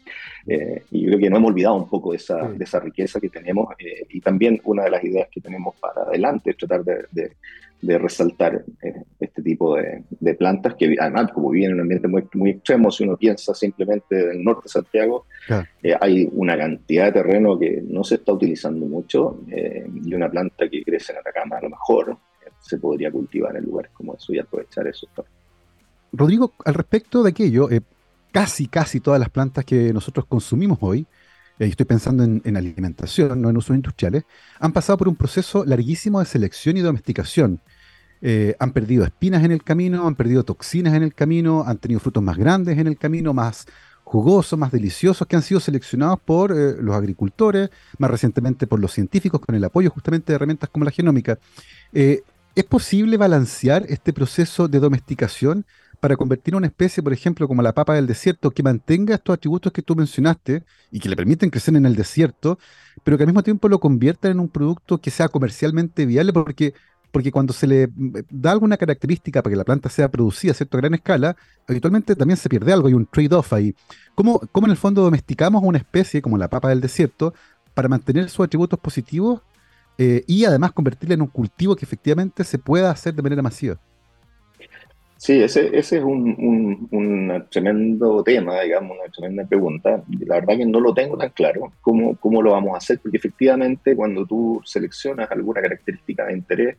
Eh, 0.46 0.82
y 0.90 1.02
yo 1.02 1.08
creo 1.08 1.18
que 1.20 1.30
no 1.30 1.36
hemos 1.38 1.50
olvidado 1.50 1.74
un 1.76 1.88
poco 1.88 2.10
de 2.12 2.16
esa, 2.18 2.50
Sí. 2.52 2.58
de 2.58 2.64
esa 2.64 2.80
riqueza 2.80 3.20
que 3.20 3.28
tenemos. 3.28 3.68
eh, 3.78 4.06
y 4.10 4.20
también 4.20 4.60
una 4.64 4.84
de 4.84 4.90
las 4.90 5.02
ideas 5.04 5.28
que 5.30 5.40
tenemos 5.40 5.74
para 5.76 6.02
adelante 6.02 6.50
es 6.50 6.56
tratar 6.56 6.84
de, 6.84 7.04
de- 7.10 7.32
de 7.82 7.98
resaltar 7.98 8.64
eh, 8.82 9.02
este 9.20 9.42
tipo 9.42 9.76
de, 9.76 10.02
de 10.10 10.34
plantas 10.34 10.74
que, 10.74 10.96
además, 10.98 11.30
como 11.32 11.50
viven 11.50 11.70
en 11.70 11.74
un 11.76 11.80
ambiente 11.82 12.08
muy, 12.08 12.26
muy 12.34 12.50
extremo, 12.50 12.90
si 12.90 13.04
uno 13.04 13.16
piensa 13.16 13.54
simplemente 13.54 14.14
del 14.26 14.42
norte 14.42 14.62
de 14.64 14.68
Santiago, 14.70 15.26
Claro. 15.46 15.66
eh, 15.82 15.94
hay 16.00 16.28
una 16.32 16.56
cantidad 16.56 17.04
de 17.06 17.12
terreno 17.12 17.58
que 17.58 17.82
no 17.86 18.02
se 18.02 18.16
está 18.16 18.32
utilizando 18.32 18.86
mucho 18.86 19.40
eh, 19.50 19.86
y 20.04 20.14
una 20.14 20.28
planta 20.30 20.68
que 20.68 20.82
crece 20.82 21.12
en 21.12 21.18
Atacama 21.18 21.58
a 21.58 21.62
lo 21.62 21.70
mejor 21.70 22.16
se 22.60 22.78
podría 22.78 23.10
cultivar 23.12 23.56
en 23.56 23.64
lugares 23.64 23.92
como 23.92 24.14
eso 24.14 24.32
y 24.34 24.38
aprovechar 24.40 24.88
eso. 24.88 25.06
Rodrigo, 26.12 26.54
al 26.64 26.74
respecto 26.74 27.22
de 27.22 27.30
aquello, 27.30 27.68
casi, 28.32 28.66
casi 28.66 29.00
todas 29.00 29.20
las 29.20 29.30
plantas 29.30 29.64
que 29.64 29.92
nosotros 29.92 30.26
consumimos 30.26 30.78
hoy, 30.80 31.06
y 31.58 31.64
estoy 31.64 31.86
pensando 31.86 32.22
en, 32.24 32.42
en 32.44 32.56
alimentación, 32.56 33.40
no 33.40 33.50
en 33.50 33.56
usos 33.56 33.74
industriales, 33.74 34.24
han 34.60 34.72
pasado 34.72 34.98
por 34.98 35.08
un 35.08 35.16
proceso 35.16 35.64
larguísimo 35.64 36.20
de 36.20 36.26
selección 36.26 36.76
y 36.76 36.80
domesticación. 36.80 37.60
Eh, 38.22 38.56
han 38.58 38.72
perdido 38.72 39.04
espinas 39.04 39.44
en 39.44 39.52
el 39.52 39.62
camino, 39.62 40.06
han 40.06 40.14
perdido 40.14 40.44
toxinas 40.44 40.94
en 40.94 41.02
el 41.02 41.14
camino, 41.14 41.64
han 41.66 41.78
tenido 41.78 42.00
frutos 42.00 42.22
más 42.22 42.36
grandes 42.36 42.78
en 42.78 42.86
el 42.86 42.96
camino, 42.96 43.34
más 43.34 43.66
jugosos, 44.04 44.58
más 44.58 44.72
deliciosos, 44.72 45.26
que 45.26 45.36
han 45.36 45.42
sido 45.42 45.60
seleccionados 45.60 46.20
por 46.20 46.52
eh, 46.52 46.76
los 46.80 46.94
agricultores, 46.94 47.70
más 47.98 48.10
recientemente 48.10 48.66
por 48.66 48.80
los 48.80 48.92
científicos, 48.92 49.40
con 49.40 49.54
el 49.54 49.64
apoyo 49.64 49.90
justamente 49.90 50.32
de 50.32 50.36
herramientas 50.36 50.70
como 50.70 50.84
la 50.84 50.90
genómica. 50.90 51.38
Eh, 51.92 52.22
¿Es 52.54 52.64
posible 52.64 53.18
balancear 53.18 53.84
este 53.88 54.14
proceso 54.14 54.66
de 54.66 54.80
domesticación 54.80 55.66
para 56.00 56.16
convertir 56.16 56.54
una 56.54 56.66
especie, 56.66 57.02
por 57.02 57.12
ejemplo, 57.12 57.48
como 57.48 57.62
la 57.62 57.72
papa 57.72 57.94
del 57.94 58.06
desierto, 58.06 58.50
que 58.50 58.62
mantenga 58.62 59.14
estos 59.14 59.34
atributos 59.34 59.72
que 59.72 59.82
tú 59.82 59.96
mencionaste 59.96 60.62
y 60.90 61.00
que 61.00 61.08
le 61.08 61.16
permiten 61.16 61.50
crecer 61.50 61.74
en 61.76 61.86
el 61.86 61.96
desierto, 61.96 62.58
pero 63.04 63.16
que 63.16 63.24
al 63.24 63.28
mismo 63.28 63.42
tiempo 63.42 63.68
lo 63.68 63.80
convierta 63.80 64.28
en 64.28 64.40
un 64.40 64.48
producto 64.48 64.98
que 64.98 65.10
sea 65.10 65.28
comercialmente 65.28 66.06
viable? 66.06 66.32
Porque, 66.32 66.74
porque 67.10 67.32
cuando 67.32 67.52
se 67.52 67.66
le 67.66 67.86
mm, 67.88 68.18
da 68.30 68.52
alguna 68.52 68.76
característica 68.76 69.42
para 69.42 69.52
que 69.52 69.56
la 69.56 69.64
planta 69.64 69.88
sea 69.88 70.10
producida 70.10 70.52
a 70.58 70.76
gran 70.76 70.94
escala, 70.94 71.36
habitualmente 71.66 72.14
también 72.14 72.36
se 72.36 72.48
pierde 72.48 72.72
algo, 72.72 72.88
hay 72.88 72.94
un 72.94 73.06
trade-off 73.06 73.52
ahí. 73.52 73.74
¿Cómo, 74.14 74.40
¿Cómo 74.52 74.66
en 74.66 74.72
el 74.72 74.76
fondo 74.76 75.02
domesticamos 75.02 75.62
una 75.62 75.78
especie 75.78 76.22
como 76.22 76.38
la 76.38 76.48
papa 76.48 76.68
del 76.68 76.80
desierto 76.80 77.34
para 77.74 77.88
mantener 77.88 78.30
sus 78.30 78.44
atributos 78.44 78.78
positivos 78.78 79.42
eh, 79.98 80.24
y 80.26 80.44
además 80.44 80.72
convertirla 80.72 81.14
en 81.14 81.22
un 81.22 81.28
cultivo 81.28 81.74
que 81.74 81.84
efectivamente 81.84 82.44
se 82.44 82.58
pueda 82.58 82.90
hacer 82.90 83.14
de 83.14 83.22
manera 83.22 83.42
masiva? 83.42 83.78
Sí, 85.18 85.42
ese, 85.42 85.76
ese 85.76 85.98
es 85.98 86.04
un, 86.04 86.88
un, 86.90 87.46
tremendo 87.50 88.22
tema, 88.22 88.60
digamos, 88.60 88.98
una 88.98 89.10
tremenda 89.10 89.46
pregunta. 89.46 90.02
La 90.26 90.36
verdad 90.36 90.58
que 90.58 90.66
no 90.66 90.78
lo 90.78 90.92
tengo 90.92 91.16
tan 91.16 91.30
claro 91.30 91.72
cómo, 91.80 92.16
cómo 92.16 92.42
lo 92.42 92.52
vamos 92.52 92.74
a 92.74 92.78
hacer, 92.78 92.98
porque 93.00 93.16
efectivamente 93.16 93.96
cuando 93.96 94.26
tú 94.26 94.60
seleccionas 94.64 95.30
alguna 95.30 95.62
característica 95.62 96.26
de 96.26 96.34
interés, 96.34 96.76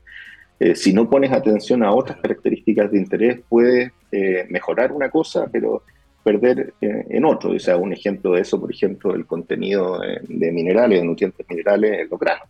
eh, 0.60 0.76
si 0.76 0.94
no 0.94 1.10
pones 1.10 1.32
atención 1.32 1.84
a 1.84 1.92
otras 1.92 2.20
características 2.20 2.92
de 2.92 2.98
interés, 3.00 3.40
puedes 3.50 3.92
eh, 4.12 4.46
mejorar 4.50 4.92
una 4.92 5.10
cosa, 5.10 5.48
pero 5.52 5.84
perder 6.24 6.74
eh, 6.82 7.06
en 7.10 7.26
otro. 7.26 7.52
O 7.52 7.60
sea, 7.60 7.78
un 7.78 7.94
ejemplo 7.94 8.34
de 8.34 8.42
eso, 8.42 8.60
por 8.60 8.72
ejemplo, 8.72 9.16
el 9.16 9.26
contenido 9.26 10.00
de, 10.00 10.20
de 10.28 10.52
minerales, 10.52 11.00
de 11.00 11.06
nutrientes 11.06 11.46
minerales 11.50 12.02
en 12.02 12.10
los 12.10 12.20
granos. 12.20 12.48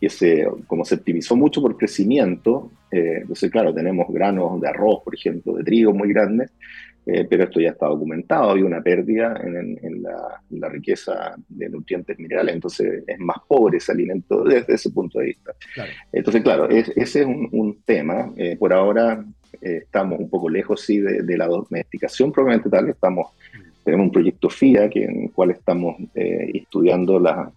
Que 0.00 0.08
se, 0.08 0.46
como 0.66 0.84
se 0.84 0.96
optimizó 0.96 1.36
mucho 1.36 1.60
por 1.62 1.76
crecimiento, 1.76 2.70
eh, 2.90 3.18
entonces, 3.22 3.50
claro, 3.50 3.74
tenemos 3.74 4.06
granos 4.08 4.60
de 4.60 4.68
arroz, 4.68 5.02
por 5.04 5.14
ejemplo, 5.14 5.54
de 5.54 5.64
trigo 5.64 5.92
muy 5.92 6.12
grandes, 6.12 6.50
eh, 7.06 7.26
pero 7.28 7.44
esto 7.44 7.60
ya 7.60 7.70
está 7.70 7.86
documentado, 7.86 8.50
había 8.50 8.64
una 8.64 8.82
pérdida 8.82 9.38
en, 9.44 9.56
en, 9.56 9.78
en, 9.82 10.02
la, 10.02 10.40
en, 10.50 10.60
la, 10.60 10.68
riqueza 10.70 11.34
de 11.48 11.68
nutrientes 11.68 12.18
minerales, 12.18 12.54
entonces 12.54 13.04
es 13.06 13.18
más 13.18 13.36
pobre 13.46 13.76
ese 13.76 13.92
alimento 13.92 14.42
desde 14.42 14.74
ese 14.74 14.90
punto 14.90 15.18
de 15.18 15.26
vista. 15.26 15.52
Claro. 15.74 15.90
Entonces, 16.12 16.42
claro, 16.42 16.68
es, 16.70 16.88
ese 16.96 17.20
es 17.20 17.26
un, 17.26 17.48
un 17.52 17.82
tema. 17.82 18.32
Eh, 18.36 18.56
por 18.56 18.72
ahora 18.72 19.22
eh, 19.60 19.80
estamos 19.82 20.18
un 20.18 20.30
poco 20.30 20.48
lejos, 20.48 20.80
sí, 20.80 20.98
de, 20.98 21.22
de, 21.22 21.36
la 21.36 21.46
domesticación 21.46 22.32
probablemente 22.32 22.70
tal, 22.70 22.88
estamos, 22.88 23.32
tenemos 23.84 24.06
un 24.06 24.12
proyecto 24.12 24.48
FIA 24.48 24.88
que, 24.88 25.04
en 25.04 25.24
el 25.24 25.32
cual 25.32 25.50
estamos 25.50 25.96
eh, 26.14 26.52
estudiando 26.54 27.20
la, 27.20 27.52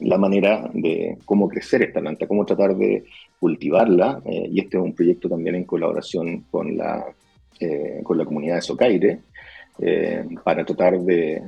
la 0.00 0.18
manera 0.18 0.70
de 0.72 1.18
cómo 1.24 1.48
crecer 1.48 1.82
esta 1.82 2.00
planta, 2.00 2.26
cómo 2.26 2.44
tratar 2.44 2.76
de 2.76 3.04
cultivarla, 3.38 4.22
eh, 4.24 4.48
y 4.50 4.60
este 4.60 4.76
es 4.76 4.82
un 4.82 4.94
proyecto 4.94 5.28
también 5.28 5.56
en 5.56 5.64
colaboración 5.64 6.44
con 6.50 6.76
la, 6.76 7.06
eh, 7.58 8.00
con 8.02 8.18
la 8.18 8.24
comunidad 8.24 8.56
de 8.56 8.62
Socaire, 8.62 9.20
eh, 9.82 10.24
para 10.44 10.64
tratar 10.64 10.98
de, 11.00 11.42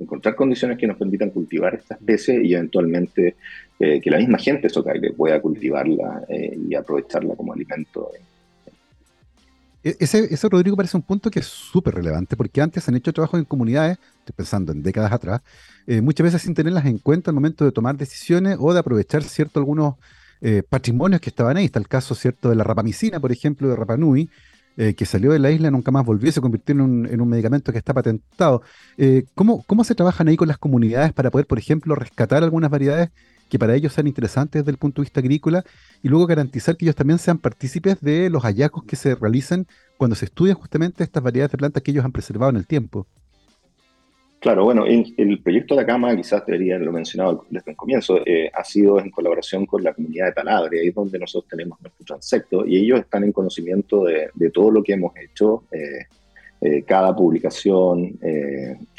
encontrar 0.00 0.34
condiciones 0.34 0.78
que 0.78 0.86
nos 0.86 0.96
permitan 0.96 1.30
cultivar 1.30 1.74
esta 1.74 1.94
especie 1.94 2.42
y 2.42 2.54
eventualmente 2.54 3.36
que 3.78 4.10
la 4.10 4.16
misma 4.16 4.38
gente 4.38 4.62
de 4.62 4.70
Socaire 4.70 5.12
pueda 5.12 5.38
cultivarla 5.38 6.24
y 6.30 6.74
aprovecharla 6.74 7.36
como 7.36 7.52
alimento. 7.52 8.10
E-, 9.86 9.96
Ese, 10.00 10.48
Rodrigo, 10.48 10.76
parece 10.76 10.96
un 10.96 11.04
punto 11.04 11.30
que 11.30 11.38
es 11.38 11.46
súper 11.46 11.94
relevante, 11.94 12.36
porque 12.36 12.60
antes 12.60 12.82
se 12.82 12.90
han 12.90 12.96
hecho 12.96 13.12
trabajos 13.12 13.38
en 13.38 13.44
comunidades, 13.44 13.98
estoy 14.18 14.34
pensando 14.34 14.72
en 14.72 14.82
décadas 14.82 15.12
atrás, 15.12 15.42
eh, 15.86 16.00
muchas 16.00 16.24
veces 16.24 16.42
sin 16.42 16.54
tenerlas 16.54 16.86
en 16.86 16.98
cuenta 16.98 17.30
al 17.30 17.36
momento 17.36 17.64
de 17.64 17.70
tomar 17.70 17.96
decisiones 17.96 18.56
o 18.58 18.72
de 18.72 18.80
aprovechar 18.80 19.22
cierto 19.22 19.60
algunos 19.60 19.94
eh, 20.40 20.64
patrimonios 20.68 21.20
que 21.20 21.30
estaban 21.30 21.56
ahí. 21.56 21.66
Está 21.66 21.78
el 21.78 21.86
caso 21.86 22.16
cierto 22.16 22.50
de 22.50 22.56
la 22.56 22.64
rapamicina, 22.64 23.20
por 23.20 23.30
ejemplo, 23.30 23.68
de 23.68 23.76
Rapanui, 23.76 24.28
eh, 24.76 24.94
que 24.94 25.06
salió 25.06 25.30
de 25.30 25.38
la 25.38 25.52
isla, 25.52 25.70
nunca 25.70 25.92
más 25.92 26.04
volvió 26.04 26.32
se 26.32 26.40
convirtió 26.40 26.74
en 26.74 26.80
un, 26.80 27.06
en 27.06 27.20
un 27.20 27.28
medicamento 27.28 27.70
que 27.70 27.78
está 27.78 27.94
patentado. 27.94 28.62
¿cómo, 29.36 29.62
¿Cómo 29.68 29.84
se 29.84 29.94
trabajan 29.94 30.26
ahí 30.26 30.36
con 30.36 30.48
las 30.48 30.58
comunidades 30.58 31.12
para 31.12 31.30
poder, 31.30 31.46
por 31.46 31.58
ejemplo, 31.58 31.94
rescatar 31.94 32.42
algunas 32.42 32.70
variedades 32.70 33.10
que 33.48 33.58
para 33.58 33.74
ellos 33.74 33.92
sean 33.92 34.06
interesantes 34.06 34.62
desde 34.62 34.72
el 34.72 34.78
punto 34.78 35.00
de 35.00 35.06
vista 35.06 35.20
agrícola 35.20 35.64
y 36.02 36.08
luego 36.08 36.26
garantizar 36.26 36.76
que 36.76 36.84
ellos 36.84 36.96
también 36.96 37.18
sean 37.18 37.38
partícipes 37.38 38.00
de 38.00 38.30
los 38.30 38.42
hallazgos 38.42 38.84
que 38.84 38.96
se 38.96 39.14
realizan 39.14 39.66
cuando 39.96 40.16
se 40.16 40.26
estudian 40.26 40.56
justamente 40.56 41.04
estas 41.04 41.22
variedades 41.22 41.52
de 41.52 41.58
plantas 41.58 41.82
que 41.82 41.90
ellos 41.90 42.04
han 42.04 42.12
preservado 42.12 42.50
en 42.50 42.56
el 42.56 42.66
tiempo? 42.66 43.06
Claro, 44.38 44.64
bueno, 44.64 44.86
el, 44.86 45.14
el 45.16 45.42
proyecto 45.42 45.74
de 45.74 45.80
la 45.80 45.86
cama, 45.86 46.14
quizás 46.14 46.44
debería 46.46 46.74
haberlo 46.74 46.92
mencionado 46.92 47.46
desde 47.48 47.70
el 47.70 47.76
comienzo, 47.76 48.20
eh, 48.24 48.50
ha 48.54 48.62
sido 48.62 49.00
en 49.00 49.10
colaboración 49.10 49.64
con 49.66 49.82
la 49.82 49.94
comunidad 49.94 50.26
de 50.26 50.32
Talabre, 50.32 50.80
ahí 50.80 50.88
es 50.88 50.94
donde 50.94 51.18
nosotros 51.18 51.48
tenemos 51.50 51.80
nuestro 51.80 52.04
transecto, 52.04 52.66
y 52.66 52.76
ellos 52.76 53.00
están 53.00 53.24
en 53.24 53.32
conocimiento 53.32 54.04
de, 54.04 54.28
de 54.34 54.50
todo 54.50 54.70
lo 54.70 54.82
que 54.82 54.92
hemos 54.92 55.16
hecho, 55.16 55.64
eh, 55.72 56.04
eh, 56.60 56.82
cada 56.86 57.14
publicación, 57.16 58.18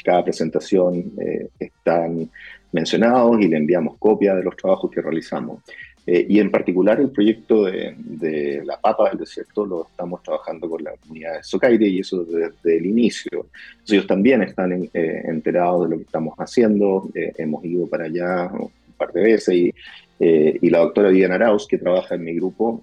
cada 0.04 0.22
presentación 0.22 1.12
están 1.58 2.30
mencionados 2.72 3.40
y 3.40 3.48
le 3.48 3.56
enviamos 3.56 3.96
copias 3.98 4.36
de 4.36 4.42
los 4.42 4.56
trabajos 4.56 4.90
que 4.90 5.00
realizamos. 5.00 5.62
Eh, 6.10 6.24
y 6.26 6.40
en 6.40 6.50
particular 6.50 6.98
el 6.98 7.10
proyecto 7.10 7.64
de, 7.64 7.94
de, 7.98 8.62
la 8.64 8.80
papa 8.80 9.10
del 9.10 9.18
desierto 9.18 9.66
lo 9.66 9.88
estamos 9.88 10.22
trabajando 10.22 10.66
con 10.66 10.82
la 10.82 10.92
comunidad 10.92 11.36
de 11.36 11.42
Socaire 11.42 11.86
y 11.86 11.98
eso 11.98 12.24
desde 12.24 12.78
el 12.78 12.86
inicio. 12.86 13.48
Ellos 13.86 14.06
también 14.06 14.40
están 14.40 14.72
en, 14.72 14.90
eh, 14.94 15.22
enterados 15.26 15.84
de 15.84 15.90
lo 15.90 15.96
que 15.98 16.04
estamos 16.04 16.34
haciendo, 16.38 17.10
eh, 17.14 17.34
hemos 17.36 17.62
ido 17.62 17.86
para 17.86 18.04
allá 18.04 18.50
un 18.54 18.70
par 18.96 19.12
de 19.12 19.20
veces 19.20 19.54
y, 19.54 19.74
y 20.18 20.70
la 20.70 20.78
doctora 20.78 21.10
Diana 21.10 21.34
Arauz, 21.34 21.68
que 21.68 21.76
trabaja 21.76 22.14
en 22.14 22.24
mi 22.24 22.34
grupo, 22.34 22.82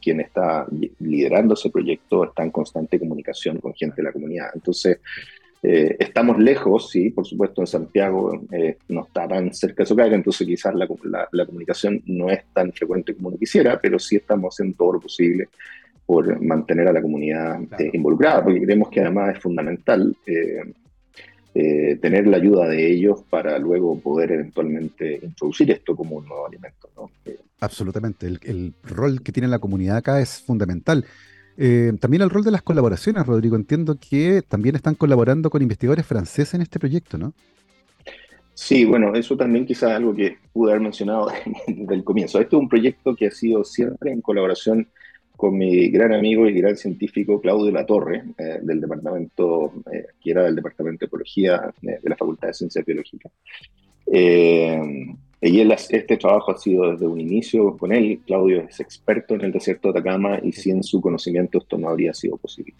quien 0.00 0.20
está 0.20 0.66
liderando 1.00 1.52
ese 1.52 1.68
proyecto, 1.68 2.24
está 2.24 2.44
en 2.44 2.50
constante 2.50 2.98
comunicación 2.98 3.58
con 3.58 3.74
gente 3.74 3.96
de 3.96 4.04
la 4.04 4.12
comunidad. 4.12 4.50
Entonces, 4.54 5.00
eh, 5.62 5.96
estamos 5.98 6.38
lejos, 6.38 6.90
sí, 6.90 7.10
por 7.10 7.26
supuesto 7.26 7.60
en 7.60 7.66
Santiago 7.66 8.40
eh, 8.50 8.78
no 8.88 9.04
está 9.04 9.28
tan 9.28 9.52
cerca 9.52 9.82
de 9.82 9.86
Socaire, 9.86 10.14
entonces 10.14 10.46
quizás 10.46 10.74
la, 10.74 10.88
la, 11.04 11.28
la, 11.30 11.46
comunicación 11.46 12.02
no 12.06 12.30
es 12.30 12.44
tan 12.54 12.72
frecuente 12.72 13.14
como 13.14 13.28
uno 13.28 13.36
quisiera, 13.36 13.78
pero 13.78 13.98
sí 13.98 14.16
estamos 14.16 14.54
haciendo 14.54 14.74
todo 14.78 14.94
lo 14.94 15.00
posible 15.00 15.50
por 16.06 16.40
mantener 16.42 16.88
a 16.88 16.94
la 16.94 17.02
comunidad 17.02 17.62
claro. 17.68 17.84
eh, 17.84 17.90
involucrada, 17.92 18.42
porque 18.42 18.62
creemos 18.62 18.88
que 18.88 19.00
además 19.00 19.36
es 19.36 19.42
fundamental 19.42 20.16
tener 22.00 22.26
la 22.28 22.36
ayuda 22.36 22.68
de 22.68 22.90
ellos 22.90 23.22
para 23.28 23.58
luego 23.58 23.98
poder 23.98 24.32
eventualmente 24.32 25.20
introducir 25.22 25.70
esto 25.72 25.94
como 25.94 26.16
un 26.16 26.26
nuevo 26.26 26.46
alimento. 26.46 26.88
Absolutamente, 27.60 28.26
el, 28.26 28.72
rol 28.82 29.22
que 29.22 29.32
tiene 29.32 29.48
la 29.48 29.58
comunidad 29.58 29.98
acá 29.98 30.20
es 30.20 30.40
fundamental. 30.40 31.04
También 32.00 32.22
el 32.22 32.30
rol 32.30 32.42
de 32.42 32.50
las 32.50 32.62
colaboraciones, 32.62 33.26
Rodrigo. 33.26 33.56
Entiendo 33.56 33.96
que 33.96 34.42
también 34.42 34.76
están 34.76 34.94
colaborando 34.94 35.50
con 35.50 35.60
investigadores 35.60 36.06
franceses 36.06 36.54
en 36.54 36.62
este 36.62 36.78
proyecto, 36.78 37.18
¿no? 37.18 37.34
Sí, 38.54 38.84
bueno, 38.84 39.14
eso 39.14 39.38
también 39.38 39.64
quizás 39.64 39.92
algo 39.92 40.14
que 40.14 40.36
pude 40.52 40.72
haber 40.72 40.82
mencionado 40.82 41.28
desde 41.66 41.94
el 41.94 42.04
comienzo. 42.04 42.38
Este 42.38 42.56
es 42.56 42.60
un 42.60 42.68
proyecto 42.68 43.16
que 43.16 43.28
ha 43.28 43.30
sido 43.30 43.64
siempre 43.64 44.12
en 44.12 44.20
colaboración 44.20 44.86
con 45.34 45.56
mi 45.56 45.88
gran 45.88 46.12
amigo 46.12 46.46
y 46.46 46.52
gran 46.52 46.76
científico 46.76 47.40
Claudio 47.40 47.72
Latorre, 47.72 48.22
eh, 48.36 48.58
del 48.60 48.82
departamento, 48.82 49.72
eh, 49.90 50.08
que 50.22 50.32
era 50.32 50.44
del 50.44 50.56
departamento 50.56 51.00
de 51.00 51.06
ecología 51.06 51.72
de, 51.80 51.98
la 52.02 52.16
Facultad 52.16 52.48
de 52.48 52.54
Ciencias 52.54 52.84
Biológicas. 52.84 53.32
Eh, 54.12 54.78
y 55.42 55.60
este 55.60 56.16
trabajo 56.18 56.52
ha 56.52 56.58
sido 56.58 56.90
desde 56.90 57.06
un 57.06 57.18
inicio 57.18 57.76
con 57.78 57.92
él. 57.92 58.20
Claudio 58.26 58.60
es 58.60 58.78
experto 58.80 59.34
en 59.34 59.42
el 59.42 59.52
desierto 59.52 59.90
de 59.90 59.98
Atacama 59.98 60.38
y 60.42 60.52
sin 60.52 60.82
su 60.82 61.00
conocimiento 61.00 61.58
esto 61.58 61.78
no 61.78 61.88
habría 61.88 62.12
sido 62.12 62.36
posible. 62.36 62.74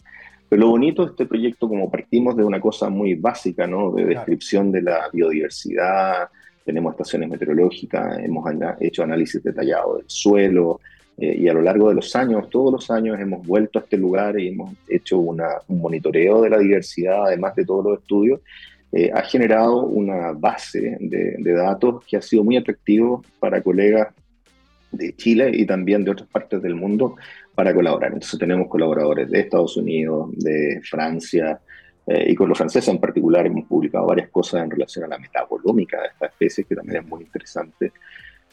Pero 0.48 0.60
lo 0.60 0.68
bonito 0.68 1.04
de 1.04 1.12
este 1.12 1.26
proyecto, 1.26 1.68
como 1.68 1.90
partimos 1.90 2.36
de 2.36 2.44
una 2.44 2.60
cosa 2.60 2.90
muy 2.90 3.14
básica, 3.14 3.66
¿no? 3.66 3.92
De 3.92 4.04
descripción 4.04 4.70
de 4.72 4.82
la 4.82 5.08
biodiversidad, 5.10 6.28
tenemos 6.64 6.92
estaciones 6.92 7.30
meteorológicas, 7.30 8.18
hemos 8.18 8.44
hecho 8.80 9.04
análisis 9.04 9.42
detallado 9.42 9.96
del 9.96 10.04
suelo, 10.08 10.80
eh, 11.16 11.36
y 11.38 11.48
a 11.48 11.52
lo 11.52 11.62
largo 11.62 11.88
de 11.88 11.94
los 11.94 12.14
años, 12.16 12.50
todos 12.50 12.72
los 12.72 12.90
años, 12.90 13.18
hemos 13.20 13.46
vuelto 13.46 13.78
a 13.78 13.82
este 13.82 13.96
lugar 13.96 14.38
y 14.40 14.48
hemos 14.48 14.74
hecho 14.88 15.18
un 15.18 15.40
monitoreo 15.68 16.42
de 16.42 16.50
la 16.50 16.58
diversidad, 16.58 17.26
además 17.26 17.54
de 17.54 17.64
todos 17.64 17.84
los 17.84 17.98
estudios, 18.00 18.40
eh, 18.92 19.10
ha 19.14 19.22
generado 19.22 19.84
una 19.84 20.32
base 20.32 20.96
de, 21.00 21.36
de, 21.38 21.52
datos 21.52 22.04
que 22.04 22.16
ha 22.16 22.22
sido 22.22 22.42
muy 22.42 22.56
atractivo 22.56 23.22
para 23.38 23.62
colegas 23.62 24.08
de 24.90 25.14
Chile 25.14 25.50
y 25.54 25.64
también 25.64 26.04
de 26.04 26.10
otras 26.10 26.28
partes 26.28 26.60
del 26.60 26.74
mundo 26.74 27.16
para 27.54 27.72
colaborar. 27.74 28.12
Entonces 28.12 28.38
tenemos 28.38 28.68
colaboradores 28.68 29.30
de 29.30 29.40
Estados 29.40 29.76
Unidos, 29.76 30.30
de 30.36 30.80
Francia, 30.82 31.60
eh, 32.06 32.32
y 32.32 32.34
con 32.34 32.48
los 32.48 32.58
franceses 32.58 32.88
en 32.88 32.98
particular 32.98 33.46
hemos 33.46 33.66
publicado 33.66 34.06
varias 34.06 34.30
cosas 34.30 34.64
en 34.64 34.70
relación 34.70 35.04
a 35.04 35.08
la 35.08 35.18
metabolómica 35.18 36.00
de 36.00 36.08
esta 36.08 36.26
especie, 36.26 36.64
que 36.64 36.74
también 36.74 37.02
es 37.02 37.08
muy 37.08 37.22
interesante, 37.22 37.92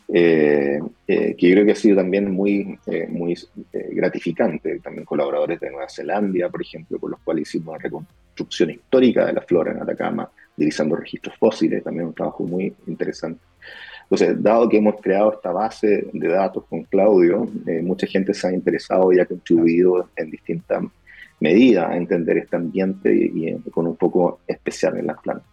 eh, 0.10 0.80
eh, 1.08 1.36
que 1.36 1.48
yo 1.48 1.54
creo 1.56 1.66
que 1.66 1.72
ha 1.72 1.76
sido 1.76 1.96
también 1.96 2.32
muy, 2.32 2.78
muy 3.10 3.36
gratificante. 3.72 4.80
También 4.80 5.06
colaboradores 5.06 5.60
de 5.60 5.72
Nueva 5.72 5.90
Zelanda, 5.90 6.50
por 6.50 6.62
ejemplo, 6.62 7.00
con 7.00 7.12
los 7.12 7.20
cuales 7.22 7.48
hicimos 7.48 7.70
una 7.70 7.80
reconstrucción 8.38 8.72
histórica 8.72 9.26
de 9.26 9.34
la 9.34 9.42
flora 9.42 9.72
en 9.72 9.82
Atacama, 9.82 10.30
divisando 10.56 10.96
registros 10.96 11.36
fósiles, 11.38 11.84
también 11.84 12.08
un 12.08 12.14
trabajo 12.14 12.44
muy 12.44 12.74
interesante. 12.86 13.40
Entonces, 14.04 14.42
dado 14.42 14.70
que 14.70 14.78
hemos 14.78 15.02
creado 15.02 15.34
esta 15.34 15.52
base 15.52 16.08
de 16.14 16.28
datos 16.28 16.64
con 16.70 16.84
Claudio, 16.84 17.50
eh, 17.66 17.82
mucha 17.82 18.08
gente 18.08 18.34
se 18.34 18.48
ha 18.48 18.54
interesado 18.54 19.12
y 19.12 19.20
ha 19.20 19.26
contribuido 19.26 20.10
en 20.16 20.32
distintas 20.32 20.84
medidas 21.40 21.90
a 21.90 21.98
entender 21.98 22.38
este 22.38 22.56
ambiente 22.56 23.14
y, 23.14 23.60
con 23.72 23.86
un 23.86 23.96
poco 23.96 24.40
especial 24.48 24.98
en 24.98 25.08
las 25.08 25.20
plantas. 25.20 25.48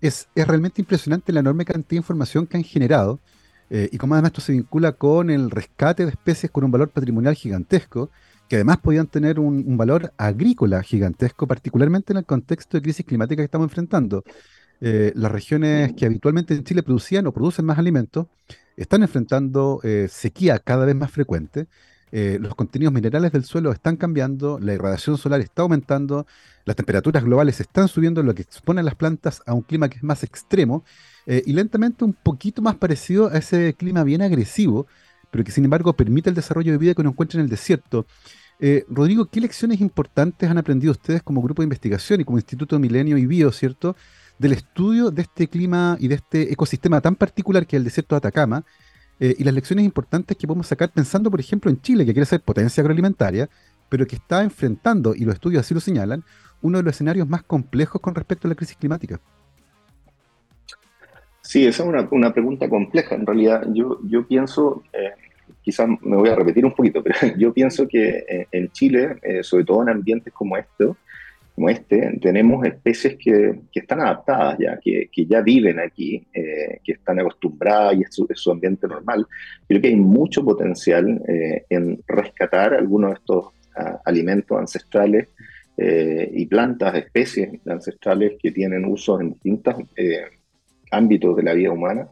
Es, 0.00 0.28
es, 0.34 0.46
realmente 0.46 0.80
impresionante 0.80 1.32
la 1.32 1.40
enorme 1.40 1.64
cantidad 1.64 1.90
de 1.90 1.96
información 1.96 2.46
que 2.46 2.56
han 2.56 2.64
generado 2.64 3.18
eh, 3.70 3.88
y 3.90 3.98
cómo 3.98 4.14
además 4.14 4.30
esto 4.30 4.40
se 4.40 4.52
vincula 4.52 4.92
con 4.92 5.30
el 5.30 5.50
rescate 5.50 6.04
de 6.04 6.10
especies 6.10 6.50
con 6.50 6.64
un 6.64 6.70
valor 6.70 6.90
patrimonial 6.90 7.34
gigantesco, 7.34 8.10
que 8.52 8.56
además 8.56 8.80
podían 8.82 9.06
tener 9.06 9.40
un, 9.40 9.78
valor 9.78 10.12
agrícola 10.18 10.82
gigantesco, 10.82 11.46
particularmente 11.46 12.12
en 12.12 12.18
el 12.18 12.26
contexto 12.26 12.76
de 12.76 12.82
crisis 12.82 13.06
climática 13.06 13.40
que 13.40 13.46
estamos 13.46 13.64
enfrentando. 13.64 14.24
Eh, 14.82 15.10
las 15.16 15.32
regiones 15.32 15.94
que 15.94 16.04
habitualmente 16.04 16.52
en 16.52 16.62
Chile 16.62 16.82
producían 16.82 17.26
o 17.26 17.32
producen 17.32 17.64
más 17.64 17.78
alimentos 17.78 18.26
están 18.76 19.02
enfrentando 19.02 19.80
eh, 19.84 20.06
sequía 20.10 20.58
cada 20.58 20.84
vez 20.84 20.94
más 20.94 21.10
frecuente. 21.10 21.66
Eh, 22.10 22.36
los 22.42 22.54
contenidos 22.54 22.92
minerales 22.92 23.32
del 23.32 23.44
suelo 23.44 23.72
están 23.72 23.96
cambiando, 23.96 24.58
la 24.60 24.74
irradiación 24.74 25.16
solar 25.16 25.40
está 25.40 25.62
aumentando, 25.62 26.26
las 26.66 26.76
temperaturas 26.76 27.24
globales 27.24 27.58
están 27.58 27.88
subiendo, 27.88 28.22
lo 28.22 28.34
que 28.34 28.42
expone 28.42 28.80
a 28.80 28.84
las 28.84 28.96
plantas 28.96 29.42
a 29.46 29.54
un 29.54 29.62
clima 29.62 29.88
que 29.88 29.96
es 29.96 30.02
más 30.02 30.24
extremo 30.24 30.84
y 31.24 31.54
lentamente 31.54 32.04
un 32.04 32.12
poquito 32.12 32.60
más 32.60 32.74
parecido 32.74 33.28
a 33.28 33.38
ese 33.38 33.72
clima 33.72 34.04
bien 34.04 34.20
agresivo, 34.20 34.86
pero 35.30 35.42
que 35.42 35.52
sin 35.52 35.64
embargo 35.64 35.94
permite 35.94 36.28
el 36.28 36.36
desarrollo 36.36 36.72
de 36.72 36.78
vida 36.78 36.92
que 36.92 37.00
uno 37.00 37.10
encuentra 37.10 37.40
en 37.40 37.44
el 37.44 37.50
desierto. 37.50 38.04
Rodrigo, 38.88 39.26
¿qué 39.26 39.40
lecciones 39.40 39.80
importantes 39.80 40.48
han 40.48 40.56
aprendido 40.56 40.92
ustedes 40.92 41.22
como 41.22 41.42
grupo 41.42 41.62
de 41.62 41.64
investigación 41.64 42.20
y 42.20 42.24
como 42.24 42.38
Instituto 42.38 42.78
Milenio 42.78 43.18
y 43.18 43.26
Bio, 43.26 43.50
¿cierto? 43.50 43.96
del 44.42 44.52
estudio 44.52 45.10
de 45.10 45.22
este 45.22 45.46
clima 45.46 45.96
y 46.00 46.08
de 46.08 46.16
este 46.16 46.52
ecosistema 46.52 47.00
tan 47.00 47.14
particular 47.14 47.66
que 47.66 47.76
es 47.76 47.80
el 47.80 47.84
desierto 47.84 48.16
de 48.16 48.18
Atacama 48.18 48.64
eh, 49.20 49.36
y 49.38 49.44
las 49.44 49.54
lecciones 49.54 49.84
importantes 49.84 50.36
que 50.36 50.46
podemos 50.48 50.66
sacar 50.66 50.90
pensando, 50.90 51.30
por 51.30 51.38
ejemplo, 51.38 51.70
en 51.70 51.80
Chile, 51.80 52.04
que 52.04 52.12
quiere 52.12 52.26
ser 52.26 52.40
potencia 52.40 52.80
agroalimentaria, 52.80 53.48
pero 53.88 54.04
que 54.04 54.16
está 54.16 54.42
enfrentando, 54.42 55.14
y 55.14 55.24
los 55.24 55.34
estudios 55.34 55.60
así 55.60 55.74
lo 55.74 55.80
señalan, 55.80 56.24
uno 56.60 56.78
de 56.78 56.84
los 56.84 56.94
escenarios 56.94 57.28
más 57.28 57.44
complejos 57.44 58.00
con 58.00 58.14
respecto 58.14 58.48
a 58.48 58.50
la 58.50 58.54
crisis 58.56 58.76
climática. 58.76 59.20
Sí, 61.42 61.66
esa 61.66 61.82
es 61.84 61.88
una, 61.88 62.08
una 62.10 62.32
pregunta 62.32 62.68
compleja. 62.68 63.14
En 63.14 63.26
realidad, 63.26 63.66
yo, 63.72 64.00
yo 64.04 64.26
pienso, 64.26 64.82
eh, 64.92 65.12
quizás 65.62 65.88
me 66.00 66.16
voy 66.16 66.28
a 66.28 66.34
repetir 66.34 66.64
un 66.64 66.74
poquito, 66.74 67.02
pero 67.02 67.16
yo 67.38 67.52
pienso 67.52 67.86
que 67.88 68.24
eh, 68.28 68.46
en 68.52 68.70
Chile, 68.72 69.16
sobre 69.42 69.64
todo 69.64 69.82
en 69.82 69.90
ambientes 69.90 70.32
como 70.32 70.56
este, 70.56 70.88
como 71.54 71.68
este, 71.68 72.18
tenemos 72.20 72.64
especies 72.64 73.16
que, 73.16 73.60
que 73.70 73.80
están 73.80 74.00
adaptadas 74.00 74.56
ya, 74.58 74.78
que, 74.82 75.10
que 75.12 75.26
ya 75.26 75.42
viven 75.42 75.80
aquí, 75.80 76.26
eh, 76.32 76.80
que 76.82 76.92
están 76.92 77.20
acostumbradas 77.20 77.96
y 77.96 78.02
es 78.02 78.40
su, 78.40 78.50
ambiente 78.50 78.88
normal. 78.88 79.26
Creo 79.68 79.80
que 79.80 79.88
hay 79.88 79.96
mucho 79.96 80.44
potencial 80.44 81.20
eh, 81.28 81.64
en 81.68 82.02
rescatar 82.06 82.74
algunos 82.74 83.10
de 83.10 83.14
estos 83.16 83.46
ah, 83.76 84.00
alimentos 84.04 84.58
ancestrales 84.58 85.28
eh, 85.76 86.30
y 86.32 86.46
plantas, 86.46 86.94
especies 86.94 87.50
ancestrales 87.66 88.32
que 88.42 88.50
tienen 88.50 88.86
usos 88.86 89.20
en 89.20 89.30
distintos 89.30 89.74
ámbitos 90.90 91.36
de 91.36 91.42
la 91.42 91.54
vida 91.54 91.70
humana 91.70 92.08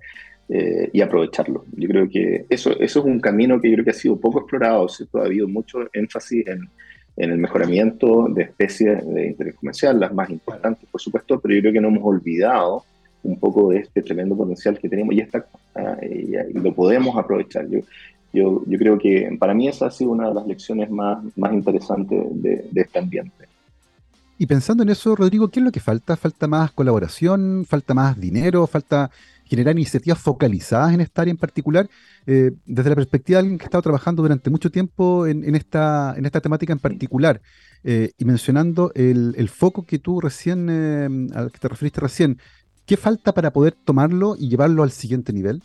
y 0.93 1.01
aprovecharlo. 1.01 1.65
Yo 1.77 1.89
creo 1.89 2.09
que 2.09 2.45
eso, 2.49 2.73
eso 2.81 3.01
es 3.01 3.07
un 3.07 3.21
camino 3.21 3.61
que 3.61 3.69
yo 3.69 3.75
creo 3.75 3.85
que 3.85 3.91
ha 3.93 3.95
sido 3.95 4.19
poco 4.19 4.41
explorado, 4.41 4.89
¿cierto? 4.89 5.21
ha 5.21 5.27
habido 5.27 5.47
mucho 5.47 5.79
énfasis 5.93 6.47
en 6.49 6.69
en 7.17 7.31
el 7.31 7.39
mejoramiento 7.39 8.29
de 8.31 8.45
especies 8.45 9.07
de 9.07 9.27
interés 9.27 9.55
comercial, 9.57 10.01
las 10.01 10.13
más 10.13 10.31
importantes, 10.31 10.89
por 10.91 11.01
supuesto, 11.01 11.39
pero 11.39 11.55
yo 11.55 11.61
creo 11.61 11.73
que 11.75 11.81
no 11.81 11.89
hemos 11.89 12.05
olvidado 12.05 12.85
un 13.23 13.39
poco 13.39 13.71
de 13.71 13.81
este 13.81 14.03
tremendo 14.03 14.35
potencial 14.35 14.79
que 14.79 14.89
tenemos 14.89 15.15
y, 15.15 15.21
está, 15.21 15.45
ah, 15.75 15.99
y, 16.03 16.59
lo 16.59 16.75
podemos 16.75 17.17
aprovechar. 17.17 17.69
Yo, 17.69 17.81
yo, 18.33 18.63
yo, 18.67 18.79
creo 18.79 18.99
que 18.99 19.37
para 19.39 19.53
mí 19.53 19.69
esa 19.69 19.87
ha 19.87 19.91
sido 19.91 20.13
una 20.13 20.29
de 20.29 20.35
las 20.35 20.47
lecciones 20.47 20.91
más, 20.91 21.19
más 21.37 21.53
interesantes 21.53 22.25
de 22.33 22.71
este 22.75 22.99
ambiente. 22.99 23.45
Y 24.39 24.47
pensando 24.47 24.83
en 24.83 24.89
eso, 24.89 25.15
Rodrigo, 25.15 25.49
¿qué 25.49 25.61
es 25.61 25.65
lo 25.65 25.73
que 25.73 25.81
falta? 25.81 26.17
¿Falta 26.17 26.47
más 26.47 26.73
colaboración? 26.73 27.67
¿Falta 27.69 27.93
más 27.93 28.19
dinero? 28.19 28.67
¿Falta 28.67 29.11
generar 29.51 29.75
iniciativas 29.75 30.19
focalizadas 30.21 30.95
en 30.95 31.01
esta 31.01 31.23
área 31.23 31.33
en 31.33 31.37
particular, 31.37 31.91
eh, 32.27 32.53
desde 32.65 32.91
la 32.91 32.95
perspectiva 32.95 33.39
de 33.39 33.41
alguien 33.41 33.59
que 33.59 33.65
ha 33.65 33.67
estado 33.67 33.83
trabajando 33.83 34.23
durante 34.23 34.49
mucho 34.49 34.71
tiempo 34.71 35.27
en, 35.27 35.55
esta, 35.57 36.15
en 36.17 36.25
esta 36.25 36.41
temática 36.41 36.73
en 36.73 36.79
particular, 36.79 37.43
eh, 37.83 38.13
y 38.17 38.25
mencionando 38.25 38.93
el, 38.95 39.49
foco 39.49 39.85
que 39.85 39.99
tú 39.99 40.21
recién, 40.21 40.69
eh, 40.71 41.09
al 41.35 41.51
que 41.51 41.59
te 41.59 41.69
referiste 41.69 42.01
recién, 42.01 42.39
¿qué 42.87 42.97
falta 42.97 43.35
para 43.35 43.53
poder 43.53 43.75
tomarlo 43.85 44.37
y 44.39 44.49
llevarlo 44.49 44.85
al 44.85 44.93
siguiente 44.93 45.33
nivel? 45.33 45.63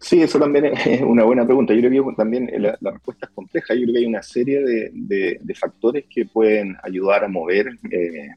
Sí, 0.00 0.22
eso 0.22 0.38
también 0.38 0.66
es 0.66 1.02
una 1.02 1.24
buena 1.24 1.44
pregunta. 1.44 1.74
Yo 1.74 1.88
creo 1.88 2.08
que 2.08 2.14
también 2.14 2.50
la, 2.58 2.78
respuesta 2.80 3.26
es 3.26 3.32
compleja. 3.32 3.74
Yo 3.74 3.82
creo 3.82 3.94
que 3.94 3.98
hay 3.98 4.06
una 4.06 4.22
serie 4.22 4.62
de, 4.62 5.54
factores 5.54 6.04
que 6.08 6.24
pueden 6.26 6.76
ayudar 6.82 7.24
a 7.24 7.28
mover 7.28 7.76
eh, 7.90 8.28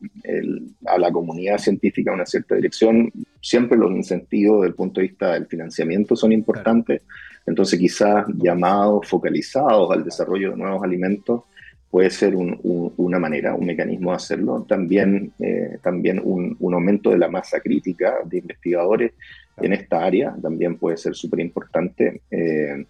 a 0.87 0.97
la 0.97 1.11
comunidad 1.11 1.59
científica 1.59 2.09
en 2.09 2.15
una 2.15 2.25
cierta 2.25 2.55
dirección. 2.55 3.11
Siempre 3.41 3.77
los 3.77 3.91
incentivos 3.91 4.61
desde 4.61 4.69
el 4.69 4.75
punto 4.75 5.01
de 5.01 5.07
vista 5.07 5.33
del 5.33 5.45
financiamiento 5.45 6.15
son 6.15 6.31
importantes. 6.31 7.03
Entonces 7.45 7.79
quizás 7.79 8.25
llamados 8.37 9.07
focalizados 9.07 9.91
al 9.91 10.03
desarrollo 10.03 10.51
de 10.51 10.57
nuevos 10.57 10.83
alimentos 10.83 11.43
puede 11.91 12.09
ser 12.09 12.35
una 12.35 13.19
manera, 13.19 13.53
un 13.53 13.65
mecanismo 13.65 14.11
de 14.11 14.15
hacerlo. 14.15 14.65
También, 14.67 15.33
eh, 15.39 15.77
también 15.83 16.21
un, 16.23 16.55
un 16.57 16.73
aumento 16.73 17.09
de 17.09 17.17
la 17.17 17.27
masa 17.27 17.59
crítica 17.59 18.15
de 18.23 18.37
investigadores 18.37 19.11
en 19.57 19.73
esta 19.73 20.03
área. 20.03 20.35
También 20.41 20.77
puede 20.77 20.97
ser 20.97 21.15
súper 21.15 21.39
importante 21.39 22.21
eh, 22.29 22.85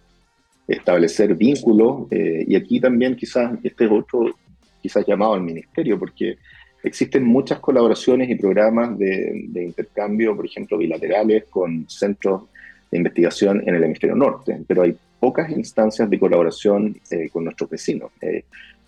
establecer 0.66 1.34
vínculos 1.34 2.06
eh, 2.10 2.44
y 2.46 2.56
aquí 2.56 2.80
también 2.80 3.16
quizás 3.16 3.52
este 3.62 3.84
es 3.84 3.90
otro, 3.90 4.34
quizás 4.80 5.04
llamado 5.06 5.34
al 5.34 5.42
ministerio, 5.42 5.98
porque 5.98 6.36
existen 6.82 7.24
muchas 7.24 7.60
colaboraciones 7.60 8.28
y 8.30 8.34
programas 8.34 8.98
de, 8.98 9.48
intercambio, 9.54 10.34
por 10.34 10.46
ejemplo, 10.46 10.78
bilaterales 10.78 11.44
con 11.44 11.88
centros 11.88 12.42
de 12.90 12.98
investigación 12.98 13.62
en 13.66 13.74
el 13.74 13.84
hemisferio 13.84 14.16
norte, 14.16 14.60
pero 14.66 14.82
hay 14.82 14.96
pocas 15.20 15.50
instancias 15.50 16.10
de 16.10 16.18
colaboración 16.18 16.96
eh, 17.10 17.28
con 17.30 17.44
nuestros 17.44 17.70
vecinos. 17.70 18.10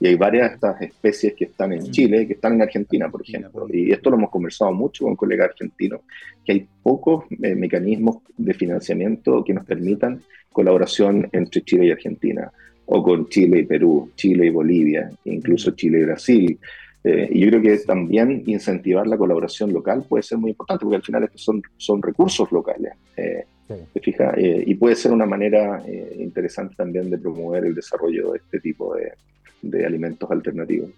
Y 0.00 0.08
hay 0.08 0.16
varias 0.16 0.50
de 0.50 0.54
estas 0.54 0.82
especies 0.82 1.34
que 1.34 1.44
están 1.44 1.72
en 1.72 1.80
mm. 1.80 1.90
Chile, 1.90 2.26
que 2.26 2.34
están 2.34 2.54
en 2.54 2.62
Argentina, 2.62 3.08
por 3.08 3.22
ejemplo. 3.22 3.66
Y 3.70 3.92
esto 3.92 4.10
lo 4.10 4.16
hemos 4.16 4.30
conversado 4.30 4.72
mucho 4.72 5.04
con 5.04 5.16
colegas 5.16 5.50
argentinos, 5.50 6.00
que 6.44 6.52
hay 6.52 6.68
pocos 6.82 7.24
eh, 7.42 7.54
mecanismos 7.54 8.18
de 8.36 8.54
financiamiento 8.54 9.44
que 9.44 9.54
nos 9.54 9.64
permitan 9.64 10.22
colaboración 10.52 11.28
entre 11.32 11.62
Chile 11.62 11.86
y 11.86 11.90
Argentina, 11.90 12.50
o 12.86 13.02
con 13.02 13.28
Chile 13.28 13.60
y 13.60 13.64
Perú, 13.64 14.10
Chile 14.14 14.46
y 14.46 14.50
Bolivia, 14.50 15.10
incluso 15.24 15.70
mm. 15.70 15.74
Chile 15.74 16.00
y 16.00 16.04
Brasil. 16.04 16.58
Eh, 17.04 17.28
y 17.32 17.40
yo 17.40 17.48
creo 17.48 17.62
que 17.62 17.78
también 17.78 18.42
incentivar 18.46 19.06
la 19.06 19.18
colaboración 19.18 19.72
local 19.72 20.04
puede 20.08 20.22
ser 20.22 20.38
muy 20.38 20.50
importante, 20.50 20.84
porque 20.84 20.96
al 20.96 21.02
final 21.02 21.24
estos 21.24 21.42
son, 21.42 21.62
son 21.76 22.02
recursos 22.02 22.50
locales. 22.50 22.92
Eh, 23.16 23.44
fija? 24.02 24.34
y 24.36 24.74
puede 24.74 24.94
ser 24.94 25.10
una 25.12 25.24
manera 25.24 25.82
interesante 26.18 26.74
también 26.76 27.08
de 27.08 27.16
promover 27.16 27.64
el 27.64 27.74
desarrollo 27.74 28.32
de 28.32 28.38
este 28.38 28.60
tipo 28.60 28.94
de, 28.94 29.12
de 29.70 29.86
alimentos 29.86 30.30
alternativos. 30.30 30.90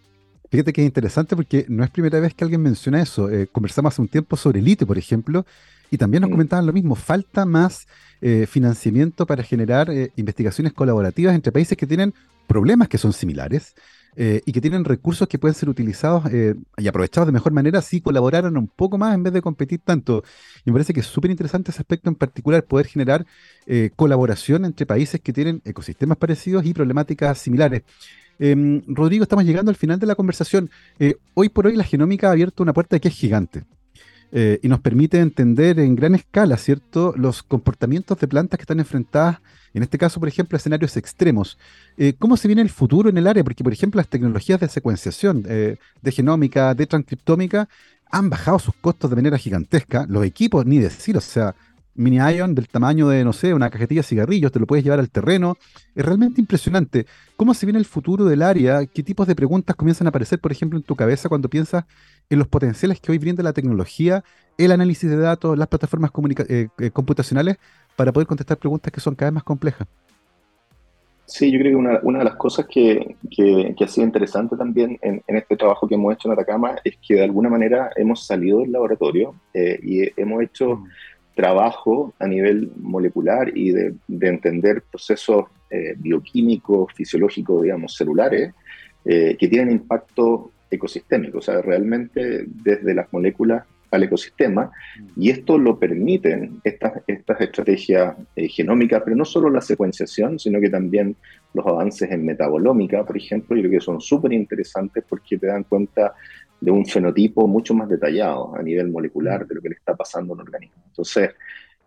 Fíjate 0.51 0.73
que 0.73 0.83
es 0.83 0.87
interesante 0.87 1.35
porque 1.35 1.67
no 1.69 1.83
es 1.83 1.91
primera 1.91 2.21
vez 2.21 2.35
que 2.35 2.45
alguien 2.45 2.63
menciona 2.63 3.03
eso. 3.03 3.31
Eh, 3.31 3.49
conversamos 3.51 3.93
hace 3.93 4.03
un 4.03 4.09
tiempo 4.09 4.37
sobre 4.37 4.61
el 4.61 4.69
ITE, 4.69 4.87
por 4.87 4.99
ejemplo, 4.99 5.45
y 5.91 5.99
también 5.99 6.21
nos 6.21 6.31
mm. 6.31 6.33
comentaban 6.33 6.67
lo 6.67 6.73
mismo. 6.73 6.95
Falta 6.95 7.45
más 7.45 7.87
eh, 8.21 8.47
financiamiento 8.47 9.27
para 9.27 9.43
generar 9.43 9.91
eh, 9.91 10.13
investigaciones 10.17 10.73
colaborativas 10.73 11.35
entre 11.35 11.53
países 11.53 11.77
que 11.77 11.87
tienen 11.87 12.15
problemas 12.47 12.89
que 12.89 12.99
son 12.99 13.13
similares 13.13 13.75
y 14.19 14.51
que 14.51 14.63
tienen 14.63 14.87
recursos 14.87 15.29
que 15.29 15.39
pueden 15.39 15.55
ser 15.55 15.69
utilizados 15.69 16.25
y 16.33 16.89
aprovechados 16.89 17.27
de 17.27 17.33
mejor 17.33 17.53
manera 17.53 17.83
si 17.83 18.01
colaboraran 18.01 18.57
un 18.57 18.67
poco 18.67 18.97
más 18.97 19.15
en 19.15 19.23
vez 19.23 19.31
de 19.35 19.43
competir 19.43 19.81
tanto. 19.85 20.25
Y 20.65 20.71
me 20.71 20.73
parece 20.73 20.95
que 20.95 21.01
es 21.01 21.07
súper 21.07 21.31
interesante 21.31 21.71
ese 21.71 21.83
aspecto 21.83 22.09
en 22.09 22.15
particular, 22.15 22.65
poder 22.65 22.87
generar 22.87 23.27
colaboración 23.95 24.65
entre 24.65 24.87
países 24.87 25.21
que 25.21 25.35
tienen 25.35 25.61
ecosistemas 25.67 26.17
parecidos 26.17 26.65
y 26.65 26.73
problemáticas 26.73 27.37
similares. 27.37 27.83
Em, 28.39 28.83
Rodrigo, 28.87 29.23
estamos 29.23 29.45
llegando 29.45 29.71
al 29.71 29.77
final 29.77 29.99
de 29.99 30.07
la 30.07 30.15
conversación. 30.15 30.71
Eh, 30.99 31.17
hoy 31.35 31.49
por 31.49 31.67
hoy 31.67 31.77
la 31.77 31.85
genómica 31.85 32.29
ha 32.29 32.33
abierto 32.33 32.63
una 32.63 32.73
puerta 32.73 32.99
que 32.99 33.09
es 33.09 33.15
gigante 33.15 33.65
eh, 34.33 34.59
y 34.63 34.69
nos 34.69 34.81
permite 34.81 35.19
entender 35.21 35.79
en 35.79 35.97
gran 35.97 36.15
escala, 36.15 36.57
¿cierto?, 36.57 37.15
los 37.17 37.43
comportamientos 37.43 38.19
de 38.19 38.29
plantas 38.29 38.59
que 38.59 38.63
están 38.63 38.81
enfrentadas, 38.81 39.39
en 39.73 39.83
este 39.83 39.99
caso, 39.99 40.21
por 40.21 40.29
ejemplo, 40.29 40.57
a 40.57 40.59
escenarios 40.59 40.97
extremos. 40.97 41.59
Eh, 41.97 42.15
¿Cómo 42.19 42.37
se 42.37 42.49
viene 42.49 42.63
el 42.63 42.71
futuro 42.71 43.09
en 43.09 43.19
el 43.19 43.27
área? 43.27 43.45
Porque, 43.45 43.63
por 43.63 43.73
ejemplo, 43.73 43.99
las 43.99 44.09
tecnologías 44.09 44.61
de 44.61 44.69
secuenciación 44.69 45.43
de 45.43 45.79
genómica, 46.13 46.75
de 46.75 46.87
transcriptómica, 46.87 47.69
han 48.11 48.31
bajado 48.31 48.59
sus 48.59 48.75
costos 48.77 49.11
de 49.11 49.17
manera 49.17 49.37
gigantesca. 49.37 50.07
Los 50.09 50.25
equipos, 50.25 50.65
ni 50.65 50.79
decir, 50.79 51.17
o 51.17 51.21
sea, 51.21 51.55
mini 51.97 52.19
ion 52.19 52.55
del 52.55 52.69
tamaño 52.69 53.09
de, 53.09 53.25
no 53.25 53.33
sé, 53.33 53.55
una 53.55 53.71
cajetilla 53.71 54.01
de 54.01 54.07
cigarrillos, 54.07 54.53
te 54.53 54.61
lo 54.61 54.67
puedes 54.67 54.85
llevar 54.85 55.01
al 55.01 55.11
terreno. 55.11 55.57
Es 55.95 56.05
realmente 56.05 56.41
impresionante. 56.41 57.07
¿Cómo 57.37 57.55
se 57.55 57.67
viene 57.67 57.79
el 57.79 57.85
futuro 57.85 58.25
del 58.25 58.43
área? 58.43 58.85
¿Qué 58.87 59.03
tipos 59.03 59.27
de 59.27 59.35
preguntas 59.35 59.77
comienzan 59.77 60.07
a 60.07 60.11
aparecer, 60.11 60.41
por 60.41 60.53
ejemplo, 60.53 60.79
en 60.79 60.83
tu 60.83 60.97
cabeza 60.97 61.29
cuando 61.29 61.49
piensas 61.49 61.85
en 62.31 62.39
los 62.39 62.49
potenciales 62.49 63.01
que 63.01 63.13
hoy 63.13 63.19
brinda 63.19 63.43
la 63.43 63.53
tecnología, 63.53 64.25
el 64.59 64.73
análisis 64.73 65.09
de 65.09 65.17
datos, 65.17 65.57
las 65.57 65.69
plataformas 65.69 66.11
eh, 66.49 66.69
eh, 66.79 66.91
computacionales, 66.91 67.57
para 67.97 68.13
poder 68.13 68.27
contestar 68.27 68.59
preguntas 68.59 68.93
que 68.93 69.01
son 69.01 69.15
cada 69.15 69.31
vez 69.31 69.35
más 69.35 69.45
complejas? 69.45 69.87
Sí, 71.27 71.51
yo 71.51 71.59
creo 71.59 71.73
que 71.73 71.77
una, 71.77 72.01
una 72.05 72.21
de 72.21 72.25
las 72.25 72.37
cosas 72.37 72.67
que, 72.67 73.17
que, 73.29 73.75
ha 73.85 73.89
sido 73.89 74.07
interesante 74.07 74.57
también 74.57 74.97
en, 75.03 75.23
este 75.27 75.57
trabajo 75.57 75.89
que 75.89 75.97
hemos 75.97 76.15
hecho 76.15 76.29
en 76.29 76.35
Atacama 76.35 76.77
es 76.85 76.97
que 76.99 77.15
de 77.15 77.25
alguna 77.25 77.49
manera 77.49 77.91
hemos 77.97 78.25
salido 78.25 78.61
del 78.61 78.71
laboratorio 78.71 79.35
eh, 79.53 79.79
y 79.83 80.21
hemos 80.21 80.43
hecho... 80.43 80.85
Mm 81.37 81.47
trabajo 81.47 82.15
a 82.19 82.27
nivel 82.27 82.73
molecular 82.81 83.57
y 83.57 83.71
de, 83.71 83.95
entender 84.09 84.83
procesos 84.91 85.45
eh, 85.71 85.95
bioquímicos, 85.97 86.93
fisiológicos, 86.95 87.63
digamos, 87.63 87.95
celulares, 87.95 88.55
eh, 89.05 89.37
que 89.39 89.47
tienen 89.47 89.71
impacto 89.71 90.51
ecosistémico, 90.71 91.39
o 91.39 91.43
sea, 91.43 91.61
realmente 91.61 92.47
desde 92.47 92.95
las 92.95 93.13
moléculas 93.13 93.65
al 93.91 94.03
ecosistema, 94.03 94.73
y 95.15 95.31
esto 95.31 95.59
lo 95.59 95.79
permiten 95.79 96.61
estas, 96.65 97.03
estas 97.07 97.41
estrategias 97.41 98.17
eh, 98.35 98.49
genómicas, 98.49 99.03
pero 99.05 99.15
no 99.15 99.25
solo 99.25 99.51
la 99.51 99.61
secuenciación, 99.61 100.39
sino 100.39 100.59
que 100.59 100.71
también 100.71 101.17
los 101.53 101.67
avances 101.67 102.11
en 102.11 102.25
metabolómica, 102.25 103.05
por 103.05 103.17
ejemplo, 103.17 103.57
yo 103.57 103.63
creo 103.63 103.79
que 103.79 103.85
son 103.85 104.01
súper 104.01 104.33
interesantes 104.33 105.05
porque 105.07 105.39
te 105.39 105.47
dan 105.47 105.65
cuenta 105.65 106.15
de 106.61 106.71
un 106.71 106.87
fenotipo 106.87 107.47
mucho 107.47 107.75
más 107.75 107.89
detallado 107.89 108.55
a 108.57 108.63
nivel 108.63 108.91
molecular 108.91 109.47
de 109.47 109.55
lo 109.55 109.63
que 109.63 109.71
le 109.71 109.75
está 109.75 109.95
pasando 109.95 110.33
a 110.33 110.37
un 110.37 110.41
organismo. 110.43 110.83
Entonces, 110.87 111.31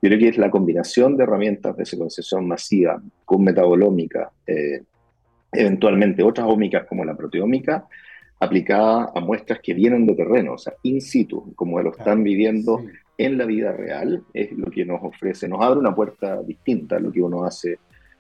yo 0.02 0.10
creo 0.10 0.20
que 0.20 0.28
es 0.30 0.38
la 0.38 0.50
combinación 0.50 1.18
de 1.18 1.24
herramientas 1.24 1.76
de 1.76 1.86
secuenciación 1.86 2.48
masiva 2.48 3.02
con 3.26 3.44
metabolómica, 3.44 4.32
eh, 4.48 4.84
eventualmente 5.52 6.24
otras 6.24 6.48
ómicas 6.48 6.86
como 6.88 7.04
la 7.04 7.18
proteómica, 7.18 7.86
aplicada 8.40 9.12
a 9.14 9.20
muestras 9.20 9.60
que 9.62 9.74
vienen 9.74 10.06
de 10.06 10.16
terreno, 10.16 10.54
o 10.54 10.58
sea, 10.58 10.74
in 10.84 11.02
situ, 11.02 11.54
como 11.56 11.82
lo 11.82 11.92
están 11.92 12.24
viviendo 12.24 12.82
en 13.18 13.38
la 13.38 13.46
vida 13.46 13.74
real, 13.74 14.24
es 14.34 14.54
lo 14.54 14.72
que 14.72 14.86
nos 14.86 15.04
ofrece, 15.04 15.50
nos 15.50 15.62
abre 15.62 15.80
una 15.80 15.94
puerta 15.94 16.42
distinta 16.44 16.96
a 16.96 17.00
lo 17.00 17.12
que 17.12 17.22
uno 17.22 17.44
hace 17.44 17.80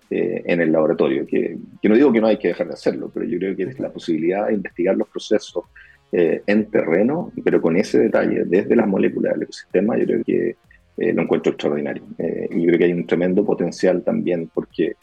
eh, 0.10 0.41
en 0.43 0.60
el 0.60 0.74
laboratorio, 0.74 1.26
que, 1.26 1.58
que, 1.82 1.88
no 1.88 1.95
digo 1.95 2.12
que 2.12 2.20
no 2.20 2.28
hay 2.28 2.38
que 2.38 2.50
dejar 2.50 2.68
de 2.68 2.74
hacerlo, 2.74 3.10
pero 3.14 3.26
yo 3.26 3.38
creo 3.38 3.56
que 3.56 3.64
es 3.64 3.80
la 3.80 3.93
posibilidad 3.93 4.47
de 4.47 4.56
investigar 4.56 4.97
los 4.97 5.08
procesos 5.08 5.64
eh, 6.12 6.41
en 6.47 6.66
terreno, 6.72 7.32
pero 7.43 7.62
con 7.62 7.78
ese 7.78 7.99
detalle, 7.99 8.43
desde 8.45 8.76
las 8.76 8.88
moléculas 8.88 9.34
del 9.34 9.43
ecosistema, 9.43 9.95
yo 9.95 10.05
creo 10.05 10.24
que 10.24 10.55
eh, 10.97 11.14
lo 11.14 11.22
encuentro 11.22 11.51
extraordinario. 11.51 12.01
Eh, 12.18 12.47
y 12.49 12.66
creo 12.66 12.80
que 12.80 12.86
hay 12.86 12.93
un 12.93 13.05
tremendo 13.05 13.45
potencial 13.45 14.03
también, 14.03 14.49
porque 14.51 14.95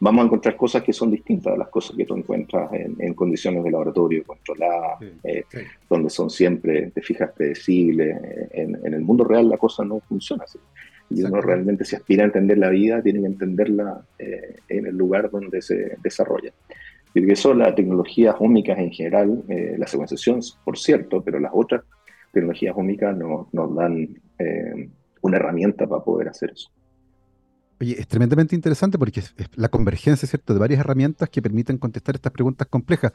vamos 0.00 0.22
a 0.22 0.26
encontrar 0.26 0.56
cosas 0.56 0.82
que 0.82 0.94
son 0.94 1.10
distintas 1.10 1.52
a 1.52 1.58
las 1.58 1.68
cosas 1.68 1.94
que 1.96 2.06
tú 2.06 2.16
encuentras 2.16 2.70
en, 2.72 3.12
condiciones 3.12 3.62
de 3.62 3.70
laboratorio 3.70 4.24
controladas, 4.24 5.00
donde 5.88 6.08
son 6.08 6.30
siempre, 6.30 6.90
te 6.94 7.02
fijas, 7.02 7.30
predecibles. 7.32 8.16
En, 8.52 8.78
en, 8.84 8.94
el 8.94 9.02
mundo 9.02 9.24
real 9.24 9.50
la 9.50 9.58
cosa 9.58 9.84
no 9.84 10.00
funciona 10.00 10.44
así. 10.44 10.58
Y 11.10 11.22
uno 11.22 11.42
realmente, 11.42 11.84
si 11.84 11.94
aspira 11.94 12.22
a 12.22 12.26
entender 12.26 12.56
la 12.56 12.70
vida, 12.70 13.02
tiene 13.02 13.20
que 13.20 13.26
entenderla 13.26 14.02
en 14.18 14.86
el 14.86 14.96
lugar 14.96 15.30
donde 15.30 15.60
se 15.60 15.96
desarrolla. 16.02 16.52
Y 17.14 17.30
eso, 17.30 17.54
las 17.54 17.74
tecnologías 17.76 18.34
ómicas 18.40 18.76
en 18.78 18.90
general, 18.90 19.44
eh, 19.48 19.76
la 19.78 19.86
secuenciación, 19.86 20.40
por 20.64 20.76
cierto, 20.76 21.22
pero 21.22 21.38
las 21.38 21.52
otras 21.54 21.84
tecnologías 22.32 22.74
ómicas 22.76 23.16
no, 23.16 23.48
nos 23.52 23.74
dan 23.76 24.20
eh, 24.38 24.90
una 25.22 25.36
herramienta 25.36 25.86
para 25.86 26.02
poder 26.02 26.28
hacer 26.28 26.50
eso. 26.50 26.70
Oye, 27.80 27.96
es 27.98 28.08
tremendamente 28.08 28.56
interesante 28.56 28.98
porque 28.98 29.20
es, 29.20 29.34
la 29.54 29.68
convergencia, 29.68 30.26
¿cierto?, 30.28 30.54
de 30.54 30.60
varias 30.60 30.80
herramientas 30.80 31.28
que 31.28 31.40
permiten 31.40 31.78
contestar 31.78 32.16
estas 32.16 32.32
preguntas 32.32 32.66
complejas. 32.68 33.12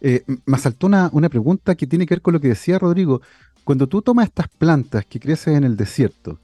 Eh, 0.00 0.22
me 0.46 0.58
saltó 0.58 0.86
una, 0.86 1.10
una 1.12 1.28
pregunta 1.28 1.74
que 1.74 1.86
tiene 1.86 2.06
que 2.06 2.14
ver 2.14 2.22
con 2.22 2.32
lo 2.32 2.40
que 2.40 2.48
decía 2.48 2.78
Rodrigo. 2.78 3.20
Cuando 3.64 3.86
tú 3.86 4.00
tomas 4.00 4.26
estas 4.26 4.48
plantas 4.48 5.04
que 5.04 5.20
crecen 5.20 5.56
en 5.56 5.64
el 5.64 5.76
desierto 5.76 6.40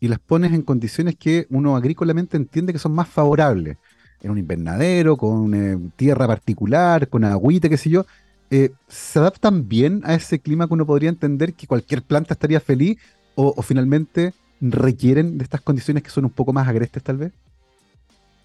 y 0.00 0.08
las 0.08 0.18
pones 0.18 0.52
en 0.52 0.62
condiciones 0.62 1.16
que 1.16 1.46
uno 1.50 1.76
agrícolamente 1.76 2.36
entiende 2.36 2.72
que 2.72 2.78
son 2.78 2.92
más 2.92 3.08
favorables, 3.08 3.78
en 4.22 4.30
un 4.30 4.38
invernadero, 4.38 5.16
con 5.16 5.54
eh, 5.54 5.78
tierra 5.96 6.26
particular, 6.26 7.08
con 7.08 7.24
agüita, 7.24 7.68
qué 7.68 7.76
sé 7.76 7.90
yo, 7.90 8.06
eh, 8.50 8.70
¿se 8.88 9.18
adaptan 9.18 9.68
bien 9.68 10.02
a 10.04 10.14
ese 10.14 10.38
clima 10.38 10.66
que 10.66 10.74
uno 10.74 10.86
podría 10.86 11.10
entender 11.10 11.54
que 11.54 11.66
cualquier 11.66 12.02
planta 12.02 12.34
estaría 12.34 12.60
feliz 12.60 12.98
o, 13.34 13.62
finalmente 13.62 14.34
requieren 14.60 15.38
de 15.38 15.44
estas 15.44 15.60
condiciones 15.60 16.02
que 16.02 16.10
son 16.10 16.24
un 16.24 16.30
poco 16.30 16.52
más 16.52 16.66
agrestes 16.66 17.02
tal 17.02 17.18
vez? 17.18 17.32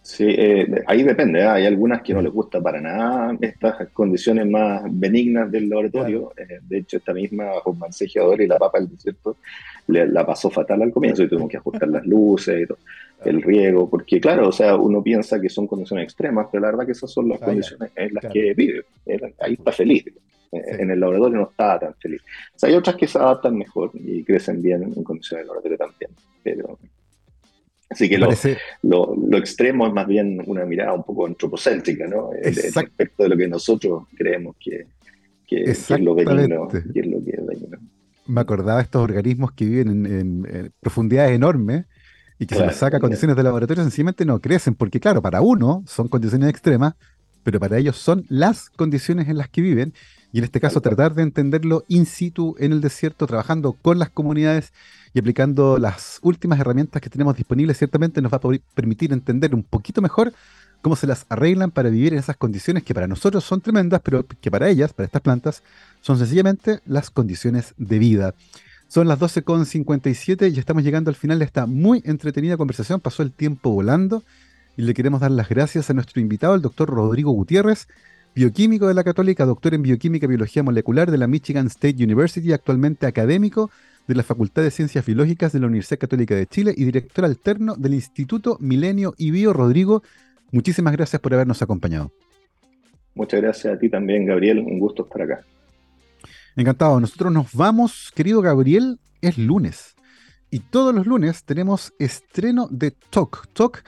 Sí, 0.04 0.26
eh, 0.28 0.84
ahí 0.86 1.02
depende. 1.02 1.40
¿eh? 1.40 1.48
Hay 1.48 1.66
algunas 1.66 2.02
que 2.02 2.14
no 2.14 2.22
les 2.22 2.32
gusta 2.32 2.62
para 2.62 2.80
nada 2.82 3.36
estas 3.40 3.88
condiciones 3.90 4.46
más 4.48 4.84
benignas 4.92 5.50
del 5.50 5.70
laboratorio. 5.70 6.34
de 6.62 6.78
hecho, 6.78 6.98
esta 6.98 7.14
misma 7.14 7.52
Juan 7.64 7.92
y 8.40 8.48
la 8.48 8.60
papa 8.60 8.80
del 8.80 8.90
desierto 8.90 9.38
la 9.88 10.26
pasó 10.26 10.50
fatal 10.50 10.82
al 10.82 10.92
comienzo 10.92 11.24
y 11.24 11.30
tuvimos 11.30 11.50
que 11.50 11.58
ajustar 11.58 11.88
las 11.90 12.06
luces 12.06 12.64
y 12.64 12.68
todo 12.68 12.78
el 13.26 13.42
riego, 13.42 13.90
porque 13.90 14.20
claro, 14.20 14.50
o 14.50 14.52
sea, 14.52 14.76
uno 14.76 15.02
piensa 15.02 15.40
que 15.40 15.50
son 15.50 15.68
condiciones 15.68 16.04
extremas, 16.06 16.48
pero 16.52 16.62
la 16.62 16.72
verdad 16.72 16.86
que 16.86 16.92
esas 16.92 17.12
son 17.12 17.30
las 17.30 17.42
ah, 17.42 17.46
condiciones 17.46 17.92
en 17.96 18.14
las 18.14 18.26
que 18.26 18.54
vive. 18.54 18.84
Ahí 19.40 19.54
está 19.54 19.72
feliz. 19.72 20.06
En 20.52 20.92
el 20.92 21.00
laboratorio 21.00 21.38
no 21.38 21.50
está 21.50 21.80
tan 21.80 21.96
feliz. 21.96 22.22
O 22.56 22.60
sea, 22.60 22.70
hay 22.70 22.76
otras 22.76 22.96
que 22.96 23.08
se 23.08 23.18
adaptan 23.18 23.58
mejor 23.58 23.92
y 23.94 24.24
crecen 24.24 24.62
bien 24.62 24.84
en 24.84 25.04
condiciones 25.04 25.44
de 25.44 25.48
laboratorio 25.48 25.78
también. 25.78 26.12
Pero, 26.44 26.78
así 27.94 28.10
que 28.10 28.18
lo, 28.18 28.30
lo, 28.82 29.38
extremo 29.38 29.88
es 29.88 29.94
más 29.94 30.08
bien 30.08 30.42
una 30.46 30.66
mirada 30.66 30.94
un 30.94 31.04
poco 31.04 31.26
antropocéntrica, 31.26 32.08
¿no? 32.08 32.32
Respecto 32.34 33.24
de 33.24 33.30
lo 33.30 33.38
que 33.38 33.48
nosotros 33.48 34.04
creemos 34.16 34.56
que, 34.60 34.88
que, 35.48 35.64
es 35.64 35.90
lo 35.90 36.16
benigno 36.16 36.68
es 36.72 37.08
lo 37.08 37.24
que 37.24 37.32
es 37.32 37.46
dañino. 37.46 37.78
Me 38.26 38.42
acordaba 38.42 38.78
de 38.78 38.84
estos 38.84 39.02
organismos 39.02 39.52
que 39.52 39.66
viven 39.66 40.06
en 40.06 40.74
profundidades 40.80 41.34
enormes 41.34 41.86
y 42.40 42.46
que 42.46 42.56
se 42.56 42.66
les 42.66 42.76
saca 42.76 43.00
condiciones 43.00 43.36
de 43.36 43.44
laboratorio, 43.44 43.84
sencillamente 43.84 44.26
no 44.26 44.40
crecen, 44.40 44.76
porque 44.76 45.00
claro, 45.00 45.22
para 45.22 45.42
uno 45.42 45.84
son 45.88 46.08
condiciones 46.08 46.50
extremas, 46.50 46.96
pero 47.44 47.60
para 47.60 47.78
ellos 47.78 47.98
son 47.98 48.26
las 48.30 48.70
condiciones 48.70 49.28
en 49.30 49.38
las 49.38 49.50
que 49.50 49.62
viven, 49.62 49.94
y 50.34 50.40
en 50.40 50.44
este 50.46 50.60
caso 50.60 50.82
tratar 50.82 51.14
de 51.14 51.22
entenderlo 51.22 51.86
in 51.88 52.08
situ 52.08 52.56
en 52.58 52.74
el 52.74 52.82
desierto, 52.82 53.28
trabajando 53.28 53.74
con 53.74 54.00
las 54.00 54.10
comunidades 54.10 54.74
y 55.14 55.20
aplicando 55.20 55.78
las 55.78 56.18
últimas 56.24 56.60
herramientas 56.60 57.04
que 57.04 57.10
tenemos 57.10 57.38
disponibles, 57.38 57.78
ciertamente 57.78 58.20
nos 58.20 58.34
va 58.34 58.38
a 58.38 58.60
permitir 58.74 59.14
entender 59.14 59.54
un 59.54 59.62
poquito 59.62 60.02
mejor 60.02 60.34
cómo 60.82 60.96
se 60.96 61.06
las 61.06 61.28
arreglan 61.30 61.70
para 61.70 61.90
vivir 61.90 62.14
en 62.14 62.20
esas 62.20 62.36
condiciones 62.36 62.84
que 62.84 62.96
para 62.96 63.08
nosotros 63.08 63.44
son 63.44 63.62
tremendas, 63.62 64.02
pero 64.04 64.26
que 64.26 64.50
para 64.50 64.70
ellas, 64.70 64.92
para 64.92 65.06
estas 65.06 65.22
plantas, 65.22 65.62
son 66.02 66.18
sencillamente 66.18 66.82
las 66.88 67.12
condiciones 67.12 67.76
de 67.78 68.00
vida. 68.00 68.34
Son 68.88 69.08
las 69.08 69.20
12.57 69.20 70.52
y 70.52 70.60
estamos 70.60 70.84
llegando 70.84 71.10
al 71.10 71.16
final 71.16 71.38
de 71.40 71.46
esta 71.46 71.68
muy 71.68 72.02
entretenida 72.06 72.58
conversación. 72.58 73.00
Pasó 73.00 73.22
el 73.22 73.32
tiempo 73.32 73.70
volando 73.70 74.24
y 74.78 74.82
le 74.82 74.96
queremos 74.96 75.22
dar 75.22 75.32
las 75.32 75.48
gracias 75.48 75.92
a 75.92 75.94
nuestro 75.94 76.20
invitado, 76.20 76.56
el 76.56 76.62
doctor 76.64 76.90
Rodrigo 76.90 77.32
Gutiérrez, 77.32 77.88
bioquímico 78.36 78.88
de 78.88 78.94
la 78.94 79.04
Católica, 79.04 79.46
doctor 79.46 79.74
en 79.74 79.84
bioquímica 79.84 80.26
y 80.26 80.30
biología 80.30 80.64
molecular 80.64 81.12
de 81.12 81.18
la 81.18 81.28
Michigan 81.28 81.68
State 81.68 82.04
University, 82.04 82.52
actualmente 82.52 83.06
académico 83.06 83.70
de 84.08 84.16
la 84.16 84.24
Facultad 84.24 84.64
de 84.64 84.72
Ciencias 84.72 85.06
Biológicas 85.06 85.54
de 85.54 85.60
la 85.60 85.68
Universidad 85.68 86.00
Católica 86.00 86.36
de 86.36 86.48
Chile 86.48 86.74
y 86.76 86.86
director 86.86 87.26
alterno 87.26 87.76
del 87.76 87.94
Instituto 87.94 88.58
Milenio 88.60 89.14
y 89.18 89.32
Bio. 89.32 89.54
Rodrigo, 89.54 90.04
muchísimas 90.52 90.94
gracias 90.94 91.22
por 91.22 91.34
habernos 91.34 91.62
acompañado. 91.62 92.12
Muchas 93.16 93.42
gracias 93.42 93.76
a 93.76 93.80
ti 93.80 93.90
también, 93.90 94.26
Gabriel. 94.26 94.60
Un 94.60 94.80
gusto 94.80 95.04
estar 95.04 95.22
acá. 95.22 95.46
Encantado. 96.56 97.00
Nosotros 97.00 97.32
nos 97.32 97.54
vamos, 97.54 98.12
querido 98.16 98.42
Gabriel, 98.42 99.00
es 99.22 99.38
lunes. 99.38 99.96
Y 100.50 100.60
todos 100.60 100.94
los 100.94 101.08
lunes 101.08 101.44
tenemos 101.44 101.94
estreno 102.00 102.68
de 102.70 102.92
Talk. 102.92 103.48
Talk 103.54 103.84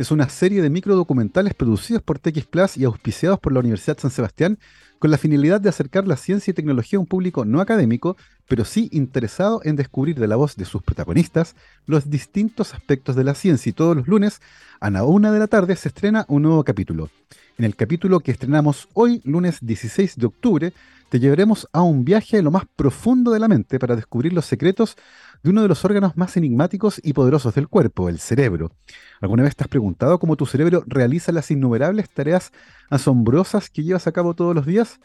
es 0.00 0.10
una 0.10 0.30
serie 0.30 0.62
de 0.62 0.70
microdocumentales 0.70 1.52
producidos 1.52 2.02
por 2.02 2.18
TX 2.18 2.46
Plus 2.46 2.76
y 2.78 2.84
auspiciados 2.84 3.38
por 3.38 3.52
la 3.52 3.60
Universidad 3.60 3.98
San 3.98 4.10
Sebastián 4.10 4.58
con 5.00 5.10
la 5.10 5.18
finalidad 5.18 5.62
de 5.62 5.70
acercar 5.70 6.06
la 6.06 6.18
ciencia 6.18 6.50
y 6.50 6.54
tecnología 6.54 6.98
a 6.98 7.00
un 7.00 7.06
público 7.06 7.46
no 7.46 7.62
académico, 7.62 8.18
pero 8.46 8.66
sí 8.66 8.90
interesado 8.92 9.62
en 9.64 9.74
descubrir 9.74 10.20
de 10.20 10.28
la 10.28 10.36
voz 10.36 10.56
de 10.56 10.66
sus 10.66 10.82
protagonistas 10.82 11.56
los 11.86 12.10
distintos 12.10 12.74
aspectos 12.74 13.16
de 13.16 13.24
la 13.24 13.34
ciencia. 13.34 13.70
Y 13.70 13.72
todos 13.72 13.96
los 13.96 14.06
lunes, 14.06 14.42
a 14.78 14.90
la 14.90 15.04
una 15.04 15.32
de 15.32 15.38
la 15.38 15.46
tarde, 15.46 15.74
se 15.74 15.88
estrena 15.88 16.26
un 16.28 16.42
nuevo 16.42 16.62
capítulo. 16.64 17.08
En 17.56 17.64
el 17.64 17.76
capítulo 17.76 18.20
que 18.20 18.30
estrenamos 18.30 18.88
hoy, 18.92 19.22
lunes 19.24 19.58
16 19.62 20.18
de 20.18 20.26
octubre, 20.26 20.72
te 21.08 21.18
llevaremos 21.18 21.66
a 21.72 21.82
un 21.82 22.04
viaje 22.04 22.38
a 22.38 22.42
lo 22.42 22.50
más 22.50 22.64
profundo 22.76 23.32
de 23.32 23.40
la 23.40 23.48
mente 23.48 23.78
para 23.78 23.96
descubrir 23.96 24.34
los 24.34 24.44
secretos 24.44 24.96
de 25.42 25.50
uno 25.50 25.62
de 25.62 25.68
los 25.68 25.84
órganos 25.84 26.16
más 26.16 26.36
enigmáticos 26.36 27.00
y 27.02 27.14
poderosos 27.14 27.54
del 27.54 27.68
cuerpo, 27.68 28.08
el 28.08 28.18
cerebro. 28.18 28.72
¿Alguna 29.20 29.42
vez 29.42 29.56
te 29.56 29.64
has 29.64 29.68
preguntado 29.68 30.18
cómo 30.18 30.36
tu 30.36 30.46
cerebro 30.46 30.84
realiza 30.86 31.32
las 31.32 31.50
innumerables 31.50 32.08
tareas 32.10 32.52
asombrosas 32.90 33.70
que 33.70 33.82
llevas 33.82 34.06
a 34.06 34.12
cabo 34.12 34.34
todos 34.34 34.54
los 34.54 34.66
días? 34.66 35.00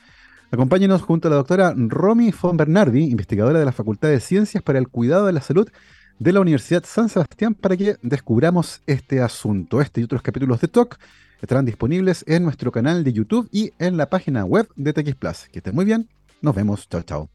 Acompáñenos 0.52 1.02
junto 1.02 1.28
a 1.28 1.32
la 1.32 1.38
doctora 1.38 1.74
Romy 1.76 2.32
von 2.32 2.58
Bernardi, 2.58 3.04
investigadora 3.04 3.60
de 3.60 3.66
la 3.66 3.72
Facultad 3.72 4.10
de 4.10 4.20
Ciencias 4.20 4.62
para 4.62 4.80
el 4.80 4.88
Cuidado 4.90 5.26
de 5.26 5.34
la 5.34 5.42
Salud 5.42 5.70
de 6.20 6.34
la 6.34 6.40
Universidad 6.40 6.84
San 6.86 7.10
Sebastián, 7.10 7.56
para 7.56 7.76
que 7.76 7.98
descubramos 8.02 8.82
este 8.86 9.22
asunto. 9.22 9.82
Este 9.82 10.02
y 10.02 10.04
otros 10.06 10.22
capítulos 10.22 10.62
de 10.62 10.68
Talk 10.68 10.98
estarán 11.42 11.66
disponibles 11.66 12.24
en 12.28 12.44
nuestro 12.44 12.72
canal 12.72 13.04
de 13.04 13.14
YouTube 13.14 13.50
y 13.52 13.74
en 13.80 13.98
la 13.98 14.10
página 14.10 14.46
web 14.46 14.68
de 14.76 14.94
TX 14.94 15.16
Plus. 15.16 15.50
Que 15.52 15.60
estén 15.60 15.76
muy 15.76 15.86
bien. 15.86 16.10
Nos 16.42 16.56
vemos. 16.56 16.88
Chao, 16.90 17.02
chao. 17.02 17.35